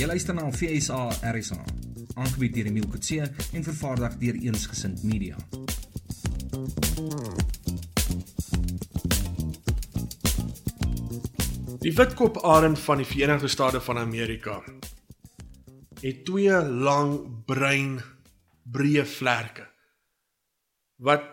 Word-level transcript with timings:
Jy 0.00 0.06
luister 0.08 0.32
na 0.32 0.46
FSA 0.48 1.10
RSA, 1.28 1.58
aangebied 2.16 2.54
deur 2.56 2.68
Emile 2.70 2.88
Kutse 2.88 3.26
en 3.52 3.64
vervaardig 3.66 4.14
deur 4.22 4.36
Eensgesind 4.46 5.02
Media. 5.04 5.36
Die 11.84 11.92
witkop 11.98 12.40
arend 12.48 12.80
van 12.80 13.02
die 13.02 13.08
Verenigde 13.10 13.50
State 13.52 13.82
van 13.84 14.00
Amerika 14.00 14.56
het 16.00 16.24
twee 16.24 16.56
lang 16.88 17.44
bruin 17.44 17.98
breë 18.72 19.04
vlerke 19.04 19.68
wat 20.96 21.28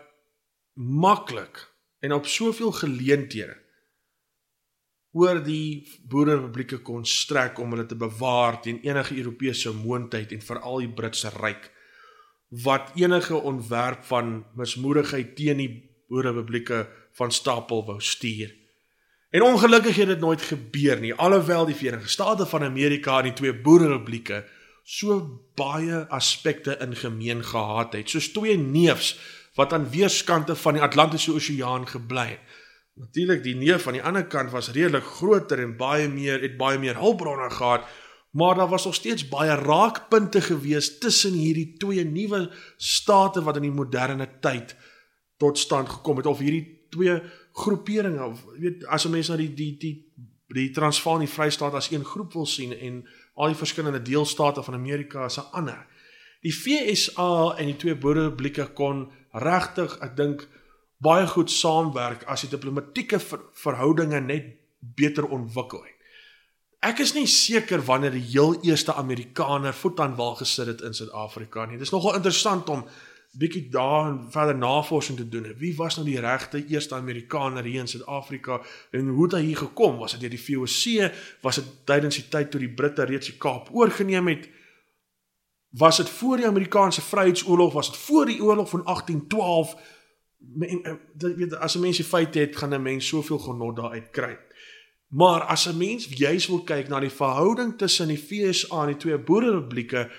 maklik 0.76 1.64
en 2.04 2.12
op 2.20 2.28
soveel 2.28 2.76
geleenthede 2.84 3.56
oor 5.18 5.40
die 5.42 5.88
boerrepublieke 6.06 6.78
kon 6.86 7.06
strek 7.06 7.58
om 7.58 7.74
hulle 7.74 7.86
te 7.90 7.98
bewaar 7.98 8.60
teen 8.62 8.78
enige 8.86 9.16
Europese 9.18 9.72
moondheid 9.74 10.32
en 10.36 10.44
veral 10.44 10.84
die 10.84 10.94
Britse 11.00 11.32
ryk 11.34 11.70
wat 12.64 12.94
enige 12.96 13.36
ontwerp 13.36 14.04
van 14.08 14.38
mismoedigheid 14.56 15.34
teen 15.36 15.60
die 15.60 15.72
boerrepublieke 16.08 16.86
van 17.18 17.32
stapel 17.34 17.84
wou 17.84 17.98
stuur. 18.00 18.54
En 19.30 19.42
ongelukkig 19.44 19.96
het 19.96 20.08
dit 20.14 20.20
nooit 20.20 20.42
gebeur 20.42 21.00
nie, 21.00 21.12
alhoewel 21.14 21.66
die 21.68 21.76
Verenigde 21.76 22.08
State 22.08 22.46
van 22.46 22.64
Amerika 22.64 23.18
en 23.18 23.28
die 23.28 23.36
twee 23.36 23.52
boerrepublieke 23.52 24.46
so 24.88 25.20
baie 25.58 26.06
aspekte 26.08 26.78
in 26.80 26.96
gemeen 26.96 27.44
gehad 27.44 27.92
het, 27.92 28.08
soos 28.08 28.30
twee 28.32 28.56
neefs 28.56 29.18
wat 29.58 29.74
aan 29.76 29.90
weerskante 29.92 30.56
van 30.56 30.78
die 30.78 30.82
Atlantiese 30.82 31.34
Oseaan 31.34 31.84
gebly 31.88 32.26
het. 32.30 32.56
Natuurlik 32.98 33.42
die 33.44 33.54
neef 33.54 33.86
aan 33.86 33.98
die 33.98 34.02
ander 34.02 34.26
kant 34.26 34.50
was 34.50 34.72
redelik 34.74 35.04
groter 35.04 35.60
en 35.62 35.76
baie 35.78 36.08
meer 36.10 36.40
het 36.42 36.56
baie 36.58 36.78
meer 36.78 36.98
hulpbronne 36.98 37.50
gehad, 37.50 37.86
maar 38.30 38.54
daar 38.58 38.68
was 38.68 38.84
nog 38.84 38.94
steeds 38.94 39.28
baie 39.28 39.54
raakpunte 39.54 40.40
gewees 40.40 40.98
tussen 40.98 41.32
hierdie 41.38 41.76
twee 41.78 42.04
nuwe 42.04 42.50
state 42.76 43.42
wat 43.42 43.56
in 43.56 43.68
die 43.68 43.74
moderne 43.74 44.26
tyd 44.40 44.74
tot 45.38 45.58
stand 45.58 45.88
gekom 45.88 46.16
het 46.16 46.26
of 46.26 46.42
hierdie 46.42 46.88
twee 46.90 47.20
groeperinge 47.52 48.24
of 48.24 48.44
weet 48.58 48.86
as 48.86 49.06
'n 49.06 49.10
mens 49.10 49.28
na 49.28 49.36
die 49.36 49.54
die 49.54 49.76
die 49.78 49.94
die 50.48 50.70
Transvaal 50.70 51.14
en 51.14 51.26
die 51.26 51.34
Vrystaat 51.34 51.74
as 51.74 51.90
een 51.90 52.04
groep 52.04 52.32
wil 52.32 52.46
sien 52.46 52.72
en 52.72 53.04
al 53.34 53.52
die 53.52 53.58
verskillende 53.58 54.02
deelstate 54.02 54.62
van 54.62 54.74
Amerika 54.74 55.24
as 55.24 55.38
'n 55.38 55.50
ander. 55.52 55.86
Die 56.40 56.52
FSA 56.52 57.54
en 57.58 57.66
die 57.66 57.76
twee 57.76 57.96
boerrepublieke 57.96 58.66
kon 58.72 59.10
regtig, 59.32 59.98
ek 60.00 60.16
dink 60.16 60.48
baie 60.98 61.26
goed 61.26 61.50
saamwerk 61.50 62.24
as 62.26 62.42
die 62.44 62.50
diplomatieke 62.50 63.20
ver, 63.22 63.44
verhoudinge 63.54 64.20
net 64.20 64.50
beter 64.78 65.26
ontwikkel 65.26 65.84
het. 65.84 65.94
Ek 66.78 67.00
is 67.02 67.14
nie 67.16 67.26
seker 67.26 67.82
wanneer 67.82 68.14
die 68.14 68.26
heel 68.30 68.54
eerste 68.62 68.94
Amerikaner 68.94 69.74
voet 69.74 70.00
aan 70.00 70.14
wal 70.18 70.36
gesit 70.38 70.70
het 70.70 70.82
in 70.86 70.94
Suid-Afrika 70.94 71.66
nie. 71.66 71.78
Dit 71.78 71.88
is 71.88 71.94
nogal 71.94 72.14
interessant 72.20 72.68
om 72.70 72.84
bietjie 73.38 73.68
daar 73.70 74.08
en 74.08 74.20
verder 74.30 74.56
navorsing 74.56 75.18
te 75.18 75.26
doen. 75.28 75.46
Wie 75.58 75.74
was 75.76 75.98
nou 75.98 76.06
die 76.06 76.20
regte 76.20 76.62
eerste 76.66 76.94
Amerikaner 76.94 77.66
hier 77.66 77.82
in 77.82 77.90
Suid-Afrika 77.90 78.60
en 78.90 79.08
hoe 79.08 79.26
het 79.26 79.36
hy 79.38 79.42
hier 79.50 79.60
gekom? 79.64 79.98
Was 79.98 80.14
dit 80.14 80.22
deur 80.26 80.34
die 80.34 80.42
VOC? 80.42 81.10
Was 81.42 81.60
dit 81.60 81.68
tydens 81.90 82.18
die 82.20 82.28
tyd 82.30 82.50
toe 82.50 82.62
die 82.62 82.72
Britte 82.72 83.06
reeds 83.10 83.30
die 83.30 83.38
Kaap 83.38 83.68
oorgeneem 83.74 84.30
het? 84.30 84.48
Was 85.78 85.96
dit 85.96 86.08
voor 86.08 86.36
die 86.36 86.46
Amerikaanse 86.46 87.02
Vryheidsoorlog? 87.02 87.72
Was 87.72 87.90
dit 87.90 88.00
voor 88.06 88.26
die 88.26 88.42
oorlog 88.42 88.70
van 88.70 88.84
1812? 88.84 89.76
Dit 90.38 91.36
weet 91.36 91.54
as 91.54 91.74
'n 91.74 91.80
mens 91.80 91.96
die 91.96 92.06
feite 92.06 92.38
het, 92.38 92.56
gaan 92.56 92.74
'n 92.74 92.82
mens 92.82 93.06
soveel 93.06 93.38
genot 93.38 93.76
daaruit 93.76 94.10
kry. 94.10 94.38
Maar 95.08 95.40
as 95.40 95.66
'n 95.66 95.76
mens 95.76 96.06
juis 96.06 96.46
wil 96.46 96.62
kyk 96.62 96.88
na 96.88 97.00
die 97.00 97.10
verhouding 97.10 97.78
tussen 97.78 98.08
die 98.08 98.18
VSA 98.18 98.80
en 98.80 98.86
die 98.86 98.96
twee 98.96 99.18
boerrepublieke 99.18 100.10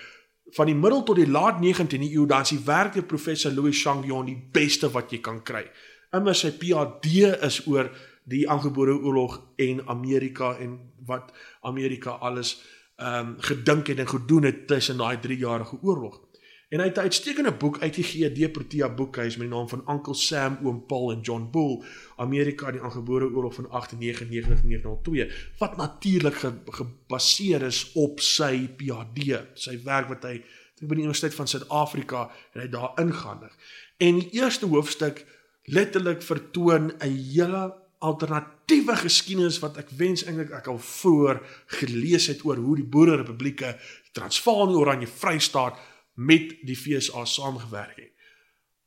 van 0.50 0.66
die 0.66 0.74
middel 0.74 1.02
tot 1.02 1.16
die 1.16 1.30
laat 1.30 1.60
19de 1.62 2.10
eeu 2.10 2.26
dan 2.26 2.40
is 2.40 2.48
die 2.48 2.64
werk 2.64 2.94
deur 2.94 3.04
professor 3.04 3.52
Louis 3.52 3.82
Changyon 3.82 4.26
die 4.26 4.48
beste 4.52 4.90
wat 4.90 5.10
jy 5.10 5.20
kan 5.20 5.42
kry. 5.42 5.70
Immer 6.12 6.34
sy 6.34 6.50
PhD 6.50 7.06
is 7.46 7.66
oor 7.66 7.90
die 8.24 8.48
aangebore 8.50 8.98
oorlog 8.98 9.38
en 9.56 9.86
Amerika 9.86 10.56
en 10.58 10.78
wat 11.06 11.32
Amerika 11.60 12.10
alles 12.10 12.58
ehm 13.00 13.28
um, 13.28 13.36
gedink 13.38 13.86
het 13.86 13.98
en 13.98 14.08
gedoen 14.08 14.42
het 14.44 14.66
tussen 14.66 14.98
daai 14.98 15.16
3-jarige 15.16 15.78
oorlog. 15.82 16.20
En 16.70 16.78
hy 16.78 16.86
het 16.86 16.96
'n 16.96 17.08
uitstekende 17.10 17.52
boek 17.52 17.78
uitgegee 17.78 18.32
deur 18.32 18.50
Protea 18.50 18.94
Boekhuis 18.94 19.36
met 19.36 19.48
die 19.48 19.56
naam 19.56 19.68
van 19.68 19.82
Uncle 19.88 20.14
Sam, 20.14 20.58
Oom 20.62 20.86
Paul 20.86 21.10
en 21.12 21.20
John 21.20 21.48
Bull, 21.50 21.82
Amerika 22.16 22.70
die 22.70 22.80
aangebore 22.80 23.32
oorlog 23.34 23.54
van 23.54 23.66
1899-1902, 23.66 25.32
wat 25.58 25.76
natuurlik 25.76 26.34
ge, 26.34 26.52
gebaseer 26.64 27.62
is 27.62 27.92
op 27.92 28.20
sy 28.20 28.70
PhD, 28.76 29.42
sy 29.54 29.82
werk 29.82 30.08
wat 30.08 30.22
hy 30.22 30.44
by 30.80 30.94
die 30.94 31.02
Universiteit 31.02 31.34
van 31.34 31.48
Suid-Afrika 31.48 32.30
en 32.52 32.60
hy 32.60 32.68
daar 32.68 32.92
ingaandig. 33.02 33.56
En 33.96 34.14
die 34.14 34.30
eerste 34.30 34.66
hoofstuk 34.66 35.26
letterlik 35.64 36.22
vertoon 36.22 36.92
'n 36.98 37.16
hele 37.34 37.74
alternatiewe 37.98 38.96
geskiedenis 38.96 39.58
wat 39.58 39.76
ek 39.76 39.90
wens 39.90 40.24
eintlik 40.24 40.50
ek 40.50 40.66
al 40.66 40.78
vroeër 40.78 41.40
gelees 41.66 42.26
het 42.26 42.44
oor 42.44 42.56
hoe 42.56 42.76
die 42.76 42.88
Boerrepublieke, 42.88 43.76
die 44.04 44.12
Transvaal 44.12 44.68
en 44.68 44.74
Oranje 44.74 45.06
Vrystaat 45.06 45.78
met 46.20 46.56
die 46.66 46.76
FSA 46.76 47.24
saamgewerk 47.24 47.96
het. 47.96 48.12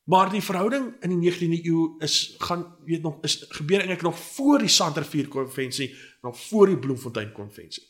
Maar 0.04 0.30
die 0.32 0.44
verhouding 0.44 0.92
in 1.02 1.14
die 1.14 1.32
19de 1.32 1.64
eeu 1.64 1.96
is 2.04 2.36
gaan 2.44 2.66
weet 2.86 3.02
nog 3.02 3.22
is 3.24 3.46
gebeur 3.50 3.80
eintlik 3.80 4.02
nog 4.02 4.20
voor 4.20 4.60
die 4.60 4.68
Santervier 4.68 5.28
konvensie, 5.28 5.96
nog 6.22 6.40
voor 6.40 6.68
die 6.68 6.78
Bloemfontein 6.78 7.32
konvensie. 7.32 7.84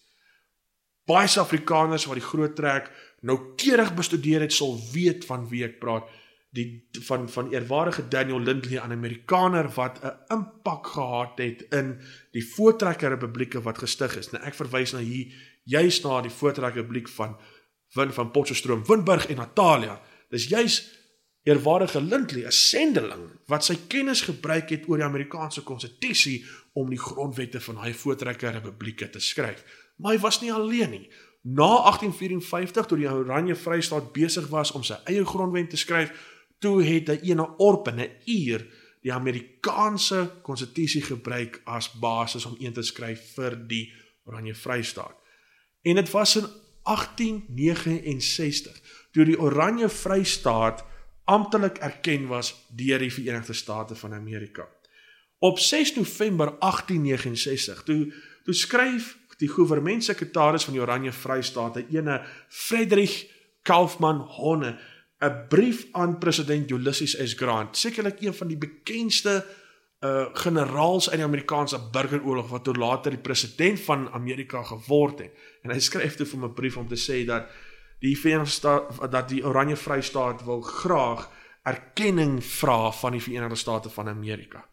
Baie 1.05 1.27
Suid-Afrikaners 1.27 2.05
wat 2.05 2.19
die 2.21 2.27
groot 2.27 2.55
trek 2.55 2.91
noukeurig 3.21 3.93
bestudeer 3.95 4.45
het, 4.45 4.53
sal 4.53 4.77
weet 4.91 5.25
van 5.25 5.47
wie 5.49 5.63
ek 5.65 5.79
praat, 5.81 6.07
die 6.53 6.67
van 7.07 7.25
van 7.29 7.49
eerwaardige 7.51 8.05
Daniel 8.07 8.39
Lindley 8.39 8.79
aan 8.79 8.93
Amerikaner 8.93 9.71
wat 9.73 9.99
'n 10.03 10.33
impak 10.35 10.87
gehad 10.87 11.37
het 11.41 11.65
in 11.73 11.97
die 12.31 12.45
Voortrekker 12.45 13.09
Republieke 13.09 13.61
wat 13.61 13.77
gestig 13.77 14.17
is. 14.17 14.31
Nou 14.31 14.43
ek 14.43 14.53
verwys 14.53 14.93
na 14.93 14.99
hier 14.99 15.33
juis 15.63 16.01
na 16.03 16.21
die 16.21 16.31
Voortrekker 16.31 16.81
Republiek 16.81 17.09
van 17.09 17.37
Win 17.93 18.13
van 18.13 18.31
Potchefstroom, 18.31 18.85
Winburg 18.85 19.27
en 19.27 19.35
Natalia. 19.35 20.01
Dis 20.29 20.47
juis 20.47 20.79
eerwaardige 21.43 22.01
Lindley, 22.01 22.45
'n 22.45 22.51
sendeling 22.51 23.29
wat 23.45 23.65
sy 23.65 23.77
kennis 23.87 24.21
gebruik 24.21 24.69
het 24.69 24.87
oor 24.87 24.97
die 24.97 25.05
Amerikaanse 25.05 25.63
konstitusie 25.63 26.45
om 26.73 26.89
die 26.89 26.99
grondwette 26.99 27.61
van 27.61 27.77
hy 27.77 27.93
voortrekker 27.93 28.51
republieke 28.51 29.09
te 29.09 29.19
skryf. 29.19 29.63
Maar 29.95 30.11
hy 30.11 30.19
was 30.19 30.41
nie 30.41 30.53
alleen 30.53 30.89
nie. 30.89 31.09
Na 31.41 31.83
1854 31.83 32.85
toe 32.85 32.97
die 32.97 33.09
Oranje 33.09 33.55
Vrystaat 33.55 34.13
besig 34.13 34.47
was 34.47 34.71
om 34.71 34.83
sy 34.83 34.95
eie 35.03 35.25
grondwet 35.25 35.69
te 35.69 35.77
skryf, 35.77 36.11
toe 36.59 36.83
het 36.83 37.07
hy 37.07 37.19
ene 37.21 37.47
orp 37.57 37.87
en 37.87 37.99
'n 37.99 38.11
uur 38.25 38.65
die 39.01 39.13
Amerikaanse 39.13 40.39
konstitusie 40.41 41.01
gebruik 41.01 41.61
as 41.65 41.91
basis 41.91 42.45
om 42.45 42.55
een 42.59 42.73
te 42.73 42.81
skryf 42.81 43.33
vir 43.35 43.67
die 43.67 43.93
Oranje 44.23 44.55
Vrystaat. 44.55 45.15
En 45.81 45.95
dit 45.95 46.11
was 46.11 46.35
in 46.35 46.47
1869 46.83 48.81
toe 49.11 49.25
die 49.25 49.39
Oranje 49.39 49.89
Vrystaat 49.89 50.83
amptelik 51.23 51.77
erken 51.77 52.27
was 52.27 52.55
deur 52.75 52.99
die 52.99 53.13
Verenigde 53.13 53.53
State 53.53 53.95
van 53.95 54.13
Amerika. 54.13 54.67
Op 55.39 55.59
6 55.59 55.95
November 55.95 56.55
1869 56.59 57.83
toe 57.83 58.13
toe 58.43 58.53
skryf 58.53 59.17
die 59.43 59.51
goewermentssekretaris 59.51 60.63
van 60.63 60.75
die 60.77 60.81
Oranje 60.81 61.11
Vrystaat, 61.11 61.77
'n 61.77 61.87
ene 61.91 62.21
Frederich 62.47 63.27
Kaufmann 63.61 64.19
Honne, 64.37 64.79
'n 65.19 65.47
brief 65.49 65.87
aan 65.91 66.17
president 66.17 66.71
Ulysses 66.71 67.17
S. 67.17 67.33
Grant, 67.33 67.77
sekerlik 67.77 68.21
een 68.21 68.33
van 68.33 68.47
die 68.47 68.57
bekendste 68.57 69.45
generaals 70.33 71.09
uit 71.09 71.17
die 71.17 71.25
Amerikaanse 71.25 71.79
burgeroorlog 71.91 72.49
wat 72.49 72.63
toe 72.63 72.73
later 72.75 73.11
die 73.11 73.21
president 73.23 73.79
van 73.79 74.09
Amerika 74.11 74.63
geword 74.63 75.19
het. 75.19 75.37
En 75.63 75.71
hy 75.71 75.79
skryf 75.79 76.17
toe 76.19 76.25
vir 76.25 76.43
'n 76.43 76.53
brief 76.53 76.77
om 76.77 76.87
te 76.87 76.99
sê 76.99 77.25
dat 77.25 77.47
die 77.99 78.17
Verenigde 78.19 78.51
State 78.51 79.07
dat 79.09 79.29
die 79.29 79.45
Oranje 79.45 79.75
Vrystaat 79.75 80.43
wil 80.45 80.61
graag 80.61 81.29
erkenning 81.63 82.43
vra 82.43 82.91
van 82.91 83.11
die 83.11 83.21
Verenigde 83.21 83.55
State 83.55 83.89
van 83.89 84.07
Amerika. 84.07 84.65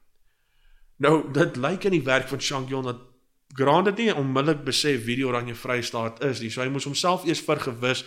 Nou, 0.97 1.33
dit 1.33 1.57
lyk 1.57 1.85
in 1.85 1.91
die 1.91 2.05
werk 2.05 2.29
van 2.29 2.41
Shankion 2.41 2.85
dat 2.85 3.07
Grant 3.53 3.85
dit 3.85 3.97
nie 3.97 4.15
onmiddellik 4.15 4.65
besef 4.65 5.05
wie 5.05 5.17
die 5.17 5.27
Oranje 5.27 5.55
Vrystaat 5.55 6.23
is 6.23 6.41
nie. 6.41 6.51
So 6.51 6.63
hy 6.63 6.69
moes 6.71 6.87
homself 6.87 7.25
eers 7.27 7.43
vergewis 7.43 8.05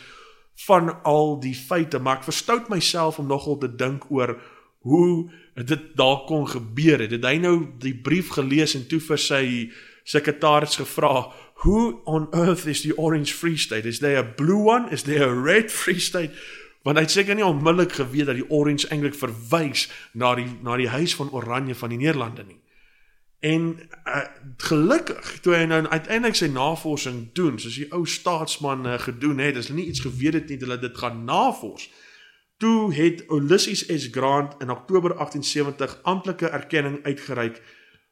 van 0.68 0.94
al 1.04 1.40
die 1.44 1.56
feite, 1.56 2.00
maar 2.00 2.22
ek 2.22 2.28
verstout 2.30 2.69
myself 2.72 3.19
om 3.19 3.28
nogal 3.28 3.58
te 3.60 3.68
dink 3.68 4.06
oor 4.12 4.38
hoe 4.88 5.31
dit 5.54 5.82
daar 5.96 6.24
kon 6.26 6.48
gebeur 6.48 7.00
het. 7.00 7.12
Het 7.12 7.26
hy 7.26 7.38
nou 7.38 7.56
die 7.80 7.96
brief 7.96 8.34
gelees 8.34 8.76
en 8.76 8.88
toe 8.88 9.00
vir 9.00 9.22
sy 9.22 9.46
sekretaris 10.04 10.76
gevra, 10.76 11.32
"Who 11.64 12.02
on 12.06 12.28
earth 12.32 12.66
is 12.66 12.82
the 12.82 12.98
Orange 12.98 13.34
Free 13.34 13.58
State? 13.58 13.88
Is 13.88 14.00
there 14.00 14.18
a 14.18 14.34
blue 14.36 14.64
one? 14.66 14.92
Is 14.92 15.04
there 15.04 15.24
a 15.24 15.42
red 15.44 15.72
Free 15.72 16.00
State?" 16.00 16.34
Want 16.84 16.98
hy 16.98 17.04
het 17.04 17.12
seker 17.12 17.36
nie 17.36 17.46
onmiddellik 17.46 17.92
geweet 17.92 18.26
dat 18.26 18.36
die 18.36 18.50
orange 18.50 18.88
eintlik 18.92 19.16
verwys 19.16 19.88
na 20.12 20.36
die 20.36 20.50
na 20.62 20.76
die 20.76 20.90
huis 20.92 21.16
van 21.16 21.32
Oranje 21.32 21.76
van 21.76 21.90
die 21.90 21.98
Nederlande 21.98 22.44
nie. 22.44 22.60
En 23.44 23.80
uh, 24.08 24.20
gelukkig 24.58 25.40
toe 25.44 25.56
hy 25.56 25.64
nou 25.68 25.82
uiteindelik 25.88 26.36
sy 26.36 26.48
navorsing 26.52 27.26
doen, 27.36 27.58
soos 27.60 27.76
die 27.76 27.90
ou 27.92 28.06
staatsman 28.08 28.86
uh, 28.88 29.00
gedoen 29.04 29.42
het, 29.44 29.56
dis 29.56 29.72
nie 29.72 29.90
iets 29.92 30.04
geweet 30.04 30.38
het 30.38 30.52
nie, 30.52 30.60
hulle 30.62 30.78
dit 30.80 30.98
gaan 30.98 31.26
navors. 31.28 31.90
Toe 32.63 32.94
het 32.94 33.24
Ulysses 33.27 33.86
S 33.88 34.07
Grant 34.12 34.54
in 34.62 34.69
Oktober 34.71 35.10
1870 35.10 36.00
amptelike 36.01 36.48
erkenning 36.48 37.04
uitgereik 37.04 37.62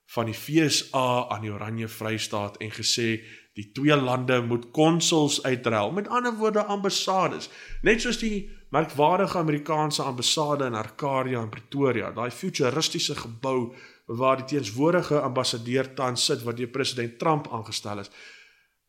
van 0.05 0.25
die 0.25 0.33
FSA 0.33 1.27
aan 1.27 1.45
die 1.45 1.51
Oranje 1.51 1.87
Vrystaat 1.87 2.57
en 2.57 2.73
gesê 2.75 3.21
die 3.55 3.69
twee 3.71 3.95
lande 3.95 4.41
moet 4.41 4.65
konsuls 4.75 5.43
uitruil. 5.43 5.91
Met 5.91 6.07
ander 6.07 6.35
woorde 6.35 6.63
ambassades, 6.63 7.47
net 7.81 8.03
soos 8.03 8.19
die 8.19 8.49
merkwaardige 8.75 9.37
Amerikaanse 9.37 10.03
ambassade 10.03 10.67
in 10.67 10.75
Arcadia 10.75 11.39
en 11.39 11.49
Pretoria, 11.49 12.11
daai 12.11 12.31
futuristiese 12.31 13.15
gebou 13.15 13.71
waar 14.05 14.43
die 14.43 14.57
teenswoordige 14.57 15.23
ambassadeur 15.23 15.93
tans 15.95 16.25
sit 16.25 16.43
wat 16.43 16.59
deur 16.59 16.75
president 16.75 17.19
Trump 17.19 17.47
aangestel 17.51 18.03
is. 18.03 18.11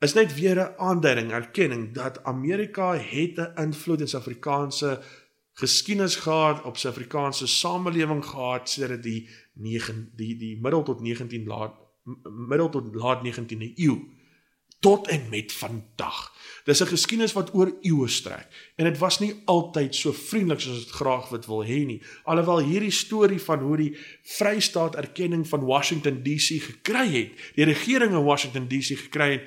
Is 0.02 0.18
net 0.18 0.34
weer 0.34 0.58
'n 0.58 0.74
aanduiding, 0.76 1.30
erkenning 1.30 1.94
dat 1.94 2.24
Amerika 2.24 2.94
het 2.98 3.36
'n 3.38 3.52
invloed 3.54 4.00
in 4.00 4.08
Suid-Afrikaanse 4.08 4.98
geskiedenis 5.62 6.16
gehad 6.24 6.64
op 6.68 6.76
Suid-Afrikaanse 6.76 7.46
samelewing 7.46 8.24
gehad 8.24 8.70
sedert 8.70 9.02
die 9.02 9.28
9 9.54 10.10
die 10.18 10.34
die 10.36 10.56
middel 10.60 10.82
tot 10.82 11.00
19 11.00 11.46
laat 11.46 11.78
middel 12.48 12.68
tot 12.74 12.94
laat 12.94 13.22
19de 13.22 13.72
eeu 13.76 14.00
tot 14.82 15.06
en 15.08 15.28
met 15.30 15.52
vandag. 15.52 16.32
Dis 16.64 16.82
'n 16.82 16.90
geskiedenis 16.90 17.32
wat 17.32 17.54
oor 17.54 17.70
eeue 17.80 18.08
strek 18.08 18.48
en 18.76 18.84
dit 18.84 18.98
was 18.98 19.18
nie 19.18 19.34
altyd 19.44 19.94
so 19.94 20.12
vriendelik 20.12 20.60
soos 20.60 20.84
dit 20.84 20.94
graag 20.94 21.28
wat 21.28 21.46
wil 21.46 21.64
hê 21.64 21.86
nie. 21.86 22.02
Alhoewel 22.24 22.60
hierdie 22.66 22.90
storie 22.90 23.40
van 23.40 23.58
hoe 23.58 23.76
die 23.76 23.96
Vrystaat 24.22 24.96
erkenning 24.96 25.48
van 25.48 25.64
Washington 25.64 26.22
DC 26.22 26.62
gekry 26.62 27.06
het, 27.08 27.30
die 27.54 27.64
regering 27.64 28.12
in 28.12 28.24
Washington 28.24 28.68
DC 28.68 28.98
gekry 28.98 29.30
het, 29.30 29.46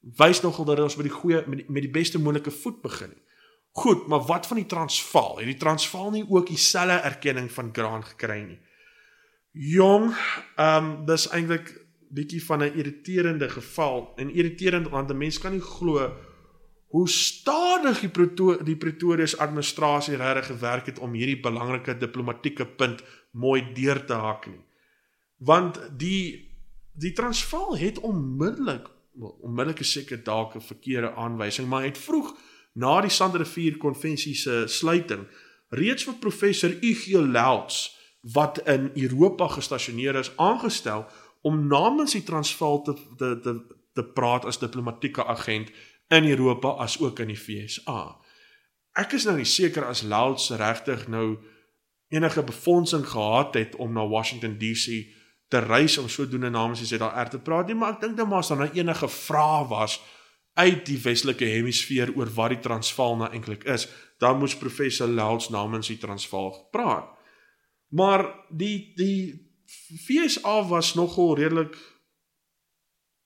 wys 0.00 0.40
nogal 0.40 0.64
dat 0.64 0.80
ons 0.80 0.96
met 0.96 1.06
die 1.08 1.14
goeie 1.14 1.42
met 1.46 1.58
die, 1.58 1.66
met 1.68 1.82
die 1.82 1.90
beste 1.90 2.18
moontlike 2.18 2.50
voet 2.50 2.82
begin 2.82 3.08
het. 3.08 3.22
Goed, 3.74 4.06
maar 4.06 4.22
wat 4.22 4.46
van 4.46 4.56
die 4.56 4.66
Transvaal? 4.66 5.38
Het 5.38 5.50
die 5.50 5.56
Transvaal 5.58 6.10
nie 6.14 6.26
ook 6.28 6.46
dieselfde 6.46 7.00
erkenning 7.02 7.48
van 7.52 7.72
Graan 7.72 8.04
gekry 8.04 8.42
nie? 8.42 8.60
Jong, 9.50 10.12
ehm 10.56 10.84
um, 10.84 10.92
dis 11.06 11.26
eintlik 11.28 11.72
bietjie 12.14 12.44
van 12.44 12.62
'n 12.62 12.74
irriterende 12.74 13.48
geval. 13.48 14.12
En 14.16 14.30
irriterend 14.30 14.88
want 14.88 15.10
'n 15.10 15.16
mens 15.16 15.38
kan 15.38 15.52
nie 15.52 15.60
glo 15.60 16.12
hoe 16.86 17.08
stadig 17.08 18.00
die 18.00 18.08
Pretor 18.08 18.64
die 18.64 18.76
Pretoria 18.76 19.26
se 19.26 19.38
administrasie 19.38 20.16
regtig 20.16 20.46
gewerk 20.46 20.86
het 20.86 20.98
om 20.98 21.12
hierdie 21.12 21.40
belangrike 21.40 21.96
diplomatieke 21.98 22.66
punt 22.66 23.02
mooi 23.30 23.72
deur 23.74 24.04
te 24.04 24.12
hak 24.12 24.46
nie. 24.46 24.62
Want 25.38 25.80
die 25.98 26.52
die 26.92 27.12
Transvaal 27.12 27.76
het 27.76 27.98
onmiddellik 27.98 28.86
onmiddellik 29.18 29.82
seker 29.82 30.22
dalk 30.22 30.54
'n 30.54 30.60
verkeerde 30.60 31.14
aanwysing, 31.14 31.68
maar 31.68 31.84
het 31.84 31.98
vroeg 31.98 32.36
na 32.74 33.00
die 33.04 33.12
Sandrivier 33.12 33.78
konvensie 33.78 34.34
se 34.38 34.64
sluiting 34.70 35.26
reeds 35.74 36.06
vir 36.08 36.18
professor 36.22 36.74
Igio 36.82 37.22
Louts 37.26 37.94
wat 38.34 38.60
in 38.70 38.90
Europa 38.94 39.48
gestasioneer 39.56 40.18
is 40.20 40.32
aangestel 40.36 41.06
om 41.42 41.66
namens 41.68 42.16
die 42.16 42.24
Transvaal 42.24 42.82
te 42.82 42.94
te 43.18 43.32
te, 43.40 43.54
te 43.94 44.04
praat 44.04 44.44
as 44.44 44.58
diplomatieke 44.58 45.24
agent 45.24 45.70
in 46.08 46.28
Europa 46.28 46.74
as 46.82 46.98
ook 47.00 47.18
in 47.18 47.30
die 47.32 47.38
VSA. 47.38 48.16
Ek 48.98 49.14
is 49.18 49.26
nou 49.26 49.36
nie 49.38 49.48
seker 49.48 49.86
as 49.86 50.04
Louts 50.06 50.50
regtig 50.58 51.06
nou 51.10 51.36
enige 52.14 52.42
befondsing 52.42 53.06
gehad 53.06 53.54
het 53.58 53.76
om 53.76 53.92
na 53.92 54.06
Washington 54.06 54.58
DC 54.58 55.04
te 55.48 55.58
reis 55.58 55.98
om 55.98 56.08
sodoende 56.08 56.50
namens 56.50 56.82
die 56.82 56.88
ZR 56.88 57.30
te 57.30 57.38
praat 57.38 57.66
nie, 57.70 57.78
maar 57.78 57.96
ek 57.96 58.04
dink 58.04 58.16
dan 58.18 58.28
maar 58.28 58.42
as 58.42 58.50
daar 58.52 58.64
nou 58.64 58.70
enige 58.72 59.08
vrae 59.08 59.66
was 59.70 59.98
uit 60.54 60.84
die 60.86 60.98
westelike 61.02 61.46
hemisfeer 61.50 62.12
oor 62.14 62.30
wat 62.34 62.54
die 62.54 62.62
Transvaal 62.62 63.16
nou 63.18 63.30
eintlik 63.32 63.64
is, 63.64 63.88
dan 64.22 64.38
moes 64.38 64.54
professor 64.56 65.10
Louds 65.10 65.50
namens 65.50 65.90
die 65.90 65.98
Transvaal 65.98 66.52
praat. 66.72 67.10
Maar 67.94 68.26
die 68.50 68.92
die 68.98 69.50
FSA 70.04 70.62
was 70.68 70.94
nogal 70.94 71.34
redelik 71.38 71.74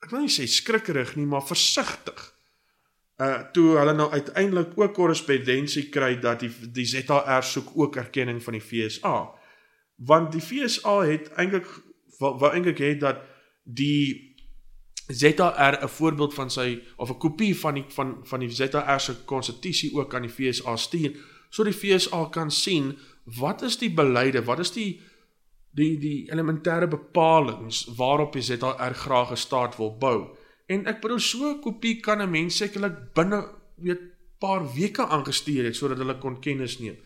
ek 0.04 0.12
wil 0.12 0.24
nie 0.24 0.32
sê 0.32 0.46
skrikkerig 0.46 1.16
nie, 1.18 1.26
maar 1.26 1.46
versigtig. 1.46 2.20
Uh 3.18 3.40
toe 3.54 3.72
hulle 3.80 3.96
nou 3.98 4.06
uiteindelik 4.12 4.76
ook 4.78 4.94
korrespondensie 4.94 5.88
kry 5.90 6.14
dat 6.22 6.44
die 6.44 6.52
die 6.74 6.86
ZR 6.86 7.42
soek 7.42 7.72
ook 7.74 7.98
erkenning 7.98 8.38
van 8.44 8.54
die 8.54 8.62
FSA. 8.62 9.16
Want 10.06 10.32
die 10.32 10.42
FSA 10.44 11.00
het 11.08 11.32
eintlik 11.34 11.66
wat 12.18 12.52
eintlik 12.52 12.78
het 12.82 13.00
dat 13.02 13.24
die 13.64 14.27
ZR 15.08 15.82
'n 15.82 15.88
voorbeeld 15.88 16.34
van 16.34 16.50
sy 16.50 16.80
of 16.96 17.10
'n 17.10 17.18
kopie 17.18 17.58
van 17.58 17.74
die 17.74 17.84
van 17.88 18.20
van 18.22 18.40
die 18.40 18.50
ZR 18.50 18.98
se 18.98 19.24
konstitusie 19.24 19.94
ook 19.94 20.14
aan 20.14 20.22
die 20.22 20.30
FSA 20.30 20.76
stuur 20.76 21.16
sodat 21.50 21.72
die 21.72 21.98
FSA 21.98 22.24
kan 22.24 22.50
sien 22.50 22.98
wat 23.24 23.62
is 23.62 23.78
die 23.78 23.90
beleide, 23.90 24.44
wat 24.44 24.58
is 24.58 24.72
die 24.72 25.00
die 25.70 25.98
die 25.98 26.30
elementêre 26.30 26.88
bepalinge 26.88 27.94
waarop 27.96 28.32
die 28.32 28.42
ZR 28.42 28.94
graag 28.94 29.30
'n 29.30 29.36
staat 29.36 29.76
wil 29.76 29.96
bou. 29.98 30.36
En 30.66 30.86
ek 30.86 31.00
bedoel 31.00 31.18
so 31.18 31.50
'n 31.50 31.60
kopie 31.60 32.00
kan 32.00 32.20
'n 32.22 32.30
mens 32.30 32.56
sekerlik 32.56 33.14
binne 33.14 33.48
weet 33.76 34.00
paar 34.38 34.74
weke 34.74 35.06
aangestuur 35.06 35.64
het 35.64 35.76
sodat 35.76 35.98
hulle 35.98 36.18
kon 36.18 36.40
kennis 36.40 36.78
neem. 36.78 36.96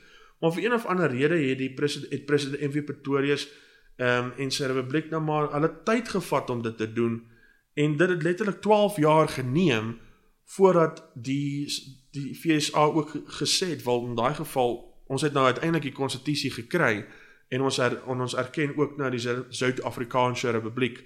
Maar 0.40 0.52
vir 0.52 0.64
een 0.64 0.72
of 0.72 0.86
ander 0.86 1.10
rede 1.10 1.48
het 1.48 1.58
die 1.58 1.74
president 1.74 2.12
het 2.12 2.26
president 2.26 2.62
MV 2.62 2.84
Pretorius 2.84 3.48
ehm 3.96 4.24
um, 4.24 4.32
en 4.36 4.50
sy 4.50 4.64
republiek 4.64 5.10
nou 5.10 5.22
maar 5.22 5.52
hulle 5.52 5.82
tyd 5.84 6.08
gevat 6.08 6.50
om 6.50 6.62
dit 6.62 6.76
te 6.76 6.92
doen 6.92 7.31
en 7.74 7.96
dit 7.96 8.08
het 8.08 8.22
letterlik 8.22 8.60
12 8.60 8.96
jaar 8.96 9.28
geneem 9.28 9.98
voordat 10.44 11.04
die 11.14 11.66
die 12.10 12.34
FSA 12.34 12.84
ook 12.84 13.16
gesê 13.40 13.68
het 13.72 13.82
wel 13.82 14.06
in 14.06 14.14
daai 14.14 14.34
geval 14.34 14.94
ons 15.06 15.22
het 15.22 15.32
nou 15.32 15.44
uiteindelik 15.46 15.82
die 15.82 15.96
konstitusie 15.96 16.50
gekry 16.50 17.06
en 17.48 17.62
ons 17.62 17.78
er, 17.78 17.98
ons 18.08 18.34
erken 18.34 18.76
ook 18.76 18.96
nou 18.96 19.10
die 19.12 19.20
Suid-Afrikaanse 19.48 20.50
Republiek 20.50 21.02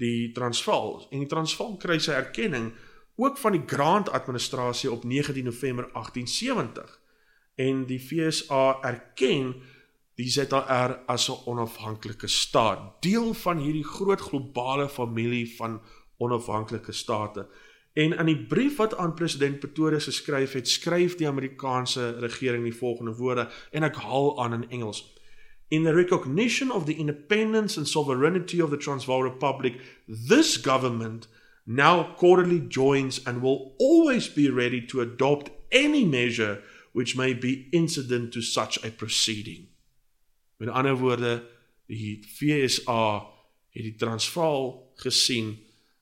die 0.00 0.32
Transvaal. 0.32 1.06
En 1.10 1.18
die 1.24 1.28
Transvaal 1.28 1.76
kry 1.80 1.98
sy 2.00 2.16
erkenning 2.16 2.70
ook 3.20 3.36
van 3.38 3.52
die 3.52 3.66
Grant 3.68 4.08
administrasie 4.16 4.88
op 4.92 5.04
19 5.04 5.44
November 5.44 5.90
1870 5.92 6.96
en 7.60 7.84
die 7.86 8.00
FSA 8.00 8.80
erken 8.88 9.54
die 10.16 10.28
ZR 10.28 10.96
as 11.06 11.28
'n 11.28 11.44
onafhanklike 11.46 12.28
staat 12.28 13.02
deel 13.02 13.34
van 13.34 13.58
hierdie 13.58 13.84
groot 13.84 14.20
globale 14.20 14.88
familie 14.88 15.56
van 15.56 15.80
onafhanklike 16.20 16.92
state. 16.92 17.46
En 17.92 18.12
in 18.12 18.26
die 18.26 18.46
brief 18.46 18.76
wat 18.76 18.96
aan 18.96 19.14
president 19.14 19.58
Pretorius 19.58 20.04
geskryf 20.04 20.52
het, 20.52 20.68
skryf 20.68 21.16
die 21.18 21.28
Amerikaanse 21.28 22.10
regering 22.18 22.64
die 22.64 22.76
volgende 22.76 23.16
woorde 23.18 23.48
en 23.70 23.82
ek 23.82 23.98
haal 24.04 24.36
aan 24.42 24.54
in 24.60 24.68
Engels. 24.70 25.02
In 25.68 25.84
the 25.84 25.94
recognition 25.94 26.70
of 26.70 26.84
the 26.84 26.96
independence 26.96 27.78
and 27.78 27.88
sovereignty 27.88 28.60
of 28.60 28.70
the 28.70 28.76
Transvaal 28.76 29.22
Republic, 29.22 29.80
this 30.28 30.56
government 30.60 31.28
now 31.64 32.14
cordially 32.16 32.60
joins 32.68 33.24
and 33.24 33.42
will 33.42 33.74
always 33.78 34.32
be 34.32 34.50
ready 34.50 34.86
to 34.86 35.00
adopt 35.00 35.50
any 35.70 36.04
measure 36.04 36.62
which 36.92 37.16
may 37.16 37.34
be 37.34 37.68
incident 37.70 38.32
to 38.32 38.40
such 38.40 38.84
a 38.84 38.90
proceeding. 38.90 39.68
Met 40.56 40.68
ander 40.68 40.96
woorde, 40.96 41.42
die 41.86 42.18
FSA 42.22 43.26
het 43.70 43.82
die 43.82 43.94
Transvaal 43.94 44.92
gesien 44.94 45.58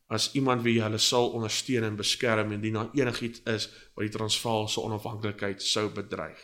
as 0.09 0.31
iemand 0.33 0.65
wie 0.65 0.79
hulle 0.81 0.99
sal 0.99 1.35
ondersteun 1.37 1.85
en 1.85 1.97
beskerm 1.97 2.53
indien 2.57 2.79
daar 2.79 2.95
enigiets 2.97 3.43
is 3.45 3.69
wat 3.95 4.07
die 4.07 4.15
Transvaal 4.15 4.69
se 4.69 4.81
onafhanklikheid 4.81 5.63
sou 5.63 5.89
bedreig. 5.93 6.41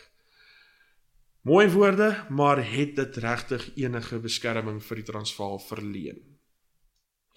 Mooi 1.45 1.67
woorde, 1.69 2.11
maar 2.29 2.61
het 2.65 2.95
dit 2.95 3.17
regtig 3.21 3.65
enige 3.77 4.19
beskerming 4.21 4.79
vir 4.85 5.01
die 5.01 5.07
Transvaal 5.09 5.59
verleen? 5.61 6.21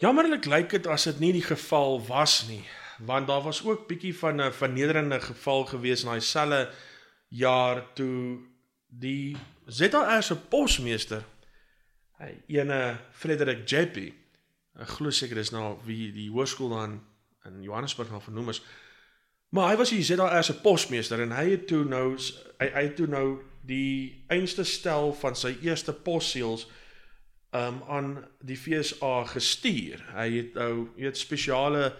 Jammerlik 0.01 0.47
lyk 0.49 0.71
dit 0.77 0.87
as 0.87 1.09
dit 1.09 1.19
nie 1.21 1.33
die 1.37 1.45
geval 1.45 1.99
was 2.07 2.43
nie, 2.49 2.63
want 3.05 3.29
daar 3.29 3.43
was 3.45 3.65
ook 3.65 3.89
bietjie 3.89 4.15
van 4.17 4.41
'n 4.41 4.53
vernederende 4.53 5.21
geval 5.21 5.65
gewees 5.65 6.05
in 6.05 6.09
daai 6.13 6.21
selfe 6.21 6.71
jaar 7.29 7.83
toe 7.95 8.39
die 8.89 9.37
ZR 9.67 10.23
se 10.23 10.37
posmeester, 10.37 11.25
hy 12.19 12.33
ene 12.47 12.99
Frederik 13.13 13.69
Jeppy 13.69 14.13
Ek 14.79 14.89
glo 14.89 15.11
seker 15.11 15.41
dis 15.41 15.51
nou 15.51 15.77
wie 15.87 16.13
die 16.15 16.29
hoërskool 16.31 16.71
dan 16.71 17.01
in 17.49 17.63
Johannesburg 17.63 18.11
nou 18.11 18.21
vernoem 18.23 18.53
is. 18.55 18.63
Maar 19.51 19.73
hy 19.73 19.77
was 19.81 19.91
die 19.91 20.05
ZR 20.05 20.43
se 20.45 20.59
posmeester 20.61 21.23
en 21.25 21.33
hy 21.33 21.47
het 21.51 21.67
toe 21.71 21.85
nou 21.89 22.17
hy 22.61 22.69
hy 22.75 22.83
het 22.91 22.97
toe 22.99 23.09
nou 23.09 23.27
die 23.69 24.25
einste 24.33 24.65
stel 24.65 25.13
van 25.21 25.37
sy 25.37 25.55
eerste 25.65 25.93
posseels 25.93 26.67
um 27.57 27.81
aan 27.89 28.13
die 28.45 28.57
FSA 28.57 29.25
gestuur. 29.33 30.05
Hy 30.15 30.29
het 30.37 30.55
nou 30.55 30.89
weet 30.97 31.17
spesiale 31.17 31.93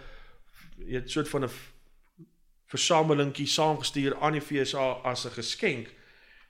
weet 0.77 1.11
soort 1.11 1.29
van 1.29 1.43
'n 1.43 1.51
versamelingkie 2.69 3.47
saamgestuur 3.47 4.15
aan 4.21 4.37
die 4.37 4.41
FSA 4.41 5.01
as 5.03 5.25
'n 5.25 5.35
geskenk. 5.41 5.89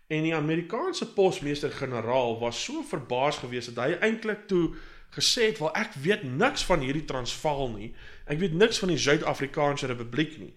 En 0.08 0.24
die 0.24 0.36
Amerikaanse 0.36 1.14
posmeester 1.14 1.72
generaal 1.72 2.40
was 2.40 2.64
so 2.64 2.82
verbaas 2.82 3.38
geweest 3.38 3.76
dat 3.76 3.86
hy 3.86 3.98
eintlik 4.02 4.48
toe 4.48 4.76
gesê 5.16 5.50
het, 5.50 5.60
"Wel, 5.60 5.74
ek 5.76 5.94
weet 5.94 6.24
niks 6.24 6.66
van 6.66 6.80
hierdie 6.80 7.06
Transvaal 7.06 7.70
nie. 7.70 7.94
Ek 8.26 8.40
weet 8.40 8.54
niks 8.54 8.80
van 8.80 8.90
die 8.90 8.98
Suid-Afrikaanse 8.98 9.86
Republiek 9.86 10.38
nie." 10.38 10.54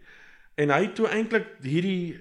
En 0.55 0.71
hy 0.71 0.81
het 0.83 0.95
toe 0.95 1.09
eintlik 1.09 1.47
hierdie 1.63 2.21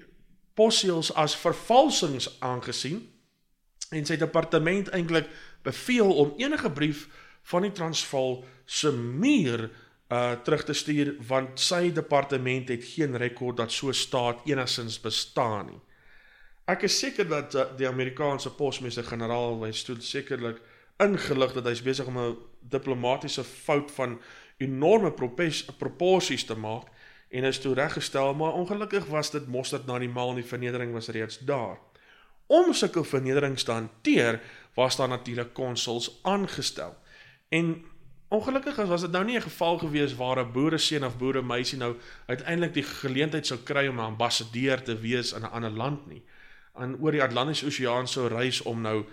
posseels 0.54 1.14
as 1.14 1.36
vervalsings 1.36 2.40
aangesien 2.40 3.08
en 3.90 4.04
sy 4.04 4.16
departement 4.16 4.88
eintlik 4.88 5.28
beveel 5.62 6.12
om 6.14 6.34
enige 6.40 6.70
brief 6.70 7.08
van 7.42 7.62
die 7.62 7.72
Transvaal 7.72 8.44
se 8.64 8.92
muur 8.92 9.70
uh 10.12 10.32
terug 10.44 10.64
te 10.68 10.74
stuur 10.76 11.14
want 11.28 11.60
sy 11.60 11.92
departement 11.92 12.68
het 12.68 12.84
geen 12.84 13.16
rekord 13.16 13.56
dat 13.56 13.72
so 13.72 13.92
staat 13.92 14.42
enigsins 14.44 15.00
bestaan 15.00 15.66
nie. 15.66 15.80
Ek 16.68 16.84
is 16.86 16.98
seker 16.98 17.28
dat 17.28 17.54
uh, 17.54 17.64
die 17.78 17.88
Amerikaanse 17.88 18.52
posmeester-generaal 18.54 19.64
hy 19.64 19.72
stoel 19.72 20.02
sekerlik 20.04 20.60
ingelig 20.98 21.52
dat 21.52 21.64
hy's 21.64 21.82
besig 21.82 22.06
om 22.06 22.18
'n 22.18 22.36
diplomatisiese 22.60 23.44
fout 23.44 23.90
van 23.90 24.20
enorme 24.56 25.12
proporsies 25.78 26.44
te 26.44 26.54
maak 26.54 26.86
en 27.28 27.44
is 27.44 27.60
toe 27.60 27.74
reggestel, 27.74 28.34
maar 28.34 28.52
ongelukkig 28.52 29.06
was 29.06 29.30
dit 29.30 29.46
mosterd 29.46 29.86
na 29.86 29.98
die 29.98 30.08
maal 30.08 30.28
en 30.28 30.34
die 30.34 30.44
vernedering 30.44 30.92
was 30.92 31.08
reeds 31.08 31.38
daar. 31.38 31.78
Om 32.46 32.72
sulke 32.72 33.04
vernederings 33.04 33.62
te 33.62 33.72
hanteer, 33.72 34.40
was 34.74 34.96
daar 34.96 35.08
natuurlik 35.08 35.52
konsuls 35.52 36.18
aangestel. 36.22 36.96
En 37.48 37.84
Ongelukkig 38.32 38.76
was 38.88 39.00
dit 39.00 39.10
nou 39.10 39.24
nie 39.24 39.36
'n 39.36 39.42
geval 39.42 39.78
gewees 39.78 40.14
waar 40.16 40.38
'n 40.38 40.52
boere 40.52 40.78
seun 40.78 41.04
of 41.04 41.18
boere 41.18 41.42
meisie 41.42 41.78
nou 41.78 41.96
uiteindelik 42.26 42.74
die 42.74 42.82
geleentheid 42.82 43.46
sou 43.46 43.60
kry 43.60 43.86
om 43.86 43.96
'n 43.96 44.04
ambassadeur 44.04 44.82
te 44.82 45.00
wees 45.00 45.32
in 45.32 45.42
'n 45.42 45.50
ander 45.50 45.70
land 45.70 46.06
nie. 46.06 46.24
Aan 46.72 46.96
oor 47.00 47.10
die 47.12 47.22
Atlantiese 47.22 47.66
Oseaan 47.66 48.08
sou 48.08 48.28
reis 48.28 48.62
om 48.62 48.80
nou 48.80 49.04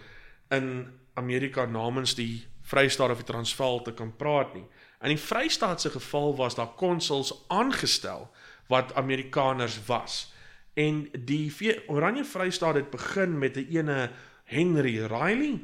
in 0.49 0.87
Amerika 1.19 1.65
namens 1.67 2.15
die 2.15 2.47
Vrystaat 2.69 3.11
of 3.11 3.21
die 3.21 3.27
Transvaal 3.27 3.81
te 3.83 3.93
kan 3.97 4.11
praat 4.15 4.53
nie. 4.55 4.65
In 5.01 5.13
die 5.13 5.21
Vrystaat 5.21 5.81
se 5.81 5.89
geval 5.89 6.35
was 6.37 6.55
daar 6.55 6.73
konsuls 6.79 7.33
aangestel 7.47 8.29
wat 8.69 8.93
Amerikaners 8.95 9.79
was. 9.87 10.33
En 10.73 11.07
die 11.25 11.51
Oranje 11.87 12.23
Vrystaat 12.25 12.75
het 12.75 12.89
begin 12.89 13.37
met 13.37 13.57
'n 13.57 13.67
ene 13.69 14.09
Henry 14.43 15.05
Riley 15.05 15.59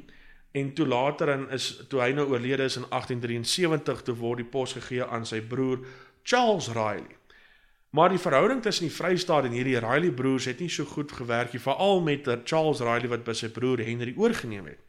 en 0.52 0.74
toe 0.74 0.88
later 0.88 1.30
in 1.30 1.50
is 1.50 1.84
toe 1.90 2.02
hy 2.02 2.12
nou 2.12 2.28
oorlede 2.30 2.64
is 2.64 2.76
in 2.76 2.86
1873 2.90 4.02
toe 4.02 4.16
word 4.16 4.38
die 4.38 4.50
pos 4.50 4.74
gegee 4.74 5.06
aan 5.06 5.26
sy 5.26 5.42
broer 5.42 5.86
Charles 6.24 6.68
Riley. 6.68 7.16
Maar 7.90 8.10
die 8.10 8.20
verhouding 8.20 8.62
tussen 8.62 8.88
die 8.88 8.96
Vrystaat 8.96 9.44
en 9.44 9.52
hierdie 9.52 9.80
Riley 9.80 10.12
broers 10.12 10.46
het 10.46 10.60
nie 10.60 10.70
so 10.70 10.86
goed 10.86 11.12
gewerk 11.12 11.54
nie, 11.54 11.62
veral 11.62 12.02
met 12.02 12.28
Charles 12.44 12.80
Riley 12.80 13.08
wat 13.08 13.24
by 13.24 13.34
sy 13.34 13.50
broer 13.50 13.84
Henry 13.86 14.14
oorgeneem 14.18 14.66
het. 14.66 14.80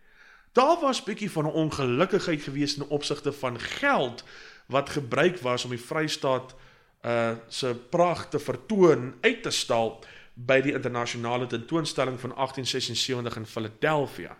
Daar 0.56 0.80
was 0.80 1.02
bietjie 1.02 1.30
van 1.30 1.44
'n 1.44 1.52
ongelukkigheid 1.52 2.42
gewees 2.42 2.76
in 2.76 2.88
opsigte 2.88 3.32
van 3.32 3.60
geld 3.60 4.24
wat 4.66 4.90
gebruik 4.90 5.38
was 5.38 5.64
om 5.64 5.70
die 5.70 5.80
Vrystaat 5.80 6.54
uh 7.02 7.30
se 7.48 7.74
pragt 7.90 8.30
te 8.30 8.38
vertoon 8.38 9.14
uit 9.20 9.42
te 9.42 9.50
stal 9.50 10.04
by 10.34 10.60
die 10.60 10.72
internasionale 10.72 11.46
tentoonstelling 11.46 12.20
van 12.20 12.30
1876 12.34 13.36
in 13.36 13.46
Philadelphia. 13.46 14.38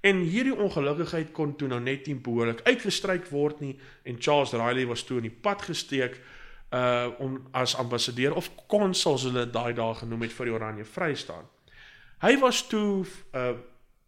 En 0.00 0.16
hierdie 0.16 0.56
ongelukkigheid 0.56 1.32
kon 1.32 1.56
toe 1.56 1.68
nou 1.68 1.80
net 1.80 2.06
nie 2.06 2.14
behoorlik 2.14 2.60
uitgestryk 2.62 3.26
word 3.26 3.60
nie 3.60 3.78
en 4.02 4.16
Charles 4.18 4.52
Riley 4.52 4.86
was 4.86 5.02
toe 5.02 5.16
in 5.16 5.28
die 5.28 5.38
pad 5.40 5.62
gesteek 5.62 6.20
uh 6.70 7.08
om 7.18 7.46
as 7.50 7.76
ambassadeur 7.76 8.34
of 8.34 8.50
konsul 8.66 9.18
hulle 9.18 9.50
daai 9.50 9.72
dae 9.72 9.94
genoem 9.94 10.20
het 10.20 10.32
vir 10.32 10.46
die 10.46 10.54
Oranje 10.54 10.84
Vrystaat. 10.84 11.44
Hy 12.18 12.38
was 12.38 12.66
toe 12.66 13.04
uh 13.32 13.52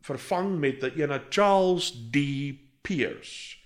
vervang 0.00 0.58
met 0.58 0.82
'n 0.82 1.00
ene 1.00 1.22
Charles 1.28 1.90
D. 2.10 2.16
Pierce 2.80 3.58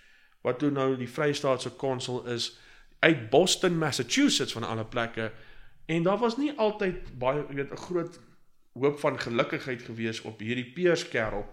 wat 0.44 0.58
toe 0.58 0.70
nou 0.70 0.92
die 0.96 1.08
Vrystaat 1.08 1.62
se 1.62 1.70
konsul 1.70 2.26
is 2.28 2.58
uit 2.98 3.30
Boston, 3.30 3.78
Massachusetts 3.78 4.52
van 4.52 4.64
alle 4.64 4.84
plekke. 4.84 5.32
En 5.86 6.02
daar 6.02 6.18
was 6.18 6.36
nie 6.36 6.52
altyd 6.56 7.18
baie 7.18 7.46
weet 7.48 7.72
'n 7.72 7.76
groot 7.76 8.20
hoop 8.72 8.98
van 8.98 9.20
gelukigheid 9.20 9.82
gewees 9.82 10.20
op 10.20 10.38
hierdie 10.38 10.72
Pierce 10.72 11.08
kerel 11.08 11.46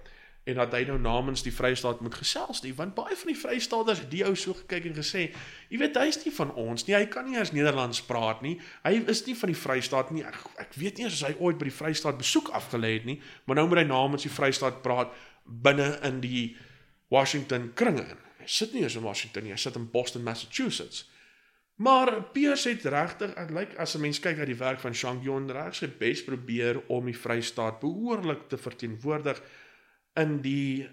en 0.44 0.58
dat 0.58 0.74
hy 0.74 0.82
nou 0.90 0.98
namens 0.98 1.44
die 1.46 1.54
Vrystaat 1.54 2.00
moet 2.02 2.16
gesels 2.18 2.64
nie 2.66 2.74
want 2.78 2.96
baie 2.98 3.16
van 3.18 3.30
die 3.30 3.38
Vrystaaters 3.38 4.02
het 4.02 4.10
die 4.10 4.24
ou 4.26 4.34
so 4.36 4.56
gekyk 4.58 4.88
en 4.90 4.98
gesê 4.98 5.28
jy 5.70 5.82
weet 5.82 6.00
hy's 6.02 6.18
nie 6.24 6.34
van 6.34 6.54
ons 6.58 6.88
nie 6.88 6.98
hy 6.98 7.06
kan 7.14 7.28
nie 7.30 7.38
eens 7.38 7.54
Nederlands 7.54 8.02
praat 8.08 8.42
nie 8.46 8.56
hy 8.82 8.96
is 9.14 9.22
nie 9.28 9.38
van 9.38 9.54
die 9.54 9.60
Vrystaat 9.62 10.10
nie 10.16 10.26
ek, 10.26 10.40
ek 10.66 10.74
weet 10.82 10.98
nie 10.98 11.06
as 11.12 11.22
hy 11.28 11.36
ooit 11.38 11.62
by 11.62 11.70
die 11.70 11.78
Vrystaat 11.78 12.18
besoek 12.18 12.50
afgelê 12.58 12.96
het 12.98 13.08
nie 13.10 13.20
maar 13.46 13.62
nou 13.62 13.68
moet 13.70 13.84
hy 13.84 13.88
namens 13.92 14.26
die 14.26 14.34
Vrystaat 14.34 14.82
praat 14.86 15.14
binne 15.46 15.94
in 16.10 16.22
die 16.26 16.44
Washington 17.14 17.70
kringe 17.78 18.10
hy 18.42 18.50
sit 18.50 18.74
nie 18.74 18.82
eens 18.88 18.98
in 18.98 19.06
Washington 19.06 19.46
nie 19.46 19.54
hy 19.54 19.62
sit 19.62 19.78
in 19.78 19.90
Boston 19.94 20.26
Massachusetts. 20.26 21.06
Maar 21.82 22.12
Piers 22.34 22.68
het 22.70 22.84
regtig 22.94 23.32
ek 23.42 23.50
lyk 23.56 23.72
as 23.82 23.96
'n 23.96 24.02
mens 24.02 24.20
kyk 24.20 24.38
na 24.38 24.46
die 24.46 24.58
werk 24.58 24.80
van 24.80 24.94
Shangyon 24.94 25.50
reg 25.50 25.74
sy 25.76 25.88
bes 25.88 26.22
probeer 26.24 26.82
om 26.88 27.06
die 27.06 27.18
Vrystaat 27.18 27.80
behoorlik 27.80 28.50
te 28.50 28.58
verteenwoordig 28.58 29.42
in 30.14 30.42
die 30.42 30.90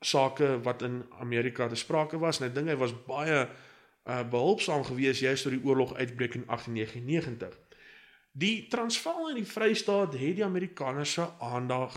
sake 0.00 0.60
wat 0.62 0.82
in 0.82 1.04
Amerika 1.20 1.68
te 1.68 1.74
sprake 1.74 2.18
was 2.18 2.40
en 2.40 2.48
ek 2.48 2.54
dink 2.54 2.68
hy 2.68 2.76
was 2.80 2.92
baie 3.06 3.44
uh, 3.44 4.22
behulpsaam 4.30 4.84
geweest 4.84 5.24
juist 5.24 5.46
toe 5.46 5.54
die 5.56 5.64
oorlog 5.64 5.94
uitbreek 5.96 6.36
in 6.40 6.44
1899. 6.46 7.56
Die 8.32 8.66
Transvaal 8.68 9.30
en 9.30 9.38
die 9.38 9.48
Vrystaat 9.48 10.16
het 10.18 10.36
die 10.40 10.44
Amerikaners 10.44 11.12
se 11.12 11.28
aandag 11.40 11.96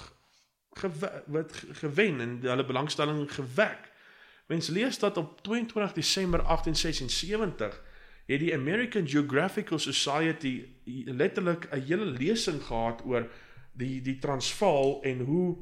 wat 1.26 1.56
gewen 1.82 2.20
en 2.22 2.40
hulle 2.42 2.66
belangstelling 2.66 3.26
gewek. 3.34 3.90
Mens 4.48 4.68
lees 4.68 5.00
dat 5.00 5.18
op 5.18 5.42
22 5.42 5.94
Desember 5.94 6.44
1876 6.44 7.82
het 8.28 8.40
die 8.40 8.54
American 8.54 9.08
Geographical 9.08 9.80
Society 9.80 10.66
letterlik 11.06 11.68
'n 11.72 11.82
hele 11.82 12.06
lesing 12.06 12.62
gehad 12.64 13.02
oor 13.06 13.28
die 13.74 14.02
die 14.02 14.20
Transvaal 14.20 15.02
en 15.02 15.20
hoe 15.20 15.58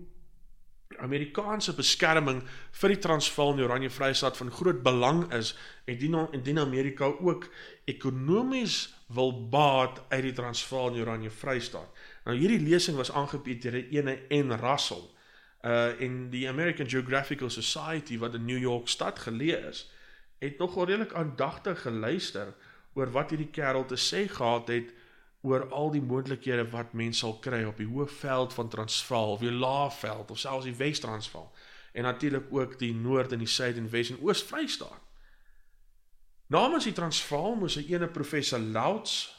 Amerikaanse 1.04 1.74
beskerming 1.76 2.42
vir 2.80 2.94
die 2.94 3.00
Transvaal 3.02 3.54
en 3.54 3.60
die 3.60 3.66
Oranje 3.66 3.90
Vrystaat 3.90 4.38
van 4.38 4.52
groot 4.52 4.84
belang 4.84 5.26
is 5.34 5.54
en 5.86 5.98
dien 5.98 6.18
indien 6.32 6.60
Amerika 6.60 7.06
ook 7.06 7.50
ekonomies 7.86 8.94
wil 9.08 9.34
baat 9.50 10.02
uit 10.10 10.24
die 10.30 10.34
Transvaal 10.34 10.88
en 10.88 10.94
die 11.00 11.04
Oranje 11.04 11.32
Vrystaat. 11.32 11.90
Nou 12.26 12.38
hierdie 12.38 12.62
lesing 12.64 12.98
was 12.98 13.12
aangebied 13.12 13.62
deur 13.62 13.82
ene 13.84 14.20
en 14.30 14.58
Russell 14.62 15.04
uh 15.66 16.00
in 16.00 16.30
die 16.30 16.46
American 16.50 16.90
Geographical 16.90 17.50
Society 17.50 18.20
wat 18.22 18.36
in 18.38 18.46
New 18.46 18.62
York 18.62 18.88
stad 18.88 19.20
geleë 19.20 19.64
is, 19.70 19.86
het 20.40 20.58
nog 20.58 20.76
redelik 20.78 21.14
aandagtig 21.14 21.82
geluister 21.82 22.54
oor 22.94 23.12
wat 23.12 23.34
hierdie 23.34 23.52
kerel 23.52 23.86
te 23.86 23.98
sê 23.98 24.28
gehad 24.30 24.70
het 24.70 24.94
oor 25.46 25.68
al 25.70 25.92
die 25.94 26.02
moontlikhede 26.02 26.66
wat 26.74 26.94
mense 26.98 27.20
sal 27.20 27.38
kry 27.40 27.64
op 27.70 27.78
die 27.78 27.88
Hoëveld 27.88 28.54
van 28.54 28.70
Transvaal, 28.70 29.38
of 29.38 29.44
die 29.46 29.54
Laagveld 29.54 30.32
of 30.32 30.42
selfs 30.42 30.66
die 30.66 30.76
Wes-Transvaal 30.76 31.52
en 31.96 32.04
natuurlik 32.04 32.50
ook 32.52 32.80
die 32.80 32.94
Noord 32.94 33.32
en 33.32 33.40
die 33.40 33.48
Suid 33.48 33.78
en 33.78 33.90
Wes 33.90 34.10
en 34.12 34.20
Oos-Vrystaat. 34.20 35.02
Namens 36.52 36.84
die 36.84 36.94
Transvaal 36.94 37.56
moes 37.56 37.78
'n 37.78 37.88
ene 37.88 38.08
professor 38.08 38.60
Louts 38.60 39.36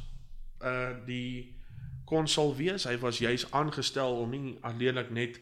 uh 0.63 0.97
die 1.07 1.55
konsul 2.05 2.57
wees. 2.57 2.85
Hy 2.85 2.99
was 2.99 3.19
juis 3.19 3.51
aangestel 3.51 4.17
om 4.17 4.31
nie 4.31 4.59
alleenlik 4.61 5.11
net 5.11 5.41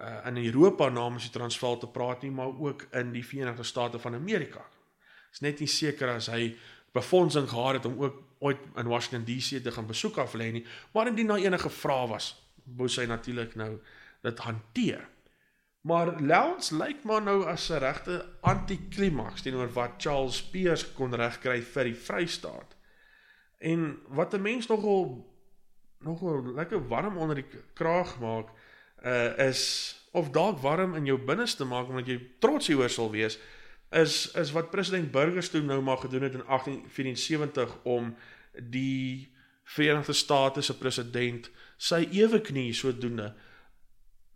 uh 0.00 0.26
in 0.26 0.36
Europa 0.36 0.88
namens 0.88 1.22
die 1.22 1.38
Transvaal 1.38 1.78
te 1.78 1.86
praat 1.86 2.22
nie, 2.22 2.30
maar 2.30 2.58
ook 2.58 2.86
in 2.92 3.12
die 3.12 3.26
Verenigde 3.26 3.62
State 3.62 3.98
van 3.98 4.14
Amerika. 4.14 4.64
Is 5.32 5.40
net 5.40 5.58
nie 5.60 5.68
seker 5.68 6.08
as 6.08 6.26
hy 6.26 6.56
befondsing 6.92 7.48
gehad 7.48 7.74
het 7.74 7.84
om 7.84 8.02
ook 8.02 8.22
ooit 8.44 8.60
in 8.76 8.90
Washington 8.90 9.24
DC 9.24 9.62
te 9.64 9.72
gaan 9.72 9.88
besoek 9.88 10.20
af 10.20 10.36
lê 10.36 10.50
nie, 10.52 10.64
maar 10.92 11.08
indien 11.08 11.32
daar 11.32 11.42
enige 11.42 11.72
vrae 11.72 12.06
was, 12.10 12.34
moes 12.76 12.98
hy 13.00 13.06
natuurlik 13.08 13.56
nou 13.56 13.72
dit 14.24 14.38
hanteer. 14.44 15.08
Maar 15.84 16.14
Lawrence 16.20 16.76
lyk 16.76 17.04
maar 17.04 17.22
nou 17.24 17.44
as 17.48 17.68
'n 17.70 17.80
regte 17.80 18.24
anti-klimaks 18.40 19.42
teenoor 19.42 19.72
wat 19.72 20.00
Charles 20.00 20.42
Peirce 20.42 20.92
kon 20.96 21.14
regkry 21.14 21.60
vir 21.62 21.84
die 21.84 21.94
Vrystaat. 21.94 22.76
En 23.60 23.98
wat 24.08 24.34
'n 24.34 24.42
mens 24.42 24.66
nogal 24.66 25.32
nogal 26.00 26.54
lekker 26.54 26.88
warm 26.88 27.16
onder 27.16 27.34
die 27.34 27.48
kraag 27.74 28.18
maak, 28.20 28.48
uh 29.04 29.38
is 29.38 29.94
of 30.12 30.30
dalk 30.30 30.58
warm 30.58 30.94
in 30.94 31.04
jou 31.04 31.18
binneste 31.18 31.64
maak 31.64 31.88
omdat 31.88 32.06
jy 32.06 32.20
trots 32.38 32.66
hieroor 32.66 32.90
sal 32.90 33.10
wees 33.10 33.38
is 33.94 34.30
is 34.40 34.52
wat 34.52 34.70
president 34.70 35.10
Burgers 35.10 35.50
toe 35.50 35.62
nou 35.62 35.80
maar 35.82 35.98
gedoen 36.02 36.22
het 36.22 36.34
in 36.34 36.44
1874 36.46 37.76
om 37.82 38.14
die 38.58 39.32
Verenigde 39.64 40.12
State 40.12 40.62
se 40.62 40.76
president 40.76 41.50
sy 41.76 42.04
ewe 42.12 42.40
knie 42.44 42.72
sodoende 42.76 43.32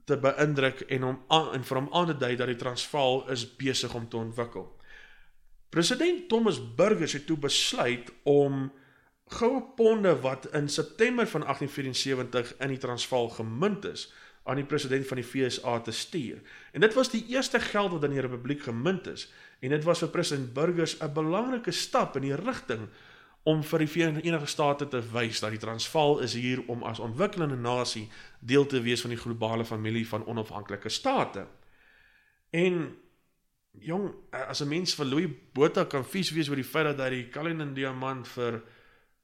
te 0.09 0.17
beïndruk 0.17 0.87
en 0.89 1.05
hom 1.05 1.19
en 1.55 1.65
vir 1.69 1.81
hom 1.81 1.89
aan 1.93 2.13
te 2.13 2.17
dui 2.17 2.35
dat 2.41 2.49
die 2.49 2.61
Transvaal 2.61 3.27
is 3.33 3.45
besig 3.59 3.95
om 3.95 4.09
te 4.09 4.17
ontwikkel. 4.17 4.67
President 5.69 6.29
Thomas 6.29 6.61
Burgers 6.77 7.13
het 7.13 7.27
toe 7.29 7.37
besluit 7.37 8.09
om 8.25 8.71
goue 9.29 9.61
ponde 9.77 10.15
wat 10.25 10.49
in 10.57 10.71
September 10.73 11.29
van 11.29 11.45
1874 11.45 12.55
in 12.65 12.73
die 12.73 12.81
Transvaal 12.81 13.29
gemunt 13.29 13.85
is 13.85 14.09
aan 14.49 14.57
die 14.57 14.65
president 14.65 15.05
van 15.07 15.21
die 15.21 15.27
FSA 15.27 15.81
te 15.85 15.93
stuur. 15.93 16.41
En 16.73 16.81
dit 16.81 16.95
was 16.97 17.11
die 17.13 17.27
eerste 17.29 17.61
geld 17.61 17.93
wat 17.93 18.07
in 18.09 18.17
die 18.17 18.25
republiek 18.25 18.63
gemunt 18.65 19.07
is 19.13 19.27
en 19.61 19.75
dit 19.75 19.85
was 19.85 20.01
vir 20.01 20.13
president 20.15 20.55
Burgers 20.57 20.97
'n 21.03 21.13
belangrike 21.13 21.71
stap 21.71 22.17
in 22.17 22.23
die 22.23 22.37
rigting 22.37 22.89
om 23.49 23.63
vir 23.65 23.85
die 23.85 23.89
Verenigde 23.89 24.47
State 24.51 24.89
te 24.93 25.01
wys 25.13 25.41
dat 25.41 25.55
die 25.55 25.61
Transvaal 25.63 26.19
is 26.25 26.35
hier 26.37 26.61
om 26.69 26.83
as 26.85 27.01
ontwikkelende 27.01 27.57
nasie 27.57 28.09
deel 28.41 28.67
te 28.69 28.81
wees 28.85 29.01
van 29.01 29.15
die 29.15 29.21
globale 29.21 29.65
familie 29.65 30.05
van 30.09 30.27
onafhanklike 30.27 30.93
state. 30.93 31.47
En 32.51 32.97
jong, 33.73 34.11
as 34.31 34.61
'n 34.61 34.69
mens 34.69 34.95
vir 34.95 35.07
Louis 35.07 35.31
Botha 35.53 35.85
kan 35.85 36.05
vies 36.05 36.31
wees 36.31 36.49
oor 36.49 36.61
die 36.61 36.65
feit 36.65 36.85
dat 36.85 37.01
hy 37.01 37.11
die 37.11 37.29
Cullinan 37.29 37.75
diamant 37.75 38.29
vir 38.29 38.63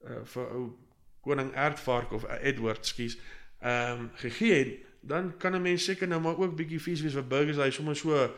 uh, 0.05 0.25
vir 0.25 0.51
ou 0.51 0.79
koning 1.21 1.53
Erdvark 1.55 2.13
of 2.13 2.25
uh, 2.25 2.37
Edward, 2.41 2.87
skus, 2.87 3.19
ehm 3.61 4.01
um, 4.01 4.11
gegee 4.15 4.59
het, 4.59 4.79
dan 5.01 5.37
kan 5.37 5.55
'n 5.55 5.63
mens 5.63 5.85
seker 5.85 6.09
nou 6.09 6.21
maar 6.21 6.37
ook 6.37 6.57
bietjie 6.57 6.81
vies 6.81 7.01
wees 7.01 7.15
vir 7.15 7.27
burgers 7.27 7.57
hy 7.57 7.71
sommer 7.71 7.97
so 7.97 8.31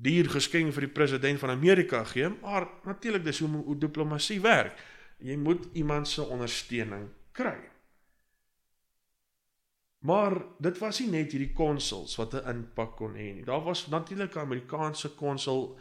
duur 0.00 0.30
geskenk 0.32 0.72
vir 0.72 0.86
die 0.86 0.94
president 0.94 1.40
van 1.42 1.50
Amerika 1.50 2.04
gee, 2.08 2.28
maar 2.40 2.68
natuurlik 2.84 3.24
dis 3.24 3.42
hoe 3.44 3.50
hoe 3.64 3.78
diplomatie 3.78 4.40
werk. 4.40 4.78
Jy 5.20 5.36
moet 5.36 5.68
iemand 5.76 6.08
se 6.08 6.22
ondersteuning 6.22 7.08
kry. 7.36 7.58
Maar 10.00 10.38
dit 10.58 10.78
was 10.80 11.00
nie 11.00 11.10
net 11.12 11.34
hierdie 11.34 11.52
konsuls 11.52 12.16
wat 12.16 12.34
'n 12.34 12.48
impak 12.48 12.96
kon 12.96 13.14
hê 13.14 13.34
nie. 13.34 13.44
Daar 13.44 13.62
was 13.62 13.86
natuurlik 13.86 14.34
'n 14.34 14.38
Amerikaanse 14.38 15.14
konsul 15.14 15.78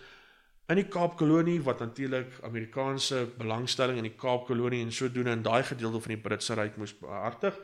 in 0.68 0.76
die 0.76 0.88
Kaapkolonie 0.88 1.62
wat 1.62 1.80
natuurlik 1.80 2.40
Amerikaanse 2.44 3.30
belangstelling 3.38 3.98
in 3.98 4.04
die 4.04 4.16
Kaapkolonie 4.16 4.84
en 4.84 4.92
sodoende 4.92 5.32
in 5.32 5.42
daai 5.42 5.64
gedeelte 5.64 6.00
van 6.00 6.14
die 6.14 6.22
Britse 6.22 6.54
Ryk 6.54 6.78
moes 6.78 6.98
behartig. 6.98 7.60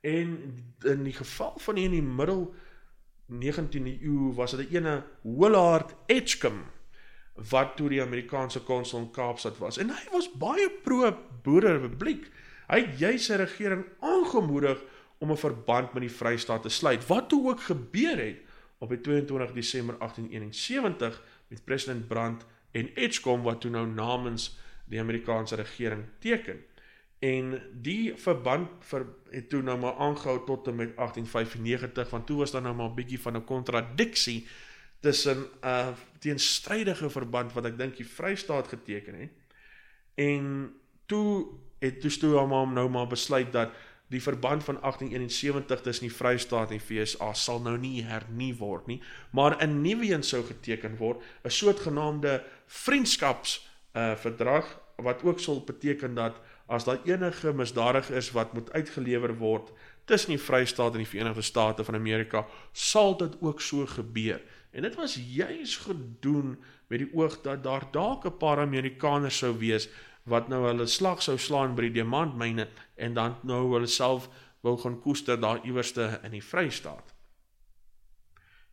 En 0.00 0.54
in 0.84 1.04
die 1.04 1.12
geval 1.12 1.54
van 1.58 1.76
hier 1.76 1.84
in 1.84 1.90
die 1.90 2.02
middel 2.02 2.54
19de 3.28 3.98
eeu 4.02 4.32
was 4.34 4.56
dit 4.56 4.70
'n 4.70 4.76
ene 4.76 5.04
Willard 5.22 5.94
Edgecombe 6.06 6.70
wat 7.50 7.76
toe 7.76 7.88
die 7.88 8.02
Amerikaanse 8.02 8.60
konsul 8.60 8.98
in 8.98 9.10
Kaapstad 9.10 9.58
was 9.58 9.78
en 9.78 9.90
hy 9.90 10.04
was 10.12 10.30
baie 10.32 10.70
pro 10.82 11.16
boererepubliek. 11.42 12.30
Hy 12.68 12.80
het 12.80 12.98
juis 12.98 13.24
sy 13.24 13.34
regering 13.34 13.84
aangemoedig 14.00 14.82
om 15.18 15.30
'n 15.30 15.36
verband 15.36 15.92
met 15.92 16.02
die 16.02 16.16
Vrystaat 16.16 16.62
te 16.62 16.68
sluit. 16.68 17.06
Wat 17.06 17.28
toe 17.28 17.48
ook 17.50 17.60
gebeur 17.60 18.18
het 18.18 18.40
op 18.78 18.88
die 18.88 19.00
22 19.00 19.52
Desember 19.52 19.98
1871 19.98 21.22
met 21.48 21.64
president 21.64 22.08
Brandt 22.08 22.46
en 22.70 22.90
Edgecombe 22.94 23.44
wat 23.44 23.60
toe 23.60 23.70
nou 23.70 23.86
namens 23.86 24.58
die 24.84 25.00
Amerikaanse 25.00 25.54
regering 25.54 26.04
teken. 26.18 26.64
En 27.18 27.56
die 27.72 28.14
verband 28.14 28.84
vir 28.90 29.06
het 29.30 29.48
toe 29.50 29.62
nou 29.62 29.78
maar 29.78 29.98
aangehou 29.98 30.38
tot 30.46 30.68
en 30.70 30.76
met 30.78 30.96
1895 30.96 32.10
want 32.10 32.26
toe 32.26 32.36
was 32.38 32.50
daar 32.54 32.62
nou 32.62 32.74
maar 32.74 32.90
'n 32.90 32.94
bietjie 32.94 33.20
van 33.20 33.36
'n 33.36 33.44
kontradiksie 33.44 34.46
tussen 35.00 35.38
'n 35.38 35.66
uh, 35.66 35.88
teenstrydige 36.18 37.10
verband 37.10 37.52
wat 37.52 37.64
ek 37.64 37.78
dink 37.78 37.96
die 37.96 38.06
Vrystaat 38.06 38.68
geteken 38.68 39.14
het. 39.14 39.30
En 40.14 40.74
toe 41.06 41.46
het 41.78 42.00
toe 42.00 42.10
toe 42.10 42.36
almal 42.36 42.66
nou 42.66 42.88
maar 42.90 43.06
besluit 43.06 43.52
dat 43.52 43.70
die 44.08 44.22
verband 44.22 44.64
van 44.64 44.80
1871 44.80 45.80
tussen 45.80 46.06
die 46.06 46.16
Vrystaat 46.16 46.70
en 46.70 46.80
FSA 46.80 47.32
sal 47.32 47.60
nou 47.60 47.78
nie 47.78 48.04
hernie 48.04 48.54
word 48.56 48.86
nie, 48.86 49.02
maar 49.30 49.62
'n 49.62 49.80
nuwe 49.80 50.12
een 50.12 50.22
sou 50.22 50.44
geteken 50.44 50.96
word, 50.96 51.22
'n 51.42 51.50
soortgenaamde 51.50 52.44
vriendskaps 52.66 53.68
uh 53.94 54.16
verdrag 54.16 54.80
wat 54.96 55.22
ook 55.22 55.40
sal 55.40 55.64
beteken 55.64 56.14
dat 56.14 56.40
as 56.68 56.84
daar 56.84 57.00
enige 57.08 57.52
misdadig 57.56 58.10
is 58.10 58.30
wat 58.36 58.52
moet 58.52 58.72
uitgelewer 58.72 59.32
word 59.40 59.72
tussen 60.04 60.34
die 60.34 60.40
Vrystaat 60.40 60.92
en 60.92 61.02
die 61.02 61.08
Verenigde 61.08 61.42
State 61.42 61.84
van 61.84 61.96
Amerika, 61.96 62.44
sal 62.72 63.16
dit 63.16 63.36
ook 63.40 63.60
so 63.60 63.86
gebeur. 63.86 64.40
En 64.70 64.82
dit 64.82 64.94
was 64.94 65.16
juis 65.16 65.76
gedoen 65.76 66.56
met 66.88 66.98
die 66.98 67.10
oog 67.14 67.40
dat 67.44 67.62
daar 67.64 67.88
dalk 67.92 68.24
'n 68.24 68.36
paar 68.36 68.58
Amerikaners 68.58 69.38
sou 69.38 69.58
wees 69.58 69.88
wat 70.24 70.48
nou 70.48 70.66
hulle 70.66 70.86
slag 70.86 71.22
sou 71.22 71.38
slaan 71.38 71.74
by 71.74 71.88
die 71.88 71.96
diamantmyne 72.00 72.68
en 72.96 73.14
dan 73.14 73.36
nou 73.42 73.72
hulle 73.72 73.86
self 73.86 74.28
wou 74.60 74.76
gaan 74.78 75.00
koester 75.00 75.40
daar 75.40 75.64
iewerste 75.64 76.20
in 76.22 76.30
die 76.30 76.44
Vrystaat. 76.44 77.14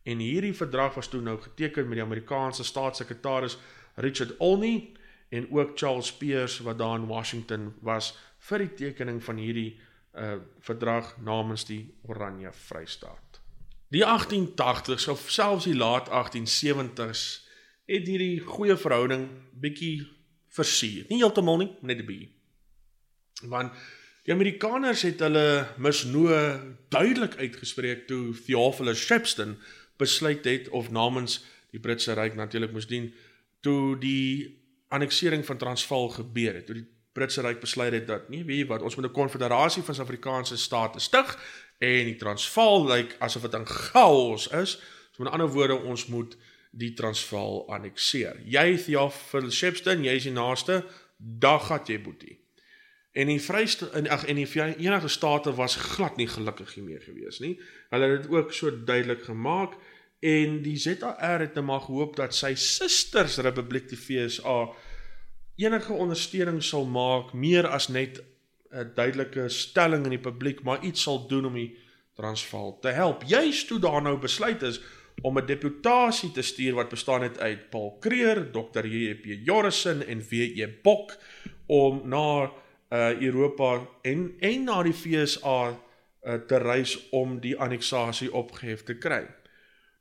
En 0.02 0.18
hierdie 0.18 0.54
verdrag 0.54 0.94
was 0.94 1.08
toe 1.08 1.20
nou 1.20 1.38
geteken 1.40 1.88
met 1.88 1.98
die 1.98 2.04
Amerikaanse 2.04 2.64
staatssekretaris 2.64 3.58
Richard 3.94 4.36
Olney 4.38 4.92
en 5.28 5.50
ook 5.50 5.78
Charles 5.78 6.12
Peirce 6.12 6.62
wat 6.62 6.78
daar 6.78 6.98
in 6.98 7.06
Washington 7.06 7.74
was 7.80 8.14
vir 8.38 8.58
die 8.58 8.74
tekening 8.74 9.22
van 9.24 9.36
hierdie 9.36 9.72
uh 10.16 10.38
verdrag 10.64 11.16
namens 11.20 11.66
die 11.68 11.94
Oranje 12.08 12.52
Vrystaat. 12.52 13.40
Die 13.92 14.04
1880s 14.04 15.08
of 15.08 15.30
selfs 15.30 15.64
die 15.64 15.76
laat 15.76 16.08
1870s 16.08 17.24
het 17.86 18.06
hierdie 18.08 18.40
goeie 18.40 18.76
verhouding 18.76 19.28
bietjie 19.52 20.06
versuur. 20.48 21.04
Nie 21.08 21.20
heeltemal 21.20 21.60
nie, 21.62 21.70
net 21.80 22.00
'n 22.00 22.06
bietjie. 22.06 22.32
Want 23.42 23.72
die 24.24 24.32
Amerikaners 24.32 25.02
het 25.02 25.20
hulle 25.20 25.68
misnoë 25.78 26.40
duidelik 26.88 27.36
uitgespreek 27.36 28.06
toe 28.08 28.34
Theophilus 28.34 29.04
Shepstone 29.04 29.56
besluit 29.96 30.44
het 30.44 30.68
of 30.68 30.90
namens 30.90 31.44
die 31.70 31.80
Britse 31.80 32.14
ryk 32.14 32.34
natuurlik 32.34 32.72
moes 32.72 32.86
dien 32.86 33.12
toe 33.60 33.98
die 33.98 34.65
anneksering 34.88 35.44
van 35.46 35.58
Transvaal 35.58 36.08
gebeur 36.08 36.54
het, 36.54 36.66
toe 36.66 36.74
die 36.74 36.88
Britse 37.16 37.40
Ryk 37.40 37.60
besluit 37.60 37.92
het 37.92 38.06
dat 38.06 38.28
nie 38.28 38.44
weet 38.44 38.68
wat, 38.68 38.82
ons 38.82 38.96
moet 38.96 39.06
'n 39.08 39.12
konfederasie 39.12 39.82
van 39.82 39.94
Suid-Afrikaanse 39.94 40.56
state 40.56 41.00
stig 41.00 41.38
en 41.78 42.04
die 42.04 42.16
Transvaal 42.16 42.86
lyk 42.86 43.08
like, 43.08 43.18
asof 43.18 43.42
dit 43.42 43.54
in 43.54 43.66
chaos 43.66 44.48
is. 44.48 44.78
So 45.12 45.22
met 45.22 45.32
ander 45.32 45.48
woorde, 45.48 45.82
ons 45.82 46.06
moet 46.06 46.36
die 46.70 46.92
Transvaal 46.92 47.68
annekseer. 47.72 48.40
Jy 48.44 48.76
Theophil 48.76 49.50
Shepstone, 49.50 50.04
jy 50.04 50.18
is 50.20 50.22
die 50.28 50.32
naaste, 50.32 50.84
dag 51.16 51.66
gat 51.66 51.88
jy 51.88 52.00
boetie. 52.00 52.40
En 53.16 53.26
die 53.26 53.40
vryste 53.40 53.88
in 53.96 54.08
ag 54.12 54.26
en 54.28 54.36
die 54.36 54.48
Verenigde 54.48 55.08
State 55.08 55.54
was 55.56 55.76
glad 55.76 56.18
nie 56.20 56.28
gelukkig 56.28 56.74
hiermee 56.74 57.00
gewees 57.00 57.38
nie. 57.40 57.54
Hulle 57.90 58.10
het 58.10 58.22
dit 58.22 58.32
ook 58.32 58.52
so 58.52 58.70
duidelik 58.84 59.24
gemaak 59.24 59.78
en 60.20 60.62
die 60.62 60.76
ZAR 60.76 61.40
het 61.40 61.54
net 61.54 61.64
maar 61.64 61.80
gehoop 61.80 62.16
dat 62.16 62.34
sy 62.34 62.54
susters 62.54 63.36
Republiek 63.44 63.88
die 63.88 63.98
FSA 63.98 64.72
enige 65.56 65.92
ondersteuning 65.92 66.62
sal 66.64 66.86
maak 66.86 67.32
meer 67.32 67.66
as 67.66 67.88
net 67.88 68.22
'n 68.72 68.92
duidelike 68.94 69.48
stelling 69.48 70.04
in 70.04 70.16
die 70.16 70.26
publiek 70.30 70.62
maar 70.62 70.82
iets 70.84 71.02
sal 71.02 71.26
doen 71.28 71.46
om 71.46 71.54
die 71.54 71.76
Transvaal 72.16 72.78
te 72.80 72.88
help. 72.88 73.22
Juist 73.28 73.68
toe 73.68 73.78
daar 73.78 74.02
nou 74.02 74.16
besluit 74.18 74.62
is 74.62 74.80
om 75.22 75.38
'n 75.38 75.46
deputasie 75.46 76.32
te 76.32 76.42
stuur 76.42 76.74
wat 76.74 76.88
bestaan 76.88 77.22
het 77.22 77.38
uit 77.38 77.70
Paul 77.70 77.96
Creer, 78.00 78.50
Dr. 78.50 78.86
JP 78.86 79.24
Jorrison 79.44 80.02
en 80.02 80.24
WE 80.28 80.78
Bok 80.82 81.16
om 81.66 82.08
na 82.08 82.52
uh 82.90 83.20
Europa 83.20 83.88
en 84.02 84.34
en 84.38 84.64
na 84.64 84.82
die 84.82 84.92
FSA 84.92 85.80
uh, 86.22 86.34
te 86.34 86.56
reis 86.56 87.08
om 87.10 87.40
die 87.40 87.56
anneksasie 87.58 88.32
opgehef 88.32 88.82
te 88.82 88.98
kry. 88.98 89.26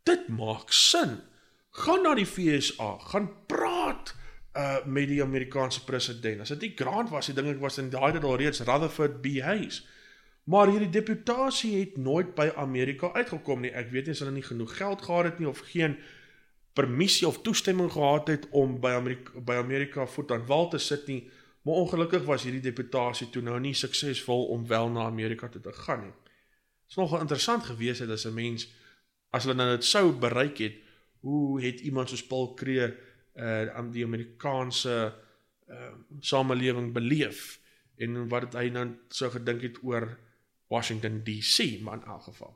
Dit 0.06 0.28
maak 0.30 0.72
sin. 0.72 1.18
Gaan 1.76 2.06
na 2.06 2.14
die 2.16 2.28
FSA, 2.30 2.92
gaan 3.12 3.32
praat 3.50 4.14
uh 4.56 4.86
met 4.86 5.10
die 5.10 5.22
Amerikaanse 5.24 5.84
president. 5.84 6.46
As 6.46 6.54
dit 6.54 6.62
nie 6.62 6.74
Grant 6.80 7.10
was, 7.12 7.28
die 7.28 7.36
ding 7.36 7.50
ek 7.52 7.60
was 7.60 7.80
in 7.82 7.90
daai 7.92 8.14
tyd 8.16 8.24
al 8.24 8.38
reeds 8.40 8.62
Rutherford 8.64 9.18
B 9.24 9.42
Hayes. 9.44 9.82
Maar 10.46 10.70
hierdie 10.70 10.94
deputasie 10.94 11.74
het 11.80 11.98
nooit 11.98 12.36
by 12.38 12.52
Amerika 12.62 13.10
uitgekom 13.18 13.66
nie. 13.66 13.74
Ek 13.74 13.90
weet 13.92 14.06
nie 14.06 14.14
as 14.14 14.22
hulle 14.22 14.36
nie 14.36 14.46
genoeg 14.46 14.78
geld 14.78 15.02
gehad 15.02 15.32
het 15.32 15.42
nie 15.42 15.50
of 15.50 15.64
geen 15.72 15.98
permissie 16.78 17.28
of 17.28 17.42
toestemming 17.42 17.90
gehad 17.92 18.30
het 18.30 18.46
om 18.52 18.78
by 18.80 18.94
Amerika 19.00 19.42
by 19.50 19.58
Amerika 19.58 20.06
voet 20.06 20.32
aan 20.32 20.46
wal 20.46 20.70
te 20.70 20.80
sit 20.80 21.10
nie. 21.10 21.26
Maar 21.66 21.82
ongelukkig 21.82 22.24
was 22.30 22.46
hierdie 22.46 22.62
deputasie 22.62 23.30
toe 23.34 23.42
nou 23.42 23.58
nie 23.60 23.74
suksesvol 23.74 24.46
om 24.54 24.68
wel 24.70 24.94
na 24.94 25.10
Amerika 25.10 25.50
toe 25.50 25.62
te 25.66 25.74
gaan 25.74 26.06
nie. 26.06 26.14
Dit 26.86 26.94
is 26.94 27.02
nogal 27.02 27.26
interessant 27.26 27.66
gewees 27.66 28.00
het 28.00 28.10
as 28.14 28.28
'n 28.30 28.34
mens 28.34 28.70
as 29.36 29.46
hulle 29.46 29.58
nou 29.60 29.70
dit 29.76 29.86
sou 29.88 30.08
bereik 30.22 30.62
het, 30.64 30.82
hoe 31.26 31.62
het 31.62 31.82
iemand 31.82 32.12
soos 32.12 32.26
Paul 32.26 32.54
Creer 32.60 32.96
uh 33.36 33.68
aan 33.76 33.92
die 33.92 34.06
Amerikaanse 34.06 34.96
uh 35.68 35.94
samelewing 36.20 36.94
beleef 36.94 37.58
en 38.00 38.28
wat 38.32 38.48
het 38.48 38.60
hy 38.60 38.70
nou 38.72 38.86
sou 39.10 39.32
gedink 39.34 39.66
het 39.66 39.82
oor 39.84 40.08
Washington 40.72 41.24
DC 41.26 41.82
maar 41.82 42.00
in 42.00 42.08
elk 42.14 42.30
geval. 42.30 42.54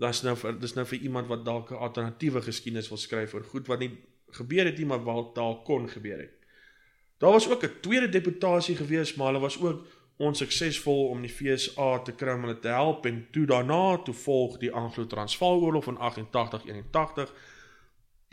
Dis 0.00 0.22
nou 0.24 0.36
vir 0.36 0.56
dis 0.60 0.74
nou 0.76 0.84
vir 0.86 1.04
iemand 1.08 1.28
wat 1.32 1.44
dalk 1.44 1.70
'n 1.70 1.82
alternatiewe 1.88 2.42
geskiedenis 2.42 2.88
wil 2.88 3.00
skryf 3.00 3.34
oor 3.34 3.44
goed 3.44 3.66
wat 3.66 3.80
nie 3.80 3.92
gebeur 4.38 4.64
het 4.64 4.78
nie 4.78 4.86
maar 4.86 5.04
wat 5.04 5.34
dalk 5.34 5.64
kon 5.64 5.88
gebeur 5.88 6.18
het. 6.18 6.34
Daar 7.18 7.32
was 7.32 7.48
ook 7.48 7.64
'n 7.64 7.80
tweede 7.80 8.08
deputasie 8.08 8.76
gewees, 8.76 9.14
maar 9.14 9.26
hulle 9.26 9.40
was 9.40 9.60
ook 9.60 9.86
onsuksesvol 10.16 11.08
om 11.08 11.20
die 11.24 11.30
FSA 11.32 11.98
te 12.06 12.14
kry 12.16 12.36
om 12.36 12.46
hulle 12.46 12.58
te 12.60 12.72
help 12.72 13.04
en 13.06 13.20
toe 13.32 13.44
daarna 13.46 13.98
toe 14.04 14.14
volg 14.14 14.56
die 14.62 14.72
Anglo-Transvaal-oorlog 14.72 15.84
van 15.84 15.98
1880-81. 16.00 17.32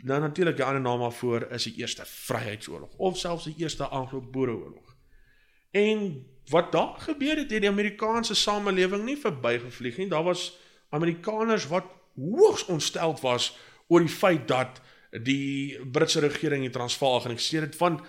Nou 0.04 0.20
natuurlik 0.20 0.56
die 0.56 0.64
ander 0.64 0.80
naam 0.80 1.00
daarvoor 1.00 1.46
is 1.50 1.68
die 1.68 1.74
Eerste 1.80 2.04
Vryheidsoorlog 2.06 2.96
of 2.96 3.18
selfs 3.18 3.44
die 3.44 3.54
Eerste 3.58 3.84
Anglo-Boereoorlog. 3.84 4.96
En 5.70 6.26
wat 6.48 6.72
daar 6.72 6.94
gebeur 6.98 7.36
het, 7.36 7.50
het 7.50 7.60
die 7.60 7.70
Amerikaanse 7.70 8.34
samelewing 8.34 9.04
nie 9.04 9.16
verbygevlieg 9.16 9.96
nie. 9.96 10.08
Daar 10.08 10.24
was 10.24 10.58
Amerikaners 10.88 11.66
wat 11.66 11.84
hoogs 12.14 12.64
ontsteld 12.66 13.20
was 13.20 13.56
oor 13.86 14.00
die 14.00 14.08
feit 14.08 14.48
dat 14.48 14.80
die 15.10 15.78
Britse 15.90 16.20
regering 16.20 16.62
die 16.62 16.72
Transvaal 16.72 17.20
geannexeer 17.20 17.60
het 17.60 17.76
want 17.76 18.00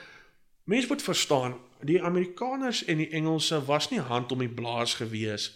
mense 0.63 0.87
moet 0.87 1.01
verstaan 1.01 1.57
die 1.85 2.01
Amerikaners 2.03 2.83
en 2.85 2.97
die 2.97 3.09
Engelse 3.09 3.65
was 3.65 3.89
nie 3.89 3.99
hand 3.99 4.31
om 4.31 4.39
die 4.39 4.49
blaas 4.51 4.95
gewees 5.01 5.53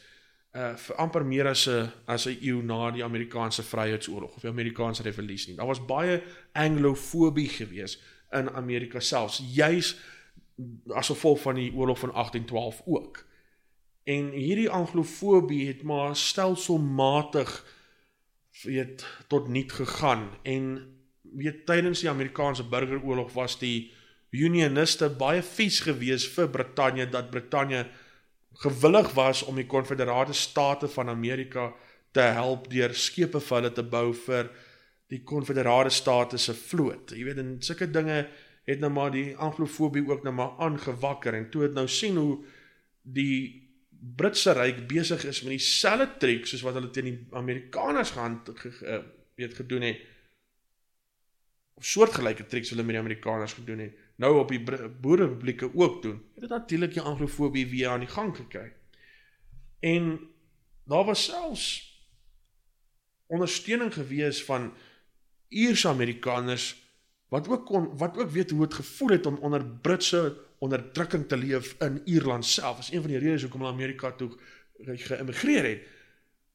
uh 0.57 0.73
vir 0.81 0.97
amper 0.97 1.25
meer 1.25 1.47
as 1.47 1.67
'n 1.67 1.91
as 2.05 2.25
'n 2.25 2.37
eeu 2.41 2.61
na 2.61 2.91
die 2.91 3.03
Amerikaanse 3.03 3.63
Vryheidsoorlog 3.63 4.35
of 4.35 4.41
die 4.41 4.49
Amerikaanse 4.49 5.03
revolusie. 5.03 5.55
Daar 5.55 5.67
was 5.67 5.85
baie 5.85 6.23
anglofobie 6.53 7.49
gewees 7.49 7.99
in 8.31 8.49
Amerika 8.49 8.99
selfs, 8.99 9.41
juis 9.53 9.97
as 10.93 11.07
gevolg 11.07 11.41
van 11.41 11.55
die 11.55 11.73
oorlog 11.73 11.99
van 11.99 12.11
1812 12.11 12.81
ook. 12.85 13.25
En 14.03 14.31
hierdie 14.31 14.69
anglofobie 14.69 15.67
het 15.67 15.83
maar 15.83 16.15
stelselmatig 16.15 17.65
weet 18.63 19.05
tot 19.27 19.47
niet 19.47 19.71
gegaan 19.71 20.29
en 20.43 20.97
weet 21.21 21.65
tydens 21.65 21.99
die 21.99 22.09
Amerikaanse 22.09 22.67
burgeroorlog 22.67 23.33
was 23.33 23.59
die 23.59 23.91
unioniste 24.35 25.09
baie 25.17 25.41
vies 25.41 25.79
gewees 25.85 26.27
vir 26.35 26.49
Brittanje 26.53 27.07
dat 27.09 27.31
Brittanje 27.31 27.85
gewillig 28.63 29.13
was 29.17 29.43
om 29.43 29.55
die 29.55 29.67
konfederate 29.69 30.33
state 30.33 30.87
van 30.87 31.09
Amerika 31.09 31.71
te 32.11 32.25
help 32.35 32.67
deur 32.69 32.93
skepe 32.93 33.39
vir 33.39 33.57
hulle 33.57 33.71
te 33.73 33.85
bou 33.85 34.11
vir 34.25 34.49
die 35.09 35.21
konfederate 35.25 35.89
state 35.93 36.37
se 36.37 36.53
vloot. 36.53 37.13
Jy 37.15 37.25
weet 37.25 37.41
en 37.41 37.55
sulke 37.65 37.87
dinge 37.89 38.27
het 38.69 38.81
nou 38.83 38.91
maar 38.93 39.13
die 39.13 39.31
anglofobie 39.37 40.03
ook 40.05 40.25
nou 40.25 40.33
maar 40.35 40.59
aangewakker 40.61 41.33
en 41.33 41.49
toe 41.49 41.65
het 41.65 41.73
nou 41.77 41.87
sien 41.89 42.17
hoe 42.17 42.37
die 43.01 43.65
Britse 43.99 44.53
ryk 44.55 44.85
besig 44.87 45.25
is 45.27 45.41
met 45.43 45.57
dieselfde 45.57 46.07
triek 46.21 46.45
soos 46.47 46.61
wat 46.63 46.77
hulle 46.77 46.91
teen 46.95 47.09
die 47.09 47.17
Amerikaners 47.35 48.13
gehand 48.15 48.51
ge, 48.61 48.71
ge, 48.71 48.99
weet 49.35 49.57
gedoen 49.57 49.87
het. 49.89 50.05
Of 51.79 51.87
soortgelyke 51.87 52.45
trieks 52.47 52.71
hulle 52.71 52.85
met 52.85 52.95
die 52.95 53.01
Amerikaners 53.01 53.57
gedoen 53.57 53.83
het. 53.87 53.97
Nou 54.19 54.39
op 54.39 54.49
die 54.51 54.63
Boerepublieke 55.01 55.71
ook 55.75 56.01
doen. 56.01 56.23
Het 56.33 56.41
dit 56.41 56.49
natuurlik 56.49 56.93
die 56.93 57.01
anglofobie 57.01 57.67
weer 57.67 57.87
aan 57.87 57.99
die 57.99 58.07
gang 58.07 58.35
gekry. 58.35 58.73
En 59.79 60.19
daar 60.83 61.05
was 61.05 61.23
selfs 61.23 61.87
ondersteuning 63.27 63.93
gewees 63.93 64.43
van 64.43 64.73
Ierse 65.47 65.87
Amerikaners 65.87 66.87
wat 67.29 67.47
ook 67.47 67.65
kon 67.65 67.97
wat 67.97 68.17
ook 68.17 68.29
weet 68.29 68.49
hoe 68.49 68.67
dit 68.67 68.73
gevoel 68.73 69.09
het 69.09 69.25
om 69.25 69.35
onder 69.35 69.65
Britse 69.65 70.37
onderdrukking 70.57 71.27
te 71.27 71.37
leef 71.37 71.75
in 71.79 72.01
Ierland 72.05 72.45
self. 72.45 72.79
Is 72.79 72.91
een 72.91 73.01
van 73.01 73.11
die 73.11 73.19
redes 73.19 73.41
hoekom 73.41 73.59
hulle 73.59 73.73
Amerika 73.73 74.11
toe 74.11 74.31
geëmigreer 74.83 75.69
het. 75.69 75.87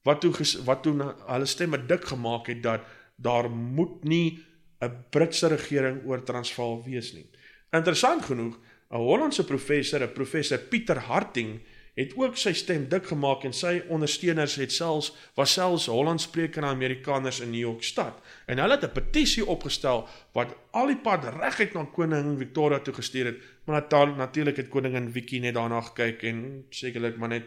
Wat 0.03 0.21
toe 0.21 0.35
wat 0.65 0.83
toe 0.83 1.15
hulle 1.27 1.47
stemme 1.47 1.87
dik 1.87 2.05
gemaak 2.05 2.47
het 2.47 2.63
dat 2.63 2.81
daar 3.17 3.51
moet 3.51 4.05
nie 4.05 4.45
'n 4.81 5.05
Britse 5.11 5.47
regering 5.47 6.05
oor 6.05 6.23
Transvaal 6.23 6.85
wees 6.85 7.13
nie. 7.13 7.31
Interessant 7.75 8.25
genoeg, 8.25 8.59
'n 8.91 8.97
Hollandse 8.97 9.45
professor, 9.45 10.03
'n 10.03 10.13
professor 10.13 10.59
Pieter 10.59 10.99
Harting, 10.99 11.61
het 11.95 12.13
ook 12.17 12.37
sy 12.37 12.53
stem 12.53 12.89
dik 12.91 13.07
gemaak 13.07 13.45
en 13.47 13.53
sy 13.55 13.83
ondersteuners 13.89 14.57
het 14.59 14.73
selfs 14.73 15.13
was 15.39 15.53
selfs 15.53 15.87
Hollandsprekende 15.87 16.69
Amerikaners 16.69 17.41
in 17.41 17.51
New 17.51 17.61
York 17.61 17.83
stad. 17.83 18.19
En 18.47 18.59
hulle 18.59 18.75
het 18.75 18.85
'n 18.85 18.93
petisie 18.93 19.47
opgestel 19.47 20.09
wat 20.33 20.57
al 20.71 20.87
die 20.87 20.97
pad 20.97 21.25
reguit 21.25 21.75
na 21.75 21.85
koning 21.85 22.39
Victoria 22.39 22.79
toe 22.79 22.95
gestuur 22.95 23.25
het, 23.25 23.39
maar 23.65 23.87
natuurlik 24.17 24.57
het 24.57 24.69
koningin 24.69 25.13
Vicky 25.13 25.39
net 25.39 25.55
daarna 25.55 25.81
gekyk 25.81 26.23
en 26.23 26.65
sekerlik 26.71 27.17
maar 27.17 27.29
net 27.29 27.45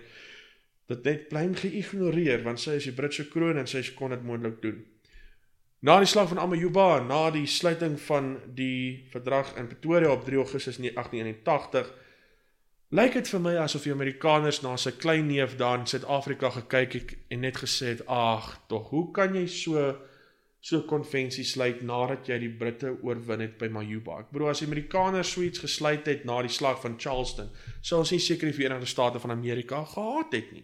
dit 0.88 1.04
net 1.04 1.28
plain 1.28 1.56
geïgnoreer 1.56 2.44
want 2.44 2.60
sy 2.60 2.72
is 2.72 2.84
die 2.84 2.94
Britse 2.94 3.28
kroon 3.28 3.58
en 3.58 3.68
sy 3.68 3.84
kon 3.96 4.10
dit 4.10 4.24
moontlik 4.24 4.62
doen. 4.62 4.86
Na 5.80 6.00
die 6.02 6.10
slag 6.10 6.32
van 6.32 6.40
Amayuba, 6.42 7.00
na 7.06 7.30
die 7.30 7.46
sluiting 7.46 8.00
van 8.02 8.38
die 8.58 9.06
verdrag 9.12 9.54
in 9.62 9.68
Pretoria 9.70 10.10
op 10.10 10.26
3 10.26 10.38
Augustus 10.42 10.78
1881 10.82 11.94
Lyk 12.96 13.18
dit 13.18 13.28
vir 13.28 13.42
my 13.44 13.52
asof 13.60 13.84
die 13.84 13.92
Amerikaners 13.92 14.62
na 14.63 14.78
sy 14.80 14.94
klein 14.96 15.26
neef 15.28 15.58
daar 15.60 15.82
in 15.82 15.90
Suid-Afrika 15.92 16.54
gekyk 16.56 16.94
het 16.96 17.10
en 17.36 17.42
net 17.44 17.58
gesê 17.60 17.90
het: 17.92 18.06
"Ag, 18.08 18.62
tog, 18.72 18.90
hoe 18.90 19.12
kan 19.12 19.36
jy 19.36 19.44
so 19.52 19.96
so 20.62 20.82
konvensie 20.88 21.44
sluit 21.44 21.82
nadat 21.84 22.28
jy 22.32 22.40
die 22.40 22.50
Britte 22.50 22.96
oorwin 23.04 23.44
het 23.44 23.58
by 23.60 23.68
Majuba?" 23.68 24.22
Ek 24.24 24.32
bedoel 24.32 24.50
as 24.50 24.63
die 24.63 24.68
Amerikaners 24.68 25.32
so 25.34 25.42
iets 25.44 25.60
gesluit 25.60 26.08
het 26.08 26.24
na 26.24 26.42
die 26.42 26.50
slag 26.50 26.80
van 26.82 26.96
Charleston, 26.98 27.50
sou 27.82 28.00
ons 28.00 28.12
nie 28.12 28.24
seker 28.24 28.48
die 28.48 28.56
Verenigde 28.56 28.88
State 28.88 29.20
van 29.20 29.32
Amerika 29.32 29.84
gehad 29.84 30.32
het 30.32 30.52
nie. 30.54 30.63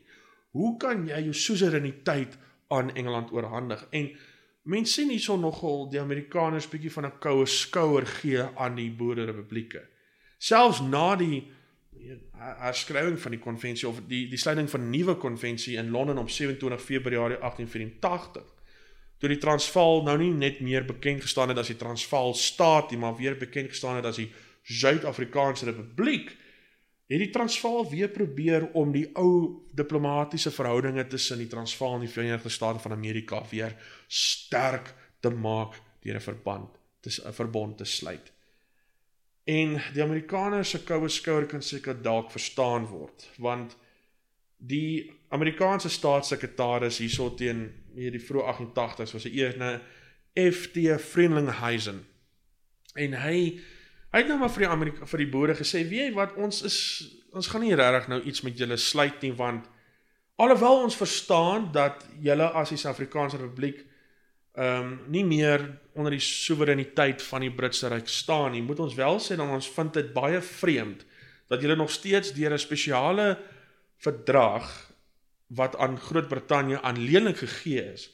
Hoe 0.55 0.77
kan 0.77 1.05
jy 1.07 1.25
jou 1.25 1.33
suzereiniteit 1.33 2.37
aan 2.69 2.95
Engeland 2.95 3.33
oorhandig? 3.33 3.83
En 3.91 4.09
mense 4.63 4.93
sien 4.93 5.09
hierson 5.09 5.41
nogal 5.43 5.89
die 5.91 5.99
Amerikaners 5.99 6.69
bietjie 6.71 6.91
van 6.91 7.05
'n 7.05 7.19
koue 7.19 7.45
skouer 7.45 8.05
gee 8.05 8.41
aan 8.55 8.75
die 8.75 8.91
Boerderepublieke. 8.91 9.83
Selfs 10.37 10.81
na 10.81 11.15
die 11.15 11.51
herskrywing 12.59 13.19
van 13.19 13.31
die 13.31 13.39
konvensie 13.39 13.87
of 13.87 14.01
die 14.07 14.27
die 14.29 14.37
sluiting 14.37 14.69
van 14.69 14.81
'n 14.81 14.89
nuwe 14.89 15.15
konvensie 15.15 15.77
in 15.77 15.89
Londen 15.89 16.17
op 16.17 16.29
27 16.29 16.81
Februarie 16.81 17.37
1884. 17.37 18.43
Toe 19.17 19.29
die 19.29 19.37
Transvaal 19.37 20.03
nou 20.03 20.17
nie 20.17 20.31
net 20.31 20.59
meer 20.59 20.85
bekend 20.85 21.21
gestaan 21.21 21.49
het 21.49 21.57
as 21.57 21.67
die 21.67 21.77
Transvaal 21.77 22.33
staat 22.33 22.91
nie, 22.91 22.99
maar 22.99 23.15
weer 23.15 23.37
bekend 23.37 23.69
gestaan 23.69 23.95
het 23.95 24.05
as 24.05 24.15
die 24.15 24.31
Suid-Afrikaanse 24.63 25.65
Republiek, 25.65 26.35
het 27.07 27.19
die 27.19 27.29
Transvaal 27.29 27.89
weer 27.89 28.09
probeer 28.09 28.69
om 28.73 28.91
die 28.91 29.09
ou 29.19 29.63
diplomatisiese 29.75 30.51
verhoudinge 30.51 31.07
tussen 31.07 31.37
die 31.37 31.47
Transvaal 31.47 31.97
en 31.97 32.05
die 32.05 32.13
Verenigde 32.13 32.49
State 32.49 32.79
van 32.79 32.91
Amerika 32.91 33.43
weer 33.49 33.75
sterk 34.07 34.93
te 35.19 35.29
maak 35.29 35.79
deur 36.01 36.15
'n 36.15 36.21
verband, 36.21 36.69
'n 37.05 37.33
verbond 37.33 37.77
te 37.77 37.85
sluit. 37.85 38.31
En 39.43 39.81
die 39.93 40.03
Amerikaners 40.03 40.69
se 40.69 40.83
koue 40.83 41.09
skouer 41.09 41.45
kan 41.45 41.61
seker 41.61 42.01
dalk 42.01 42.31
verstaan 42.31 42.85
word, 42.85 43.29
want 43.37 43.75
die 44.57 45.11
Amerikaanse 45.29 45.89
staatssekretaris 45.89 46.97
hierso 46.97 47.33
teen 47.35 47.65
hierdie 47.95 48.21
vroeë 48.23 48.45
88s 48.53 49.13
was 49.13 49.25
'n 49.25 49.35
ene 49.39 49.81
FT 50.33 50.77
Friendlinghuisen. 50.99 52.05
En 52.95 53.13
hy 53.13 53.59
hy 54.13 54.21
het 54.21 54.29
nou 54.29 54.37
maar 54.39 54.53
vir 54.53 54.67
die 54.67 54.71
Amerika 54.71 55.05
vir 55.09 55.23
die 55.23 55.31
boere 55.31 55.55
gesê, 55.57 55.83
"Wie 55.89 55.99
jy 55.99 56.13
wat 56.13 56.35
ons 56.37 56.61
is 56.61 56.79
ons 57.33 57.47
gaan 57.47 57.61
nie 57.61 57.75
regtig 57.75 58.07
nou 58.07 58.21
iets 58.21 58.43
met 58.45 58.57
julle 58.57 58.77
sluit 58.77 59.21
nie 59.21 59.33
want 59.33 59.65
alhoewel 60.35 60.83
ons 60.83 60.95
verstaan 60.95 61.71
dat 61.73 62.05
julle 62.21 62.51
as 62.53 62.69
die 62.69 62.77
Suid-Afrikaanse 62.77 63.37
Republiek 63.41 63.83
ehm 64.53 64.85
um, 64.85 64.99
nie 65.09 65.23
meer 65.25 65.63
onder 65.97 66.13
die 66.13 66.21
soewereiniteit 66.21 67.21
van 67.25 67.41
die 67.41 67.51
Britse 67.51 67.89
ryk 67.89 68.07
staan 68.07 68.51
nie. 68.53 68.61
Moet 68.61 68.79
ons 68.79 68.93
wel 68.93 69.17
sê 69.19 69.35
dan 69.35 69.49
ons 69.49 69.69
vind 69.69 69.93
dit 69.93 70.11
baie 70.13 70.41
vreemd 70.41 71.05
dat 71.49 71.61
julle 71.61 71.75
nog 71.75 71.89
steeds 71.91 72.33
deur 72.33 72.53
'n 72.53 72.59
spesiale 72.61 73.39
verdrag 73.97 74.69
wat 75.47 75.75
aan 75.77 75.97
Groot-Brittanje 75.97 76.81
aanleenlik 76.81 77.37
gegee 77.37 77.93
is, 77.93 78.09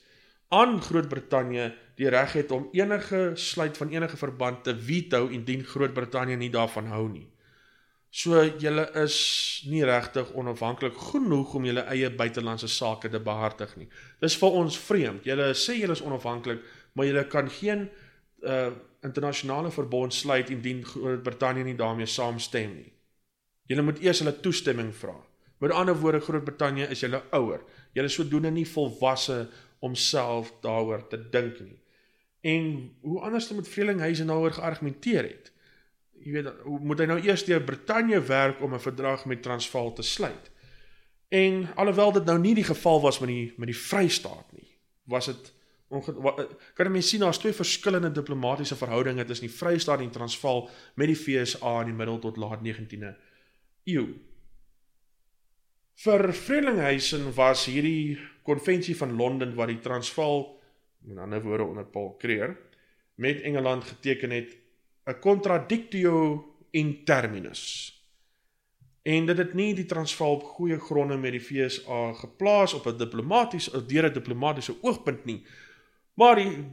aan 0.50 0.80
Groot-Brittanje 0.82 1.70
die 2.00 2.10
reg 2.10 2.34
het 2.34 2.52
om 2.52 2.70
enige 2.74 3.32
sluit 3.36 3.78
van 3.78 3.92
enige 3.94 4.18
verband 4.18 4.64
te 4.64 4.74
veto 4.76 5.28
indien 5.28 5.64
Groot-Brittanje 5.64 6.38
nie 6.38 6.50
daarvan 6.50 6.90
hou 6.94 7.06
nie. 7.10 7.28
So 8.10 8.42
julle 8.58 8.88
is 8.98 9.16
nie 9.70 9.84
regtig 9.86 10.32
onafhanklik 10.34 10.96
genoeg 11.12 11.54
om 11.54 11.66
julle 11.70 11.84
eie 11.94 12.10
buitelandse 12.10 12.68
sake 12.68 13.12
te 13.14 13.22
behartig 13.22 13.76
nie. 13.78 13.90
Dis 14.22 14.38
vir 14.42 14.58
ons 14.58 14.78
vreemd. 14.82 15.28
Julle 15.30 15.52
sê 15.54 15.78
julle 15.78 15.94
is 15.94 16.02
onafhanklik, 16.02 16.64
maar 16.94 17.10
julle 17.10 17.28
kan 17.30 17.50
geen 17.50 17.90
uh 18.44 18.70
internasionale 19.00 19.70
verbond 19.72 20.12
sluit 20.12 20.50
indien 20.52 20.82
Groot-Brittanje 20.84 21.64
nie 21.64 21.76
daarmee 21.80 22.06
saamstem 22.06 22.74
nie. 22.76 22.90
Julle 23.72 23.86
moet 23.88 24.02
eers 24.04 24.20
hulle 24.20 24.34
toestemming 24.44 24.90
vra. 24.92 25.14
Met 25.64 25.72
ander 25.72 25.96
woorde, 25.96 26.20
Groot-Brittanje 26.20 26.90
is 26.92 27.00
julle 27.00 27.22
ouer. 27.32 27.62
Julle 27.96 28.12
sodoende 28.12 28.52
nie 28.52 28.66
volwasse 28.68 29.38
om 29.80 29.96
self 29.96 30.54
daaroor 30.62 31.08
te 31.08 31.30
dink 31.30 31.60
nie. 31.60 31.80
En 32.42 32.96
hoe 33.02 33.20
anders 33.20 33.50
moet 33.52 33.68
Vreelinghuise 33.68 34.26
daaroor 34.26 34.52
geargumenteer 34.52 35.24
het? 35.24 35.52
jy 36.24 36.36
weet 36.36 36.64
moet 36.84 37.02
hy 37.02 37.08
nou 37.10 37.20
eers 37.22 37.46
deur 37.48 37.62
Brittanje 37.64 38.20
werk 38.28 38.62
om 38.62 38.74
'n 38.74 38.80
verdrag 38.80 39.26
met 39.26 39.44
Transvaal 39.44 39.94
te 39.94 40.02
sluit. 40.02 40.52
En 41.30 41.68
alhoewel 41.76 42.12
dit 42.12 42.26
nou 42.26 42.40
nie 42.40 42.56
die 42.56 42.64
geval 42.64 43.02
was 43.02 43.20
met 43.20 43.30
die 43.30 43.54
met 43.58 43.68
die 43.68 43.78
Vrystaat 43.78 44.52
nie, 44.52 44.68
was 45.04 45.26
dit 45.26 45.54
kan 45.90 46.86
jy 46.86 46.92
mens 46.92 47.10
sien 47.10 47.20
daar's 47.20 47.38
twee 47.38 47.54
verskillende 47.54 48.12
diplomatisiese 48.12 48.76
verhoudinge 48.76 49.26
tussen 49.26 49.48
die 49.48 49.56
Vrystaat 49.56 50.00
en 50.00 50.12
Transvaal 50.12 50.70
met 50.96 51.08
die 51.08 51.16
FSA 51.16 51.80
in 51.82 51.86
die 51.86 51.96
middel 51.96 52.20
tot 52.20 52.38
laat 52.38 52.60
19de 52.62 53.16
eeu. 53.84 54.14
Vir 56.00 56.30
Vreelinghuisen 56.32 57.26
was 57.36 57.66
hierdie 57.68 58.16
konvensie 58.48 58.94
van 58.96 59.18
Londen 59.20 59.52
wat 59.58 59.68
die 59.68 59.82
Transvaal 59.84 60.46
in 61.04 61.18
ander 61.20 61.42
woorde 61.44 61.66
onder 61.66 61.86
Paul 61.92 62.14
Creer 62.22 62.54
met 63.20 63.42
Engeland 63.42 63.84
geteken 63.84 64.32
het 64.32 64.56
'n 65.06 65.20
contradictio 65.20 66.46
in 66.72 67.04
terminus. 67.04 67.94
en 69.02 69.26
dit 69.26 69.38
het 69.38 69.54
nie 69.54 69.74
die 69.74 69.86
Transvaal 69.86 70.34
op 70.34 70.44
goeie 70.44 70.80
gronde 70.80 71.18
met 71.18 71.32
die 71.32 71.40
FSA 71.42 72.14
geplaas 72.14 72.74
op 72.74 72.86
'n 72.86 72.98
diplomaties 72.98 73.70
deur 73.88 74.06
'n 74.10 74.14
diplomatisiese 74.14 74.80
oogpunt 74.82 75.26
nie. 75.26 75.46
Maar 76.14 76.36
die 76.36 76.66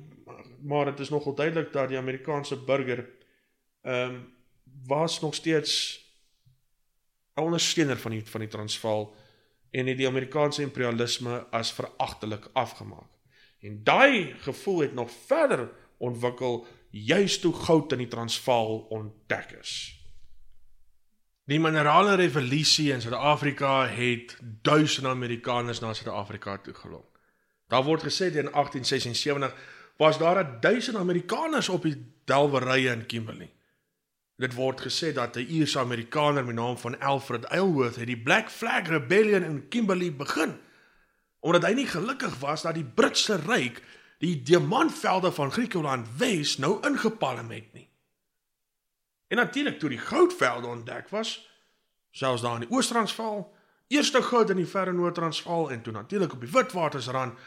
maar 0.63 0.85
dit 0.85 1.01
is 1.01 1.09
nogal 1.09 1.35
duidelik 1.35 1.73
dat 1.73 1.89
die 1.89 1.99
Amerikaanse 1.99 2.65
burger 2.65 3.09
ehm 3.83 4.15
um, 4.15 4.35
was 4.87 5.21
nog 5.21 5.35
steeds 5.35 6.06
'n 7.37 7.43
ondersteuner 7.43 7.97
van 7.97 8.11
die 8.11 8.25
van 8.25 8.41
die 8.41 8.49
Transvaal 8.49 9.15
en 9.71 9.87
het 9.87 9.97
die 9.97 10.07
Amerikaanse 10.07 10.63
imperialisme 10.63 11.47
as 11.51 11.73
veragtelik 11.73 12.49
afgemaak. 12.53 13.11
En 13.61 13.85
daai 13.85 14.35
gevoel 14.41 14.79
het 14.79 14.95
nog 14.95 15.11
verder 15.27 15.71
ontwikkel 15.99 16.67
juis 16.91 17.41
toe 17.41 17.53
goud 17.55 17.93
in 17.93 17.99
die 17.99 18.09
Transvaal 18.09 18.79
ontdek 18.79 19.51
is. 19.61 20.01
Die 21.45 21.61
minerale 21.61 22.15
revolusie 22.15 22.93
in 22.93 23.01
Suid-Afrika 23.01 23.87
het 23.87 24.37
duisende 24.63 25.09
Amerikaners 25.09 25.81
na 25.81 25.93
Suid-Afrika 25.93 26.59
toe 26.59 26.75
gelok. 26.75 27.21
Daar 27.69 27.85
word 27.85 28.03
gesê 28.03 28.27
in 28.27 28.51
1876 28.51 29.55
was 29.97 30.19
daar 30.19 30.61
1000 30.61 30.97
Amerikaners 30.97 31.69
op 31.69 31.83
die 31.83 32.13
delwerye 32.25 32.91
in 32.91 33.07
Kimberley. 33.07 33.56
Dit 34.37 34.55
word 34.55 34.81
gesê 34.81 35.13
dat 35.13 35.37
'n 35.37 35.49
Ierse 35.49 35.79
Amerikaner 35.79 36.45
met 36.45 36.55
naam 36.55 36.79
van 36.79 37.01
Alfred 37.01 37.49
Aylworth 37.49 37.97
het 37.97 38.07
die 38.07 38.23
Black 38.23 38.51
Flag 38.51 38.89
Rebellion 38.89 39.43
in 39.43 39.69
Kimberley 39.69 40.13
begin 40.13 40.59
omdat 41.41 41.63
hy 41.63 41.73
nie 41.73 41.87
gelukkig 41.87 42.39
was 42.39 42.63
dat 42.63 42.75
die 42.75 42.85
Britse 42.85 43.37
ryk 43.37 43.83
die 44.19 44.43
diamantvelde 44.43 45.33
van 45.33 45.53
Griekeland 45.53 46.09
Wes 46.19 46.57
nou 46.59 46.79
ingepalm 46.87 47.51
het 47.51 47.73
nie. 47.73 47.89
En 49.29 49.37
natuurlik 49.37 49.79
toe 49.79 49.89
die 49.89 49.99
goudvelde 49.99 50.67
ontdek 50.67 51.09
was, 51.09 51.51
selfs 52.11 52.43
daar 52.43 52.55
in 52.55 52.67
die 52.67 52.71
Oos-Transvaal, 52.71 53.45
eerste 53.89 54.23
goud 54.23 54.51
in 54.51 54.57
die 54.57 54.67
verre 54.67 54.93
Noord-Transvaal 54.93 55.71
en 55.71 55.83
toe 55.83 55.93
natuurlik 55.93 56.33
op 56.33 56.41
die 56.41 56.51
Witwatersrand, 56.51 57.39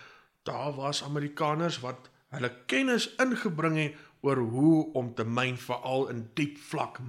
daar 0.44 0.76
was 0.76 1.04
Amerikaners 1.04 1.80
wat 1.80 2.10
hulle 2.30 2.52
kennis 2.66 3.10
ingebring 3.16 3.78
het 3.78 3.96
oor 4.22 4.38
hoe 4.38 4.94
om 4.94 5.14
te 5.16 5.24
myn 5.24 5.58
veral 5.58 6.08
in 6.10 6.30
diep 6.34 6.58
vlak 6.58 7.00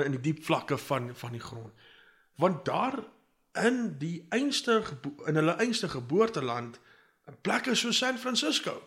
in 0.00 0.14
die 0.16 0.20
diep 0.20 0.44
vlakke 0.44 0.78
van 0.78 1.10
van 1.14 1.32
die 1.36 1.40
grond. 1.40 1.72
Want 2.40 2.64
daar 2.64 3.02
in 3.60 3.98
die 3.98 4.26
einste 4.28 4.82
in 5.26 5.36
hulle 5.36 5.56
einste 5.60 5.88
geboorteland, 5.88 6.80
'n 7.28 7.36
plekke 7.40 7.74
so 7.74 7.90
San 7.90 8.18
Francisco, 8.18 8.82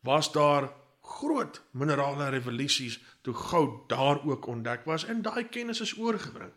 was 0.00 0.32
daar 0.32 0.72
groot 1.00 1.62
minerale 1.70 2.28
revolusies 2.28 3.00
toe 3.22 3.34
goud 3.34 3.88
daar 3.88 4.24
ook 4.24 4.46
ontdek 4.46 4.84
was 4.84 5.04
en 5.04 5.22
daai 5.22 5.48
kennis 5.48 5.80
is 5.80 5.98
oorgebring. 5.98 6.52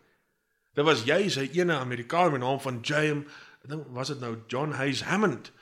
Dit 0.72 0.84
was 0.84 1.04
jy 1.04 1.28
sy 1.28 1.50
ene 1.52 1.76
Amerikaan 1.78 2.32
met 2.32 2.40
naam 2.40 2.60
van 2.60 2.78
James, 2.80 3.24
ek 3.62 3.68
dink 3.68 3.86
was 3.96 4.08
dit 4.08 4.20
nou 4.20 4.36
John 4.46 4.70
Hayes 4.70 5.02
Hammond 5.02 5.52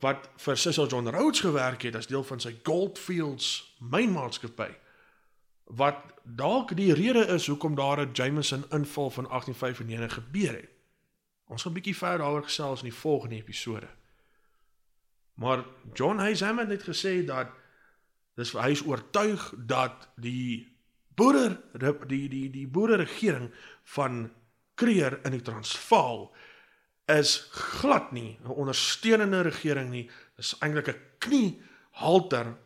wat 0.00 0.28
vir 0.36 0.56
Cecil 0.56 0.86
John 0.86 1.08
Rhodes 1.08 1.40
gewerk 1.40 1.82
het 1.82 1.96
as 1.96 2.06
deel 2.06 2.24
van 2.24 2.40
sy 2.40 2.54
Goldfields 2.62 3.74
mynmaatskappy 3.78 4.70
wat 5.68 6.00
dalk 6.22 6.72
die 6.76 6.92
rede 6.96 7.26
is 7.34 7.46
hoekom 7.46 7.74
daar 7.74 8.00
'n 8.00 8.12
Jameson 8.12 8.64
inval 8.70 9.10
van 9.10 9.28
1895 9.28 10.14
gebeur 10.14 10.52
het. 10.52 10.70
Ons 11.46 11.62
gaan 11.62 11.72
'n 11.72 11.74
bietjie 11.74 11.96
verder 11.96 12.18
daaroor 12.18 12.42
gesels 12.42 12.82
in 12.82 12.88
die 12.88 12.98
volgende 12.98 13.36
episode. 13.36 13.88
Maar 15.34 15.64
John 15.94 16.18
Hayes 16.18 16.40
Hammond 16.40 16.70
het 16.70 16.82
gesê 16.82 17.24
dat 17.24 17.48
dis 18.34 18.52
hy 18.52 18.70
is 18.70 18.84
oortuig 18.84 19.54
dat 19.56 20.08
die 20.16 20.76
boere 21.14 21.60
die 22.06 22.28
die 22.28 22.50
die 22.50 22.66
boere 22.66 22.96
regering 22.96 23.54
van 23.82 24.32
Kreer 24.74 25.18
in 25.24 25.30
die 25.30 25.42
Transvaal 25.42 26.34
is 27.08 27.48
glad 27.50 28.12
nie 28.12 28.38
'n 28.44 28.48
ondersteunende 28.48 29.40
regering 29.40 29.90
nie. 29.90 30.10
Dis 30.36 30.58
eintlik 30.58 30.88
'n 30.88 31.00
kniehalter 31.18 32.56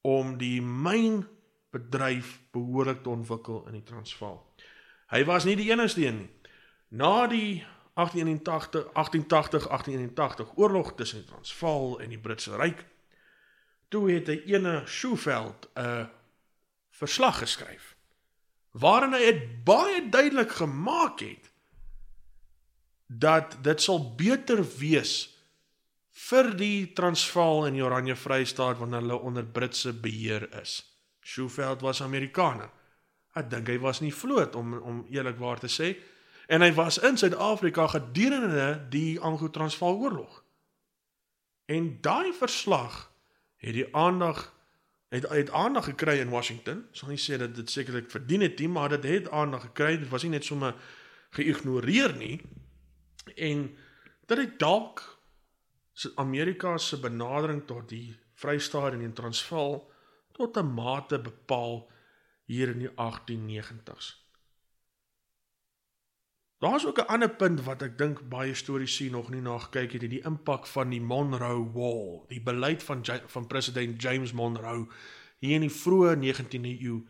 om 0.00 0.36
die 0.38 0.62
myn 0.62 1.26
bedryf 1.70 2.40
behoorlik 2.50 3.02
te 3.02 3.08
ontwikkel 3.08 3.66
in 3.66 3.72
die 3.72 3.82
Transvaal. 3.82 4.54
Hy 5.06 5.24
was 5.24 5.44
nie 5.44 5.56
die 5.56 5.70
enigste 5.70 6.06
een 6.06 6.16
nie. 6.16 6.30
Na 6.88 7.26
die 7.26 7.64
1881 7.94 8.90
1880 8.92 9.68
1881 9.68 10.56
oorlog 10.56 10.94
tussen 10.94 11.18
die 11.18 11.28
Transvaal 11.28 12.00
en 12.00 12.08
die 12.08 12.18
Britse 12.18 12.56
Ryk, 12.56 12.84
toe 13.88 14.10
het 14.10 14.26
hy 14.26 14.42
ene 14.44 14.82
Schofield 14.86 15.68
'n 15.74 16.10
verslag 16.90 17.38
geskryf 17.38 17.94
waarin 18.70 19.14
hy 19.14 19.22
dit 19.30 19.64
baie 19.64 20.08
duidelik 20.10 20.50
gemaak 20.50 21.20
het 21.20 21.50
dat 23.18 23.56
dit 23.62 23.82
sal 23.82 24.14
beter 24.16 24.62
wees 24.78 25.14
vir 26.14 26.52
die 26.58 26.92
Transvaal 26.96 27.66
en 27.68 27.76
die 27.76 27.84
Oranje 27.84 28.16
Vrystaat 28.16 28.78
wanneer 28.78 29.02
hulle 29.02 29.18
onder 29.18 29.46
Britse 29.46 29.92
beheer 29.92 30.46
is. 30.60 30.82
Schofield 31.20 31.82
was 31.82 32.02
Amerikaner. 32.02 32.70
Ek 33.34 33.50
dink 33.50 33.68
hy 33.68 33.78
was 33.82 34.00
nie 34.00 34.14
vloot 34.14 34.54
om 34.54 34.76
om 34.78 35.04
eerlikwaar 35.10 35.62
te 35.62 35.70
sê 35.70 35.94
en 36.46 36.62
hy 36.62 36.70
was 36.76 37.00
in 37.00 37.16
Suid-Afrika 37.16 37.86
gedurende 37.88 38.66
die 38.92 39.16
Anglo-Transvaal 39.20 39.96
oorlog. 39.96 40.42
En 41.66 41.96
daai 42.04 42.34
verslag 42.36 43.08
het 43.64 43.74
die 43.74 43.88
aandag 43.96 44.50
het 45.14 45.26
uit 45.30 45.50
aandag 45.54 45.84
gekry 45.88 46.18
in 46.18 46.32
Washington. 46.34 46.82
Ek 46.90 46.98
sal 46.98 47.12
nie 47.14 47.22
sê 47.22 47.38
dat 47.40 47.54
dit 47.56 47.70
sekerlik 47.70 48.10
verdien 48.10 48.42
het 48.42 48.58
nie, 48.58 48.68
maar 48.68 48.90
dit 48.96 49.06
het 49.08 49.30
aandag 49.30 49.68
gekry. 49.70 49.96
Dit 50.02 50.10
was 50.10 50.26
nie 50.26 50.34
net 50.34 50.44
sommer 50.44 50.74
geïgnoreer 51.34 52.16
nie 52.18 52.38
en 53.34 53.76
dat 54.26 54.36
dit 54.36 54.58
dalk 54.58 55.02
Amerika 56.14 56.78
se 56.78 57.00
benadering 57.00 57.66
tot 57.66 57.88
die 57.88 58.16
Vrystaat 58.34 58.92
en 58.92 58.98
die 59.04 59.12
Transvaal 59.12 59.90
tot 60.32 60.56
'n 60.56 60.74
mate 60.74 61.18
bepaal 61.18 61.90
hier 62.44 62.68
in 62.68 62.78
die 62.78 62.90
1890s. 62.90 64.24
Daar's 66.58 66.86
ook 66.86 66.98
'n 66.98 67.06
ander 67.06 67.30
punt 67.30 67.62
wat 67.64 67.82
ek 67.82 67.98
dink 67.98 68.28
baie 68.28 68.54
stories 68.54 68.96
sien 68.96 69.12
nog 69.12 69.30
nie 69.30 69.40
na 69.40 69.58
gekyk 69.58 69.92
het, 69.92 70.10
die 70.10 70.24
impak 70.24 70.66
van 70.66 70.90
die 70.90 71.00
Monroe 71.00 71.72
Wall, 71.72 72.24
die 72.28 72.42
beleid 72.42 72.82
van 72.82 73.04
van 73.26 73.46
president 73.46 74.02
James 74.02 74.32
Monroe 74.32 74.88
hier 75.38 75.54
in 75.54 75.60
die 75.60 75.76
vroeë 75.82 76.16
19de 76.16 76.78
eeu 76.80 77.06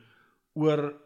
oor 0.52 1.03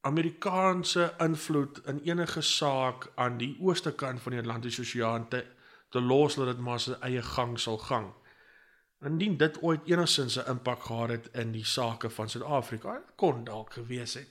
Amerikaanse 0.00 1.14
invloed 1.18 1.80
in 1.86 2.00
enige 2.04 2.40
saak 2.40 3.10
aan 3.14 3.38
die 3.38 3.56
ooste 3.60 3.92
kant 3.92 4.22
van 4.22 4.32
die 4.32 4.40
Atlantiese 4.40 4.80
Oseaan 4.80 5.28
te 5.28 5.44
te 5.88 6.00
los 6.00 6.34
dat 6.34 6.46
dit 6.46 6.58
maar 6.60 6.80
sy 6.80 6.96
eie 7.00 7.22
gang 7.24 7.54
sal 7.60 7.78
gang. 7.80 8.10
Indien 9.00 9.36
dit 9.40 9.62
ooit 9.62 9.86
enigsins 9.88 10.36
'n 10.36 10.50
impak 10.50 10.82
gehad 10.82 11.10
het 11.10 11.28
in 11.32 11.52
die 11.52 11.64
sake 11.64 12.10
van 12.10 12.28
Suid-Afrika, 12.28 13.00
kon 13.16 13.44
dalk 13.44 13.72
gewees 13.72 14.14
het. 14.14 14.28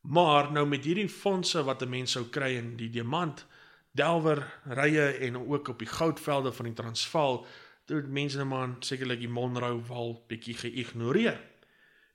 Maar 0.00 0.52
nou 0.52 0.66
met 0.66 0.84
hierdie 0.84 1.08
fondse 1.08 1.62
wat 1.64 1.82
'n 1.82 1.88
mens 1.88 2.12
sou 2.12 2.24
kry 2.24 2.56
in 2.56 2.76
die 2.76 2.90
diamant 2.90 3.46
delwer 3.90 4.60
rye 4.64 5.06
en 5.26 5.36
ook 5.36 5.68
op 5.68 5.78
die 5.78 5.88
goudvelde 5.88 6.52
van 6.52 6.64
die 6.64 6.74
Transvaal, 6.74 7.46
toe 7.84 8.02
mense 8.02 8.38
net 8.38 8.46
maar 8.46 8.76
sekerlik 8.78 9.18
die 9.18 9.28
Monroe 9.28 9.82
wal 9.86 10.24
bietjie 10.28 10.54
geïgnoreer. 10.54 11.40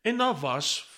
En 0.02 0.18
daar 0.18 0.40
was 0.40 0.90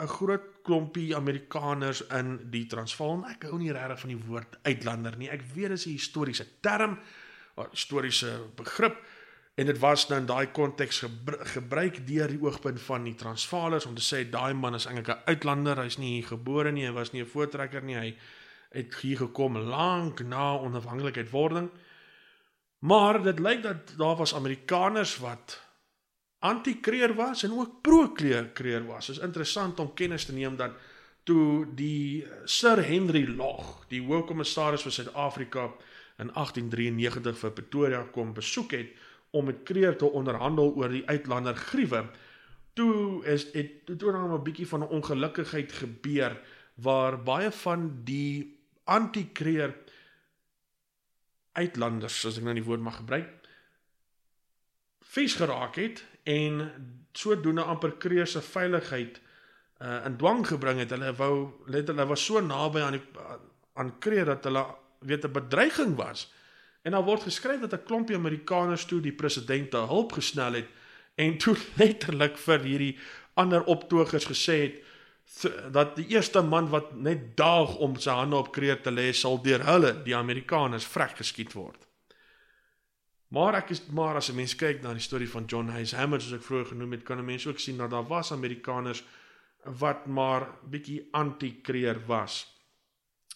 'n 0.00 0.08
groot 0.08 0.42
klompie 0.62 1.16
Amerikaners 1.16 2.06
in 2.06 2.38
die 2.50 2.66
Transvaal. 2.66 3.24
Ek 3.28 3.42
hou 3.48 3.58
nie 3.58 3.72
regtig 3.72 4.00
van 4.00 4.12
die 4.12 4.22
woord 4.26 4.58
uitlander 4.62 5.16
nie. 5.16 5.30
Ek 5.30 5.42
weet 5.54 5.68
dit 5.74 5.78
is 5.78 5.86
'n 5.86 5.96
historiese 5.96 6.46
term, 6.60 6.98
'n 7.56 7.70
historiese 7.70 8.50
begrip 8.56 8.96
en 9.54 9.66
dit 9.66 9.78
was 9.78 10.08
nou 10.08 10.20
in 10.20 10.26
daai 10.26 10.50
konteks 10.56 11.04
gebruik 11.52 12.06
deur 12.06 12.28
die 12.28 12.40
oogpunt 12.40 12.80
van 12.80 13.04
die 13.04 13.14
Transvaalers 13.14 13.86
om 13.86 13.94
te 13.94 14.02
sê 14.02 14.30
daai 14.30 14.54
man 14.54 14.74
is 14.74 14.86
eintlik 14.86 15.08
'n 15.08 15.22
uitlander. 15.26 15.82
Hy's 15.82 15.98
nie 15.98 16.14
hier 16.14 16.26
gebore 16.26 16.72
nie, 16.72 16.86
hy 16.86 16.92
was 16.92 17.12
nie 17.12 17.22
'n 17.22 17.26
voortrekker 17.26 17.82
nie. 17.82 17.96
Hy 17.96 18.16
het 18.70 18.94
hier 18.94 19.16
gekom 19.16 19.56
lank 19.58 20.22
na 20.22 20.56
onafhanklikheid 20.58 21.30
wording. 21.30 21.70
Maar 22.78 23.22
dit 23.22 23.38
lyk 23.38 23.62
dat 23.62 23.94
daar 23.98 24.16
was 24.16 24.34
Amerikaners 24.34 25.18
wat 25.18 25.60
anti-kreer 26.40 27.14
was 27.14 27.44
en 27.44 27.52
ook 27.52 27.80
pro-kreer 27.84 28.86
was. 28.86 29.06
Dit 29.06 29.16
is 29.16 29.22
interessant 29.22 29.80
om 29.80 29.94
kennis 29.94 30.24
te 30.24 30.32
neem 30.32 30.56
dat 30.56 30.76
toe 31.28 31.66
die 31.76 32.26
Sir 32.44 32.80
Henry 32.84 33.26
Log, 33.28 33.84
die 33.92 34.00
hoofkommissaris 34.02 34.82
vir 34.86 34.94
Suid-Afrika 34.96 35.68
in 36.20 36.32
1893 36.32 37.38
vir 37.42 37.52
Pretoria 37.56 38.00
kom 38.14 38.32
besoek 38.36 38.72
het 38.76 38.96
om 39.36 39.46
met 39.46 39.62
kreer 39.68 39.96
te 39.96 40.08
onderhandel 40.08 40.72
oor 40.74 40.90
die 40.90 41.04
uitlander 41.06 41.54
griewe, 41.54 42.06
toe 42.74 43.20
is 43.28 43.50
dit 43.52 43.84
toe 43.86 44.12
nou 44.12 44.38
'n 44.38 44.42
bietjie 44.42 44.66
van 44.66 44.82
'n 44.82 44.92
ongelukkigheid 44.96 45.72
gebeur 45.72 46.40
waar 46.74 47.22
baie 47.22 47.50
van 47.50 48.04
die 48.04 48.58
anti-kreer 48.84 49.76
uitlanders, 51.52 52.24
as 52.26 52.38
ek 52.38 52.44
nou 52.44 52.54
die 52.54 52.64
woord 52.64 52.80
mag 52.80 52.96
gebruik, 52.96 53.28
vies 55.00 55.34
geraak 55.34 55.76
het 55.76 56.04
en 56.22 56.70
sodoende 57.12 57.62
amper 57.62 57.92
kreer 57.98 58.26
se 58.26 58.42
veiligheid 58.42 59.20
uh 59.80 60.04
in 60.04 60.16
dwang 60.16 60.46
gebring 60.46 60.78
het. 60.78 60.90
Hulle 60.90 61.14
wou 61.16 61.34
letterlik 61.66 62.08
was 62.08 62.24
so 62.24 62.40
naby 62.40 62.80
aan 62.80 62.98
die 62.98 63.02
aan 63.80 63.98
Kreer 63.98 64.24
dat 64.24 64.44
hulle 64.44 64.64
weet 64.98 65.24
'n 65.24 65.32
bedreiging 65.32 65.96
was. 65.96 66.32
En 66.82 66.92
daar 66.92 67.04
word 67.04 67.22
geskryf 67.22 67.60
dat 67.60 67.72
'n 67.72 67.84
klompie 67.84 68.16
Amerikaners 68.16 68.84
toe 68.84 69.00
die 69.00 69.12
president 69.12 69.70
te 69.70 69.76
hulp 69.76 70.12
gesnel 70.12 70.52
het 70.52 70.68
en 71.14 71.38
toe 71.38 71.56
letterlik 71.80 72.36
vir 72.38 72.60
hierdie 72.60 72.98
ander 73.34 73.64
optogers 73.64 74.24
gesê 74.24 74.60
het 74.62 74.74
dat 75.72 75.96
die 75.96 76.06
eerste 76.06 76.42
man 76.42 76.68
wat 76.68 76.94
net 76.94 77.36
daag 77.36 77.76
om 77.76 77.96
sy 77.96 78.10
hande 78.10 78.36
op 78.36 78.52
Kreer 78.52 78.80
te 78.82 78.90
lê 78.90 79.12
sal 79.12 79.42
deur 79.42 79.62
hulle 79.64 80.02
die 80.02 80.16
Amerikaners 80.16 80.84
vrek 80.84 81.16
geskiet 81.16 81.52
word. 81.52 81.89
Maar 83.30 83.60
ek 83.60 83.70
is 83.70 83.84
maar 83.94 84.16
as 84.18 84.28
'n 84.30 84.36
mens 84.36 84.56
kyk 84.56 84.82
na 84.82 84.92
die 84.92 85.02
storie 85.02 85.30
van 85.30 85.44
John 85.44 85.68
Hayes 85.68 85.92
Hammond 85.94 86.22
soos 86.22 86.32
ek 86.32 86.42
vroeër 86.42 86.66
genoem 86.66 86.92
het, 86.92 87.02
kan 87.02 87.18
'n 87.18 87.24
mens 87.24 87.46
ook 87.46 87.58
sien 87.58 87.76
dat 87.76 87.90
daar 87.90 88.06
was 88.06 88.32
Amerikaners 88.32 89.04
wat 89.64 90.06
maar 90.06 90.48
bietjie 90.70 91.08
anti-kreer 91.12 92.06
was. 92.06 92.60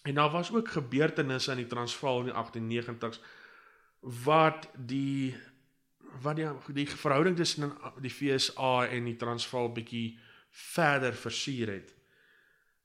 En 0.03 0.15
daar 0.15 0.31
was 0.31 0.51
ook 0.53 0.67
gebeurtenisse 0.67 1.51
in 1.51 1.57
die 1.57 1.67
Transvaal 1.67 2.19
in 2.19 2.25
die 2.25 2.33
1890s 2.33 3.19
wat 3.99 4.69
die 4.77 5.35
wat 6.21 6.35
die 6.35 6.47
die 6.73 6.87
verhouding 6.89 7.35
tussen 7.35 7.73
die 8.01 8.09
FSA 8.09 8.87
en 8.87 9.05
die 9.05 9.15
Transvaal 9.15 9.71
bietjie 9.71 10.19
verder 10.49 11.13
versier 11.13 11.67
het. 11.67 11.95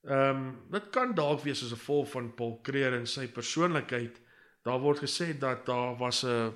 Ehm 0.05 0.37
um, 0.37 0.59
dit 0.71 0.91
kan 0.91 1.15
dalk 1.15 1.43
wees 1.43 1.63
as 1.63 1.73
'n 1.73 1.77
gevolg 1.77 2.11
van 2.11 2.35
Paul 2.35 2.61
Creer 2.63 2.95
en 2.95 3.07
sy 3.07 3.29
persoonlikheid. 3.29 4.21
Daar 4.63 4.81
word 4.81 4.99
gesê 4.99 5.39
dat 5.39 5.67
daar 5.67 5.97
was 5.97 6.25
'n 6.25 6.55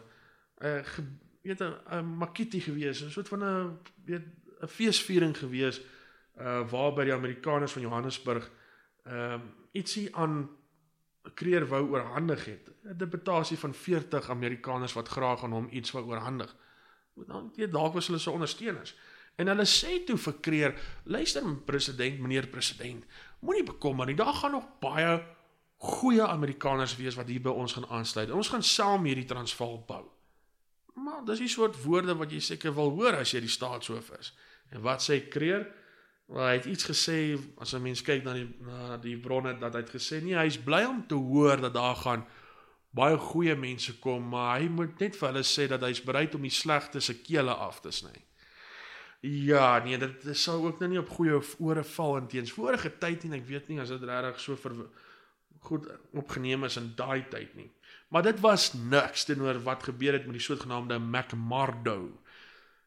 'n 0.65 1.19
weet 1.43 1.61
'n 1.61 1.75
'n 1.91 2.17
makiti 2.17 2.61
gewees, 2.61 3.03
'n 3.03 3.11
soort 3.11 3.29
van 3.29 3.45
'n 3.45 3.79
weet 4.05 4.25
'n 4.63 4.69
feesviering 4.69 5.37
gewees 5.37 5.81
uh 6.41 6.71
waar 6.71 6.93
by 6.93 7.05
die 7.05 7.15
Amerikaners 7.15 7.73
van 7.73 7.83
Johannesburg 7.83 8.51
ehm 9.05 9.33
um, 9.33 9.43
ietsie 9.73 10.17
aan 10.17 10.51
Creer 11.35 11.67
wou 11.69 11.89
oorhandig 11.91 12.45
het. 12.45 12.71
'n 12.83 12.97
Deputasie 12.97 13.59
van 13.59 13.75
40 13.75 14.31
Amerikaners 14.31 14.93
wat 14.93 15.09
graag 15.09 15.43
aan 15.43 15.53
hom 15.53 15.69
iets 15.71 15.91
wou 15.91 16.05
oorhandig. 16.05 16.57
Want 17.13 17.29
dan 17.29 17.53
weet 17.57 17.73
dalk 17.73 17.93
was 17.93 18.07
hulle 18.07 18.19
se 18.19 18.31
ondersteuners. 18.31 18.97
En 19.35 19.47
hulle 19.47 19.67
sê 19.67 20.05
toe 20.07 20.17
vir 20.17 20.41
Creer, 20.41 20.75
luister 21.05 21.57
president, 21.65 22.19
meneer 22.19 22.47
president, 22.47 23.05
moenie 23.41 23.65
bekommer 23.65 24.07
nie. 24.07 24.15
Daar 24.15 24.35
gaan 24.35 24.51
nog 24.51 24.79
baie 24.81 25.23
goeie 25.77 26.27
Amerikaners 26.27 26.97
wees 26.97 27.15
wat 27.15 27.29
hier 27.29 27.41
by 27.41 27.51
ons 27.51 27.73
gaan 27.73 27.87
aansluit. 27.87 28.31
Ons 28.31 28.49
gaan 28.49 28.63
saam 28.63 29.05
hierdie 29.05 29.25
Transvaal 29.25 29.83
bou. 29.87 30.14
Maar 30.95 31.25
dis 31.27 31.43
die 31.43 31.51
soort 31.51 31.81
woorde 31.83 32.15
wat 32.17 32.31
jy 32.31 32.41
seker 32.41 32.75
wil 32.75 32.93
hoor 32.95 33.19
as 33.19 33.33
jy 33.35 33.41
die 33.45 33.51
staatshoof 33.51 34.13
is. 34.19 34.31
En 34.71 34.85
wat 34.85 35.03
sê 35.03 35.19
Creer? 35.29 35.67
Wel, 36.31 36.47
hy 36.47 36.55
het 36.57 36.69
iets 36.71 36.87
gesê 36.89 37.17
as 37.61 37.75
'n 37.75 37.83
mens 37.83 38.03
kyk 38.03 38.25
na 38.25 38.33
die 38.33 38.49
na 38.61 38.97
die 38.97 39.17
bronne 39.17 39.59
dat 39.59 39.75
hy 39.75 39.81
het 39.81 39.91
gesê 39.91 40.23
nee, 40.23 40.37
hy's 40.37 40.57
bly 40.57 40.85
om 40.85 41.07
te 41.07 41.15
hoor 41.15 41.61
dat 41.61 41.75
daar 41.75 41.97
gaan 41.97 42.25
baie 42.95 43.19
goeie 43.19 43.57
mense 43.57 43.99
kom, 43.99 44.29
maar 44.29 44.61
hy 44.61 44.69
moet 44.69 45.01
net 45.01 45.17
vir 45.17 45.29
hulle 45.29 45.43
sê 45.43 45.67
dat 45.69 45.83
hy's 45.83 46.01
bereid 46.05 46.35
om 46.35 46.43
die 46.43 46.51
slegtes 46.51 47.05
se 47.11 47.15
kele 47.15 47.51
af 47.51 47.81
te 47.81 47.91
sny. 47.91 48.15
Ja, 49.25 49.79
nee, 49.85 49.99
dit, 49.99 50.27
sou 50.37 50.67
ook 50.67 50.81
nou 50.81 50.91
nie 50.91 51.01
op 51.01 51.09
goeie 51.09 51.41
ore 51.59 51.85
val 51.85 52.17
in 52.17 52.27
teens 52.29 52.53
vorige 52.53 52.91
tyd 53.01 53.25
nie. 53.25 53.39
Ek 53.41 53.47
weet 53.49 53.69
nie 53.69 53.81
as 53.81 53.89
dit 53.89 54.03
regtig 54.03 54.41
so 54.41 54.57
vir 54.57 54.75
goed 55.65 55.89
opgeneem 56.13 56.65
is 56.69 56.77
in 56.77 56.93
daai 56.97 57.25
tyd 57.33 57.55
nie. 57.57 57.71
Maar 58.15 58.23
dit 58.23 58.41
was 58.41 58.73
niks 58.73 59.25
teenoor 59.25 59.63
wat 59.63 59.83
gebeur 59.83 60.13
het 60.13 60.25
met 60.25 60.37
die 60.37 60.43
sogenaamde 60.43 60.99
McMurdo. 60.99 62.13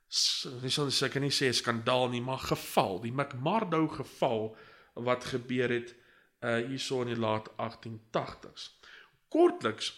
Dis 0.08 0.78
sou 0.78 0.88
ek 1.04 1.18
nie 1.20 1.34
sê 1.36 1.50
skandaal 1.52 2.08
nie, 2.14 2.22
maar 2.24 2.40
geval, 2.40 3.02
die 3.04 3.12
McMurdo 3.12 3.90
geval 3.92 4.54
wat 4.96 5.28
gebeur 5.34 5.74
het 5.74 5.92
uh 6.48 6.62
hierso 6.70 7.02
in 7.04 7.12
die 7.12 7.20
laat 7.20 7.52
1880s. 7.60 8.70
Kortliks, 9.28 9.92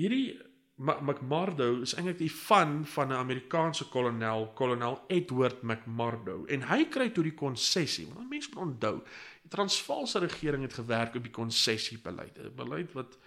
hierdie 0.00 0.40
McMurdo 0.80 1.82
is 1.84 1.92
eintlik 1.98 2.22
die 2.22 2.32
van 2.32 2.86
van 2.88 3.12
'n 3.12 3.20
Amerikaanse 3.20 3.90
kolonel, 3.92 4.48
kolonel 4.56 5.04
Edward 5.08 5.62
McMurdo 5.62 6.46
en 6.48 6.68
hy 6.72 6.88
kry 6.88 7.10
toe 7.10 7.28
die 7.28 7.36
konsessie. 7.36 8.08
Want 8.14 8.30
mense 8.30 8.48
moet 8.54 8.64
onthou, 8.64 8.96
die 9.42 9.52
Transvaalse 9.52 10.24
regering 10.24 10.62
het 10.62 10.80
gewerk 10.80 11.14
op 11.14 11.22
die 11.22 11.36
konsessiebeleid, 11.42 12.38
'n 12.38 12.54
beleid 12.56 12.92
wat 12.92 13.18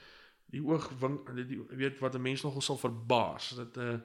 die 0.51 0.63
oog 0.63 0.89
die 1.35 1.59
weet 1.69 1.99
wat 1.99 2.15
'n 2.15 2.21
mens 2.21 2.43
nogal 2.43 2.61
sal 2.61 2.77
verbaas 2.77 3.49
dat 3.55 3.77
'n 3.77 3.79
uh, 3.79 3.93
eh, 3.93 3.99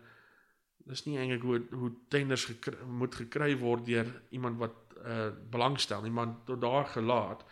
dis 0.86 1.04
nie 1.04 1.18
eintlik 1.18 1.42
hoe 1.42 1.60
hoe 1.70 1.92
tenders 2.08 2.44
gekry, 2.44 2.76
moet 2.86 3.14
gekry 3.14 3.56
word 3.58 3.86
deur 3.86 4.08
iemand 4.30 4.58
wat 4.58 4.74
uh 5.06 5.30
belangstel, 5.50 6.04
iemand 6.04 6.46
tot 6.46 6.60
daar 6.60 6.86
gelaat. 6.86 7.44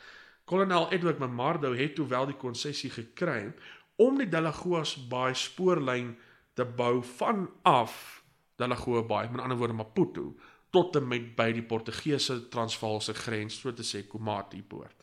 Kolonel 0.44 0.90
Edward 0.90 1.18
McMurdo 1.18 1.72
het 1.74 1.94
toe 1.94 2.06
wel 2.06 2.26
die 2.26 2.36
konsessie 2.36 2.90
gekry 2.90 3.52
om 3.96 4.18
die 4.18 4.28
Delagoas 4.28 4.94
Baai 5.08 5.34
spoorlyn 5.34 6.16
te 6.54 6.64
bou 6.64 7.02
vanaf 7.02 8.22
Delagoa 8.56 9.02
Baai, 9.02 9.28
met 9.30 9.40
ander 9.40 9.58
woorde 9.58 9.74
Maputo, 9.74 10.34
tot 10.70 10.96
en 10.96 11.08
met 11.08 11.34
by 11.36 11.50
die 11.52 11.62
Portugese 11.66 12.48
Transvaalse 12.48 13.14
grens, 13.14 13.58
so 13.60 13.72
te 13.72 13.86
sê 13.86 14.04
Komati 14.08 14.62
poort. 14.62 14.96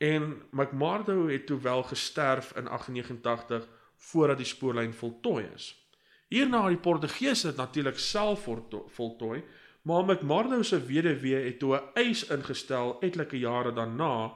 En 0.00 0.42
McMurdo 0.50 1.28
het 1.28 1.46
toe 1.46 1.60
wel 1.60 1.82
gesterf 1.82 2.52
in 2.56 2.64
1889 2.64 3.68
voordat 3.96 4.36
die 4.36 4.46
spoorlyn 4.46 4.94
voltooi 4.94 5.48
is. 5.54 5.88
Hierna 6.28 6.62
het 6.62 6.68
die 6.68 6.78
Portugese 6.78 7.46
dit 7.46 7.56
natuurlik 7.56 7.98
self 7.98 8.48
voltooi, 8.86 9.44
maar 9.82 10.04
McMurdo 10.04 10.62
se 10.62 10.84
weduwee 10.84 11.44
het 11.44 11.58
toe 11.58 11.76
'n 11.76 11.90
eis 11.94 12.24
ingestel 12.26 13.00
etlike 13.00 13.38
jare 13.38 13.72
daarna, 13.72 14.32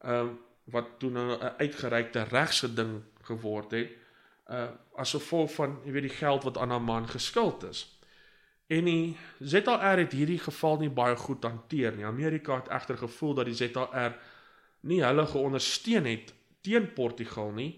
ehm 0.00 0.26
uh, 0.26 0.32
wat 0.64 0.86
toe 0.98 1.10
nou 1.10 1.36
'n 1.36 1.54
uitgereikte 1.58 2.22
regsgeding 2.22 3.02
geword 3.20 3.70
het, 3.70 3.90
uh 4.50 4.68
as 4.96 5.10
gevolg 5.10 5.54
van 5.54 5.80
jy 5.84 5.92
weet 5.92 6.08
die 6.08 6.18
geld 6.18 6.42
wat 6.42 6.58
aan 6.58 6.70
haar 6.70 6.82
man 6.82 7.08
geskuld 7.08 7.64
is. 7.64 8.00
En 8.66 8.84
die 8.84 9.16
ZAR 9.38 9.98
het 9.98 10.12
hierdie 10.12 10.38
geval 10.38 10.78
nie 10.78 10.90
baie 10.90 11.16
goed 11.16 11.44
hanteer 11.44 11.92
nie. 11.92 12.04
Amerika 12.04 12.54
het 12.54 12.68
egter 12.68 12.96
gevoel 12.98 13.34
dat 13.34 13.44
die 13.44 13.54
ZAR 13.54 14.16
nie 14.84 15.00
hulle 15.04 15.26
geondersteun 15.26 16.08
het 16.08 16.32
teen 16.64 16.90
Portugal 16.96 17.52
nie. 17.56 17.70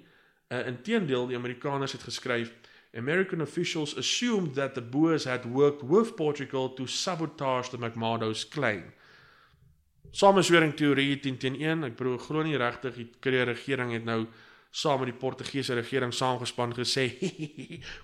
Uh, 0.50 0.66
Inteendeel, 0.66 1.26
die 1.30 1.38
Amerikaners 1.38 1.96
het 1.96 2.06
geskryf 2.06 2.52
American 2.96 3.42
officials 3.42 3.96
assumed 3.96 4.54
that 4.54 4.74
the 4.74 4.80
Boers 4.82 5.24
had 5.24 5.44
worked 5.44 5.82
with 5.82 6.16
Portugal 6.16 6.70
to 6.74 6.86
sabotage 6.86 7.70
the 7.70 7.78
McMurdo's 7.78 8.44
claim. 8.48 8.92
Sameswering 10.10 10.72
teorie 10.74 11.18
10 11.20 11.36
teen 11.36 11.58
1. 11.60 11.84
Ek 11.90 11.96
bedoel 11.98 12.18
glo 12.24 12.44
nie 12.46 12.56
regtig 12.56 12.96
die 12.96 13.08
Kreer 13.20 13.50
regering 13.50 13.92
het 13.92 14.06
nou 14.06 14.24
saam 14.76 15.00
met 15.00 15.10
die 15.10 15.18
Portugese 15.18 15.74
regering 15.74 16.12
saamgespan 16.12 16.74
gesê 16.76 17.06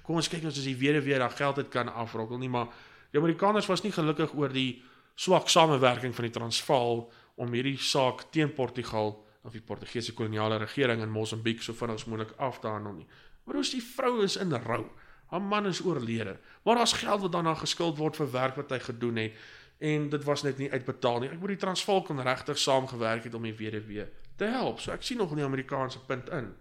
kom 0.05 0.17
ons 0.17 0.29
kyk 0.33 0.47
ons 0.49 0.57
as 0.57 0.65
die 0.65 0.77
weer 0.79 1.01
daai 1.03 1.35
geld 1.37 1.61
het 1.61 1.69
kan 1.73 1.91
afrokkel 1.91 2.41
nie 2.41 2.49
maar 2.53 2.71
die 3.13 3.21
Amerikaners 3.21 3.69
was 3.69 3.83
nie 3.85 3.93
gelukkig 3.93 4.33
oor 4.39 4.53
die 4.53 4.81
swak 5.17 5.51
samewerking 5.53 6.15
van 6.17 6.29
die 6.29 6.33
Transvaal 6.33 7.05
om 7.35 7.53
hierdie 7.53 7.79
saak 7.79 8.27
teen 8.31 8.53
Portugal 8.55 9.15
of 9.43 9.53
die 9.53 9.63
Portugese 9.65 10.15
koloniale 10.15 10.59
regering 10.63 11.03
in 11.03 11.11
Mosambiek 11.11 11.63
so 11.63 11.75
vinnig 11.75 12.01
as 12.01 12.07
moontlik 12.07 12.35
af 12.39 12.61
te 12.61 12.71
handel 12.71 12.93
nie. 12.93 13.09
Maar 13.45 13.59
ons 13.63 13.73
die 13.75 13.83
vrou 13.83 14.23
is 14.23 14.37
in 14.37 14.55
rou. 14.55 14.85
Haar 15.33 15.43
man 15.43 15.67
is 15.67 15.81
oorlede. 15.85 16.37
Maar 16.63 16.83
daar's 16.83 16.93
geld 16.93 17.21
wat 17.21 17.33
daarna 17.33 17.55
geskuld 17.55 17.99
word 17.99 18.17
vir 18.17 18.31
werk 18.31 18.57
wat 18.61 18.71
hy 18.71 18.79
gedoen 18.79 19.17
het 19.17 19.43
en 19.83 20.09
dit 20.09 20.25
was 20.25 20.43
net 20.47 20.59
nie 20.63 20.71
uitbetaal 20.71 21.25
nie. 21.25 21.31
Ek 21.33 21.41
moet 21.43 21.57
die 21.57 21.63
Transvaal 21.65 22.05
kon 22.07 22.23
regtig 22.23 22.59
saamgewerk 22.59 23.25
het 23.27 23.35
om 23.35 23.43
die 23.43 23.57
weduwee 23.57 24.07
te 24.39 24.47
help. 24.53 24.79
So 24.81 24.93
ek 24.95 25.03
sien 25.03 25.19
nog 25.19 25.33
in 25.35 25.43
die 25.43 25.49
Amerikaanse 25.49 26.05
punt 26.07 26.31
in. 26.31 26.53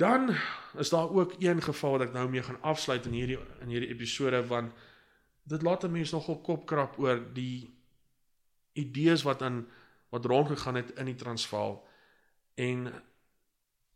Dan 0.00 0.32
is 0.78 0.90
daar 0.90 1.10
ook 1.10 1.36
een 1.38 1.60
geval 1.62 1.98
wat 1.98 2.06
ek 2.08 2.14
nou 2.16 2.24
mee 2.30 2.42
gaan 2.42 2.62
afsluit 2.62 3.04
in 3.06 3.18
hierdie 3.18 3.38
in 3.60 3.68
hierdie 3.74 3.92
episode 3.92 4.40
want 4.48 4.72
dit 5.44 5.62
laat 5.62 5.84
mense 5.90 6.14
nogal 6.14 6.40
kopkrap 6.40 6.96
oor 6.98 7.20
die 7.36 7.73
idees 8.74 9.22
wat 9.22 9.42
in 9.42 9.64
wat 10.08 10.24
rondgegaan 10.24 10.74
het 10.74 10.92
in 10.94 11.04
die 11.10 11.14
Transvaal 11.18 11.86
en 12.54 12.92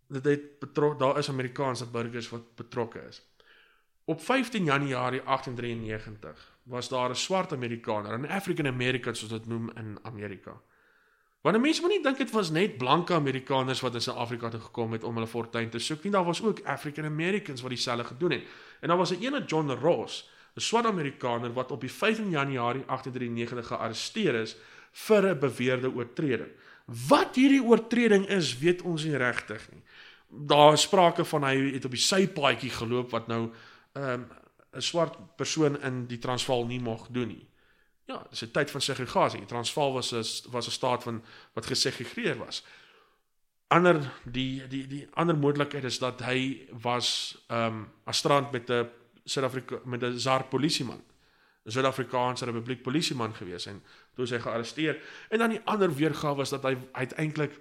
dit 0.08 0.24
het 0.24 0.58
betrok 0.58 0.98
daar 0.98 1.18
is 1.18 1.28
Amerikaanse 1.28 1.86
burgers 1.86 2.28
wat 2.28 2.54
betrokke 2.54 2.98
is. 3.08 3.22
Op 4.04 4.22
15 4.22 4.64
Januarie 4.64 5.22
1893 5.22 6.58
was 6.62 6.88
daar 6.88 7.10
'n 7.10 7.14
swart 7.14 7.52
Amerikaner, 7.52 8.18
'n 8.18 8.26
African 8.26 8.66
American 8.66 9.14
soos 9.14 9.28
dit 9.28 9.46
noem 9.46 9.70
in 9.74 9.98
Amerika. 10.02 10.60
Want 11.40 11.60
mense 11.60 11.80
moet 11.80 11.90
nie 11.90 12.02
dink 12.02 12.18
dit 12.18 12.30
was 12.30 12.50
net 12.50 12.78
blanke 12.78 13.14
Amerikaners 13.14 13.80
wat 13.80 13.94
in 13.94 14.00
Suid-Afrika 14.00 14.48
toe 14.48 14.60
gekom 14.60 14.92
het 14.92 15.04
om 15.04 15.14
hulle 15.14 15.26
fortuin 15.26 15.70
te 15.70 15.78
soek 15.78 16.02
nie, 16.02 16.12
daar 16.12 16.24
was 16.24 16.42
ook 16.42 16.60
African 16.64 17.04
Americans 17.04 17.60
wat 17.60 17.70
dieselfde 17.70 18.04
gedoen 18.04 18.30
het. 18.30 18.42
En 18.80 18.88
daar 18.88 18.96
was 18.96 19.10
'n 19.10 19.22
ene 19.22 19.44
John 19.44 19.70
Ross 19.70 20.30
'n 20.58 20.60
swart 20.60 20.86
Amerikaner 20.86 21.52
wat 21.54 21.70
op 21.70 21.80
die 21.80 21.92
15 21.92 22.30
Januarie 22.30 22.84
1893 22.86 23.66
gearresteer 23.66 24.34
is 24.34 24.56
vir 25.06 25.22
'n 25.30 25.38
beweerde 25.38 25.94
oortreding. 25.94 26.50
Wat 27.08 27.36
hierdie 27.36 27.62
oortreding 27.62 28.26
is, 28.26 28.58
weet 28.58 28.82
ons 28.82 29.04
nie 29.04 29.16
regtig 29.16 29.68
nie. 29.70 29.82
Daar 30.28 30.72
is 30.72 30.82
sprake 30.82 31.24
van 31.24 31.42
hy 31.44 31.72
het 31.72 31.84
op 31.84 31.90
die 31.90 32.00
sypaadjie 32.00 32.70
geloop 32.70 33.10
wat 33.10 33.26
nou 33.26 33.50
'n 33.94 34.02
um, 34.02 34.26
'n 34.74 34.82
swart 34.82 35.36
persoon 35.36 35.80
in 35.80 36.06
die 36.06 36.18
Transvaal 36.18 36.66
nie 36.66 36.80
mag 36.80 37.06
doen 37.10 37.28
nie. 37.28 37.48
ja, 38.08 38.26
dis 38.30 38.42
'n 38.42 38.50
tyd 38.50 38.70
van 38.70 38.80
segregasie. 38.80 39.44
Transvaal 39.46 39.92
was 39.92 40.12
'n 40.12 40.50
was 40.50 40.66
'n 40.66 40.70
staat 40.70 41.02
van 41.02 41.24
wat 41.52 41.66
gesegregeer 41.66 42.38
was. 42.38 42.64
Ander 43.66 44.12
die 44.24 44.66
die 44.66 44.86
die 44.86 45.08
ander 45.12 45.36
moontlikheid 45.36 45.84
is 45.84 45.98
dat 45.98 46.20
hy 46.20 46.68
was 46.80 47.38
ehm 47.46 47.66
um, 47.66 47.92
astrand 48.04 48.50
met 48.50 48.70
'n 48.70 48.88
Suid-Afrika 49.28 49.80
met 49.84 50.02
'n 50.02 50.18
SAR 50.18 50.44
polisieman. 50.44 51.02
'n 51.64 51.70
Suid-Afrikaanse 51.70 52.44
Republiek 52.44 52.82
polisieman 52.82 53.34
gewees 53.34 53.66
en 53.66 53.82
toe 54.14 54.24
is 54.24 54.30
hy 54.30 54.38
gearresteer. 54.38 55.00
En 55.28 55.38
dan 55.38 55.50
die 55.50 55.64
ander 55.64 55.94
weergawe 55.94 56.36
was 56.36 56.50
dat 56.50 56.62
hy 56.62 56.76
uiteindelik 56.92 57.60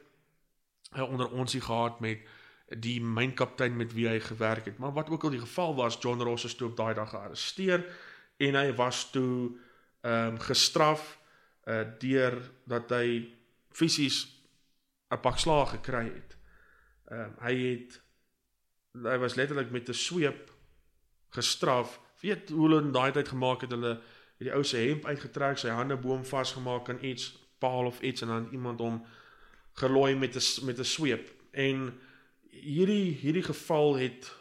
hy 0.96 1.02
onder 1.02 1.30
onsie 1.30 1.62
gehad 1.62 2.00
met 2.00 2.20
die 2.68 3.02
mynkaptein 3.02 3.76
met 3.76 3.94
wie 3.94 4.08
hy 4.08 4.20
gewerk 4.20 4.66
het. 4.66 4.78
Maar 4.78 4.94
wat 4.94 5.10
ook 5.10 5.24
al 5.24 5.30
die 5.30 5.40
geval 5.40 5.76
was, 5.76 5.98
John 6.00 6.22
Ross 6.22 6.46
is 6.46 6.56
toe 6.56 6.70
op 6.70 6.78
daai 6.78 6.94
dag 6.94 7.10
gearresteer 7.10 7.86
en 8.38 8.56
hy 8.56 8.74
was 8.76 9.10
toe 9.12 9.58
ehm 10.02 10.36
um, 10.36 10.40
gestraf 10.40 11.18
uh 11.68 11.84
deur 12.00 12.38
dat 12.64 12.90
hy 12.90 13.28
fisies 13.72 14.44
'n 15.12 15.20
pak 15.20 15.40
slaag 15.40 15.70
gekry 15.70 16.06
het. 16.14 16.38
Ehm 17.08 17.22
um, 17.22 17.34
hy 17.40 17.56
het 17.56 18.02
hy 19.04 19.18
was 19.18 19.36
letterlik 19.36 19.72
met 19.72 19.90
'n 19.90 19.94
sweep 19.94 20.54
gestraf. 21.30 22.00
Weet 22.22 22.50
hoe 22.50 22.68
hulle 22.68 22.82
in 22.82 22.92
daai 22.92 23.12
tyd 23.12 23.28
gemaak 23.28 23.62
het 23.62 23.72
hulle 23.72 24.00
het 24.38 24.46
die 24.46 24.54
ou 24.54 24.64
se 24.64 24.78
hemp 24.78 25.06
uitgetrek, 25.06 25.58
sy 25.58 25.70
hande 25.74 25.98
boom 25.98 26.26
vasgemaak 26.26 26.90
aan 26.90 27.02
iets, 27.02 27.32
paal 27.60 27.86
of 27.86 28.02
iets 28.02 28.22
en 28.22 28.28
dan 28.28 28.50
iemand 28.52 28.80
hom 28.80 29.06
gelooi 29.74 30.16
met 30.16 30.36
'n 30.36 30.66
met 30.66 30.80
'n 30.80 30.84
sweep. 30.84 31.34
En 31.52 32.00
hierdie 32.50 33.18
hierdie 33.22 33.44
geval 33.44 33.96
het 33.96 34.32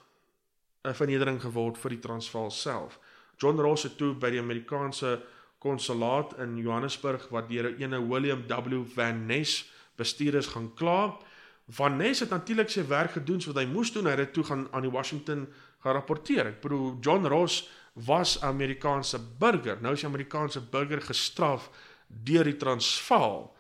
'n 0.85 0.95
vernedering 0.95 1.41
geword 1.41 1.79
vir 1.79 1.91
die 1.91 1.99
Transvaal 1.99 2.51
self. 2.51 2.99
John 3.37 3.61
Ross 3.61 3.83
het 3.83 3.97
toe 3.97 4.15
by 4.15 4.31
die 4.31 4.41
Amerikaanse 4.41 5.23
konsulaat 5.59 6.39
in 6.39 6.57
Johannesburg 6.57 7.29
wat 7.29 7.49
deur 7.49 7.71
'n 7.71 7.83
ene 7.83 8.07
William 8.09 8.47
W 8.47 8.85
Van 8.95 9.27
Ness 9.27 9.71
bestuur 9.97 10.35
is 10.35 10.47
gaan 10.47 10.75
kla. 10.75 11.19
Van 11.67 11.97
Ness 11.97 12.21
het 12.21 12.31
natuurlik 12.31 12.71
sy 12.71 12.85
werk 12.87 13.17
gedoen 13.17 13.41
so 13.41 13.51
wat 13.53 13.65
hy 13.65 13.71
moes 13.71 13.91
doen. 13.93 14.07
Hy 14.07 14.15
het 14.21 14.33
toe 14.33 14.45
gaan 14.47 14.69
aan 14.71 14.87
die 14.87 14.93
Washington 14.93 15.47
gaan 15.83 15.99
rapporteer. 15.99 16.53
Ek 16.53 16.61
bedoel 16.63 16.99
John 17.03 17.27
Ross 17.27 17.67
was 18.07 18.37
Amerikaanse 18.45 19.19
burger. 19.39 19.81
Nou 19.83 19.97
is 19.97 20.05
die 20.05 20.11
Amerikaanse 20.11 20.63
burger 20.71 21.03
gestraf 21.03 21.71
deur 22.07 22.47
die 22.47 22.57
Transvaal. 22.57 23.51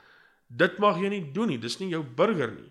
Dit 0.47 0.79
mag 0.79 1.01
jy 1.03 1.11
nie 1.11 1.25
doen 1.35 1.51
nie. 1.51 1.59
Dis 1.59 1.81
nie 1.81 1.91
jou 1.91 2.05
burger 2.05 2.55
nie. 2.55 2.71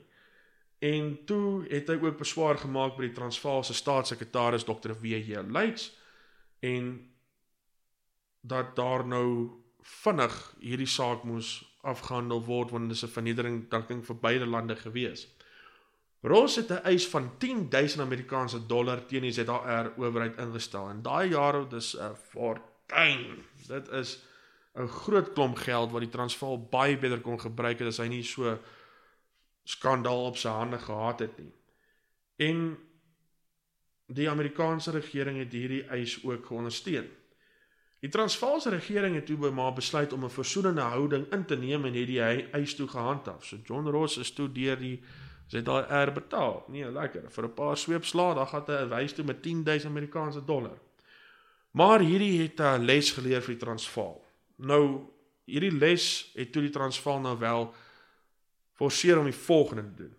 En 0.86 1.12
toe 1.28 1.66
het 1.72 1.90
hy 1.90 1.98
ook 2.00 2.20
beswaar 2.20 2.60
gemaak 2.62 2.96
by 2.96 3.10
die 3.10 3.16
Transvaalse 3.16 3.74
staatssekretaris 3.74 4.68
Dr. 4.68 4.94
W.J. 5.02 5.44
Leits 5.52 5.90
en 6.64 6.94
dat 8.46 8.76
daar 8.78 9.06
nou 9.08 9.50
vinnig 9.82 10.36
hierdie 10.62 10.90
saak 10.90 11.24
moes 11.26 11.58
afgehandel 11.86 12.44
word 12.46 12.72
want 12.72 12.90
dit 12.90 12.98
is 12.98 13.04
'n 13.04 13.14
vernedering 13.14 13.70
danking 13.70 14.06
vir 14.06 14.16
beide 14.16 14.46
lande 14.46 14.76
gewees. 14.76 15.28
Ross 16.22 16.56
het 16.56 16.70
'n 16.72 16.84
eis 16.84 17.08
van 17.08 17.38
10000 17.38 18.02
Amerikaanse 18.02 18.66
dollar 18.66 19.06
teen 19.06 19.22
die 19.22 19.32
ZAR 19.32 19.92
owerheid 19.98 20.38
ingestel 20.38 20.90
en 20.90 21.02
daai 21.02 21.30
jare 21.30 21.68
dis 21.68 21.96
'n 21.98 22.16
fortuin. 22.16 23.44
Dit 23.68 23.88
is 23.88 24.20
'n 24.76 24.88
groot 24.88 25.34
klomp 25.34 25.58
geld 25.58 25.92
wat 25.92 26.02
die 26.02 26.10
Transvaal 26.10 26.68
baie 26.70 26.98
beter 26.98 27.22
kon 27.22 27.40
gebruik 27.40 27.80
het 27.80 27.88
as 27.88 27.98
hy 27.98 28.08
nie 28.08 28.24
so 28.24 28.58
skandaal 29.64 30.26
op 30.26 30.38
sy 30.38 30.50
hande 30.50 30.78
gehad 30.78 31.20
het 31.20 31.38
nie. 31.38 31.54
En 32.36 32.78
die 34.08 34.30
Amerikaanse 34.30 34.92
regering 34.92 35.38
het 35.38 35.52
hierdie 35.52 35.84
eis 35.84 36.20
ook 36.24 36.46
geondersteun. 36.46 37.08
Die 38.00 38.10
Transvaalse 38.10 38.70
regering 38.70 39.16
het 39.16 39.26
toe 39.26 39.38
by 39.38 39.50
maar 39.50 39.74
besluit 39.74 40.14
om 40.14 40.24
'n 40.26 40.30
versoenende 40.30 40.82
houding 40.82 41.32
in 41.32 41.46
te 41.46 41.56
neem 41.56 41.86
en 41.86 41.93
het 41.93 42.08
die 42.08 42.22
eis 42.52 42.76
toe 42.76 42.88
gehandhaaf. 42.88 43.46
So 43.46 43.58
John 43.64 43.88
Ross 43.88 44.18
is 44.18 44.32
toe 44.32 44.52
deur 44.52 44.78
die 44.78 45.02
Sy 45.46 45.62
het 45.62 45.68
daai 45.68 45.86
er 45.93 46.12
betaal. 46.14 46.64
Nee, 46.74 46.88
lekker. 46.91 47.30
Vir 47.30 47.46
'n 47.46 47.54
paar 47.54 47.78
sweepslae, 47.78 48.36
dan 48.36 48.48
gaan 48.48 48.64
hy 48.68 48.88
wys 48.89 49.14
toe 49.14 49.26
met 49.26 49.43
10000 49.43 49.91
Amerikaanse 49.91 50.46
dollar. 50.46 50.78
Maar 51.72 52.00
hierdie 52.00 52.41
het 52.41 52.60
'n 52.60 52.86
les 52.86 53.12
geleer 53.12 53.41
vir 53.41 53.54
die 53.54 53.66
Transvaal. 53.66 54.24
Nou, 54.56 55.10
hierdie 55.46 55.72
les 55.72 56.32
het 56.34 56.52
toe 56.52 56.62
die 56.62 56.72
Transvaal 56.72 57.20
nou 57.20 57.38
wel 57.39 57.74
forceer 58.74 59.20
om 59.20 59.26
die 59.26 59.34
volgende 59.34 59.84
te 59.84 59.96
doen. 59.96 60.16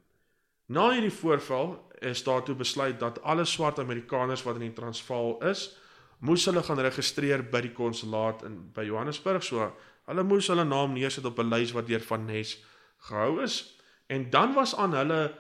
Na 0.67 0.91
hierdie 0.91 1.13
voorval 1.13 1.89
is 1.99 2.23
daar 2.23 2.43
toe 2.43 2.55
besluit 2.55 3.01
dat 3.01 3.23
alle 3.23 3.45
swart 3.45 3.79
Amerikaners 3.79 4.43
wat 4.43 4.55
in 4.55 4.61
die 4.61 4.73
Transvaal 4.73 5.43
is, 5.43 5.77
moes 6.19 6.45
hulle 6.45 6.63
gaan 6.63 6.79
registreer 6.79 7.43
by 7.51 7.61
die 7.61 7.73
konsulaat 7.73 8.43
in 8.43 8.73
by 8.73 8.85
Johannesburg. 8.85 9.43
So, 9.43 9.73
hulle 10.07 10.23
moes 10.23 10.49
hulle 10.49 10.65
naam 10.65 10.93
neersit 10.93 11.25
op 11.25 11.39
'n 11.39 11.49
lys 11.49 11.73
wat 11.73 11.87
deur 11.87 12.01
Van 12.01 12.25
Ness 12.25 12.59
gehou 12.99 13.43
is 13.43 13.77
En 14.07 14.31
dan 14.31 14.53
was 14.53 14.77
aan 14.77 14.93
hulle 14.93 15.39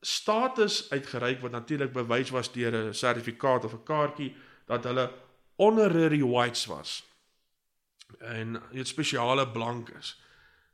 status 0.00 0.90
uitgereik 0.90 1.40
wat 1.40 1.50
natuurlik 1.50 1.92
bewys 1.92 2.30
was 2.30 2.52
deur 2.52 2.74
'n 2.74 2.94
sertifikaat 2.94 3.64
of 3.64 3.72
'n 3.72 3.82
kaartjie 3.82 4.36
dat 4.64 4.84
hulle 4.84 5.12
honorary 5.56 6.22
whites 6.22 6.66
was. 6.66 7.04
En 8.18 8.62
dit 8.70 8.88
spesiale 8.88 9.50
blank 9.50 9.88
is. 9.88 10.22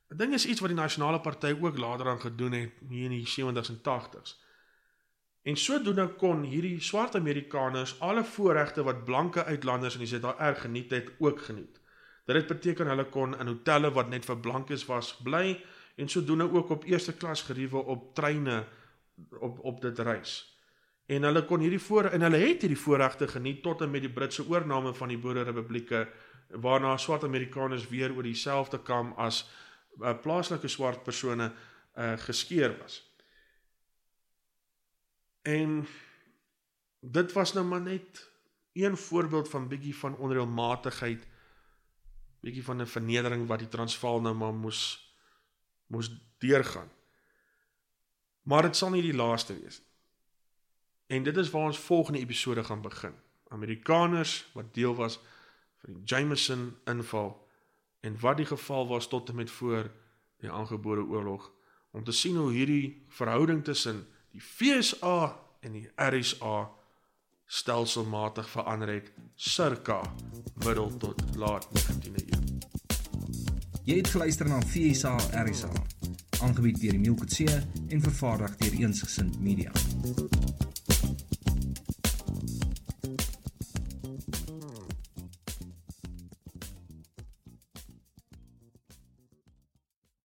'n 0.08 0.16
Ding 0.16 0.32
is 0.32 0.46
iets 0.46 0.60
wat 0.60 0.68
die 0.68 0.78
nasionale 0.78 1.20
party 1.20 1.56
ook 1.60 1.78
later 1.78 2.08
aan 2.08 2.20
gedoen 2.20 2.52
het 2.52 2.70
hier 2.88 3.04
in 3.04 3.10
die 3.10 3.26
70s 3.26 3.68
en 3.68 3.80
80s. 3.80 4.40
En 5.42 5.56
sodoende 5.56 6.06
kon 6.18 6.44
hierdie 6.46 6.80
swart 6.80 7.16
Amerikaners 7.18 7.96
alle 8.00 8.22
voorregte 8.24 8.82
wat 8.86 9.04
blanke 9.04 9.44
uitlanders 9.44 9.94
in 9.98 10.04
die 10.04 10.10
ZR 10.10 10.58
geniet 10.62 10.90
het, 10.90 11.10
ook 11.18 11.42
geniet. 11.42 11.80
Dit 12.24 12.36
het 12.36 12.46
beteken 12.46 12.86
hulle 12.86 13.08
kon 13.10 13.34
in 13.38 13.50
hotelle 13.50 13.90
wat 13.90 14.08
net 14.08 14.24
vir 14.24 14.38
blankes 14.38 14.86
was 14.86 15.16
bly 15.26 15.56
en 15.98 16.08
sodoende 16.08 16.46
ook 16.52 16.70
op 16.70 16.84
eerste 16.84 17.16
klas 17.16 17.42
geriewe 17.42 17.82
op 17.82 18.14
treine 18.14 18.64
op 19.40 19.58
op 19.64 19.80
dit 19.82 19.98
reis. 19.98 20.58
En 21.06 21.22
hulle 21.22 21.44
kon 21.44 21.60
hierdie 21.60 21.82
voor 21.82 22.04
en 22.04 22.22
hulle 22.22 22.38
het 22.38 22.62
hierdie 22.62 22.78
voorregte 22.78 23.28
geniet 23.28 23.62
tot 23.62 23.82
en 23.82 23.90
met 23.90 24.06
die 24.06 24.12
Britse 24.12 24.46
oorneem 24.48 24.94
van 24.94 25.08
die 25.08 25.18
Boererepublieke 25.18 26.06
waarna 26.62 26.96
swart 26.96 27.24
Amerikaners 27.24 27.88
weer 27.88 28.14
oor 28.14 28.22
dieselfde 28.22 28.78
kam 28.82 29.12
as 29.16 29.42
uh, 30.00 30.14
plaaslike 30.22 30.68
swart 30.68 31.02
persone 31.02 31.50
uh, 31.50 32.12
geskeer 32.16 32.76
was. 32.78 33.02
En 35.42 35.86
dit 37.00 37.32
was 37.32 37.52
nou 37.52 37.66
maar 37.66 37.80
net 37.80 38.30
een 38.72 38.96
voorbeeld 38.96 39.48
van 39.48 39.68
bietjie 39.68 39.96
van 39.96 40.16
onreëlmatigheid 40.16 41.26
bietjie 42.40 42.64
van 42.64 42.80
'n 42.82 42.86
vernedering 42.86 43.46
wat 43.46 43.58
die 43.58 43.68
Transvaal 43.68 44.20
nou 44.20 44.34
maar 44.34 44.54
moes 44.54 45.10
moes 45.86 46.10
deurgaan. 46.38 46.90
Maar 48.42 48.62
dit 48.62 48.76
sal 48.76 48.90
nie 48.90 49.02
die 49.02 49.14
laaste 49.14 49.60
wees 49.60 49.78
nie. 49.78 49.90
En 51.06 51.22
dit 51.22 51.36
is 51.36 51.50
waar 51.50 51.64
ons 51.64 51.78
volgende 51.78 52.18
episode 52.18 52.64
gaan 52.64 52.80
begin. 52.80 53.14
Amerikaners 53.48 54.50
wat 54.52 54.74
deel 54.74 54.94
was 54.94 55.20
van 55.78 55.92
die 55.92 56.02
Jameson 56.04 56.76
inval 56.84 57.48
en 58.00 58.20
wat 58.20 58.36
die 58.36 58.46
geval 58.46 58.88
was 58.88 59.08
tot 59.08 59.28
en 59.28 59.34
met 59.34 59.50
voor 59.50 59.90
die 60.36 60.50
aangebore 60.50 61.04
oorlog 61.04 61.52
om 61.90 62.04
te 62.04 62.12
sien 62.12 62.36
hoe 62.36 62.52
hierdie 62.52 63.04
verhouding 63.08 63.64
tussen 63.64 64.06
die 64.32 64.40
FSA 64.40 65.38
en 65.60 65.72
die 65.76 65.88
RSA 65.96 66.70
stelselmatig 67.46 68.48
verander 68.48 68.88
het 68.88 69.12
circa 69.36 70.00
middel 70.64 70.96
tot 70.96 71.22
laat 71.36 71.68
19de 71.76 72.24
eeu. 72.24 72.40
Jy 73.84 73.96
het 73.98 74.12
geluister 74.14 74.48
na 74.48 74.60
FSA 74.64 75.16
RSA, 75.44 75.72
aangebied 76.40 76.80
deur 76.80 76.94
Emile 76.94 77.18
Kutse 77.24 77.62
en 77.88 78.00
vervaardig 78.00 78.56
deur 78.56 78.78
Eensgesind 78.80 79.40
Media. 79.40 79.72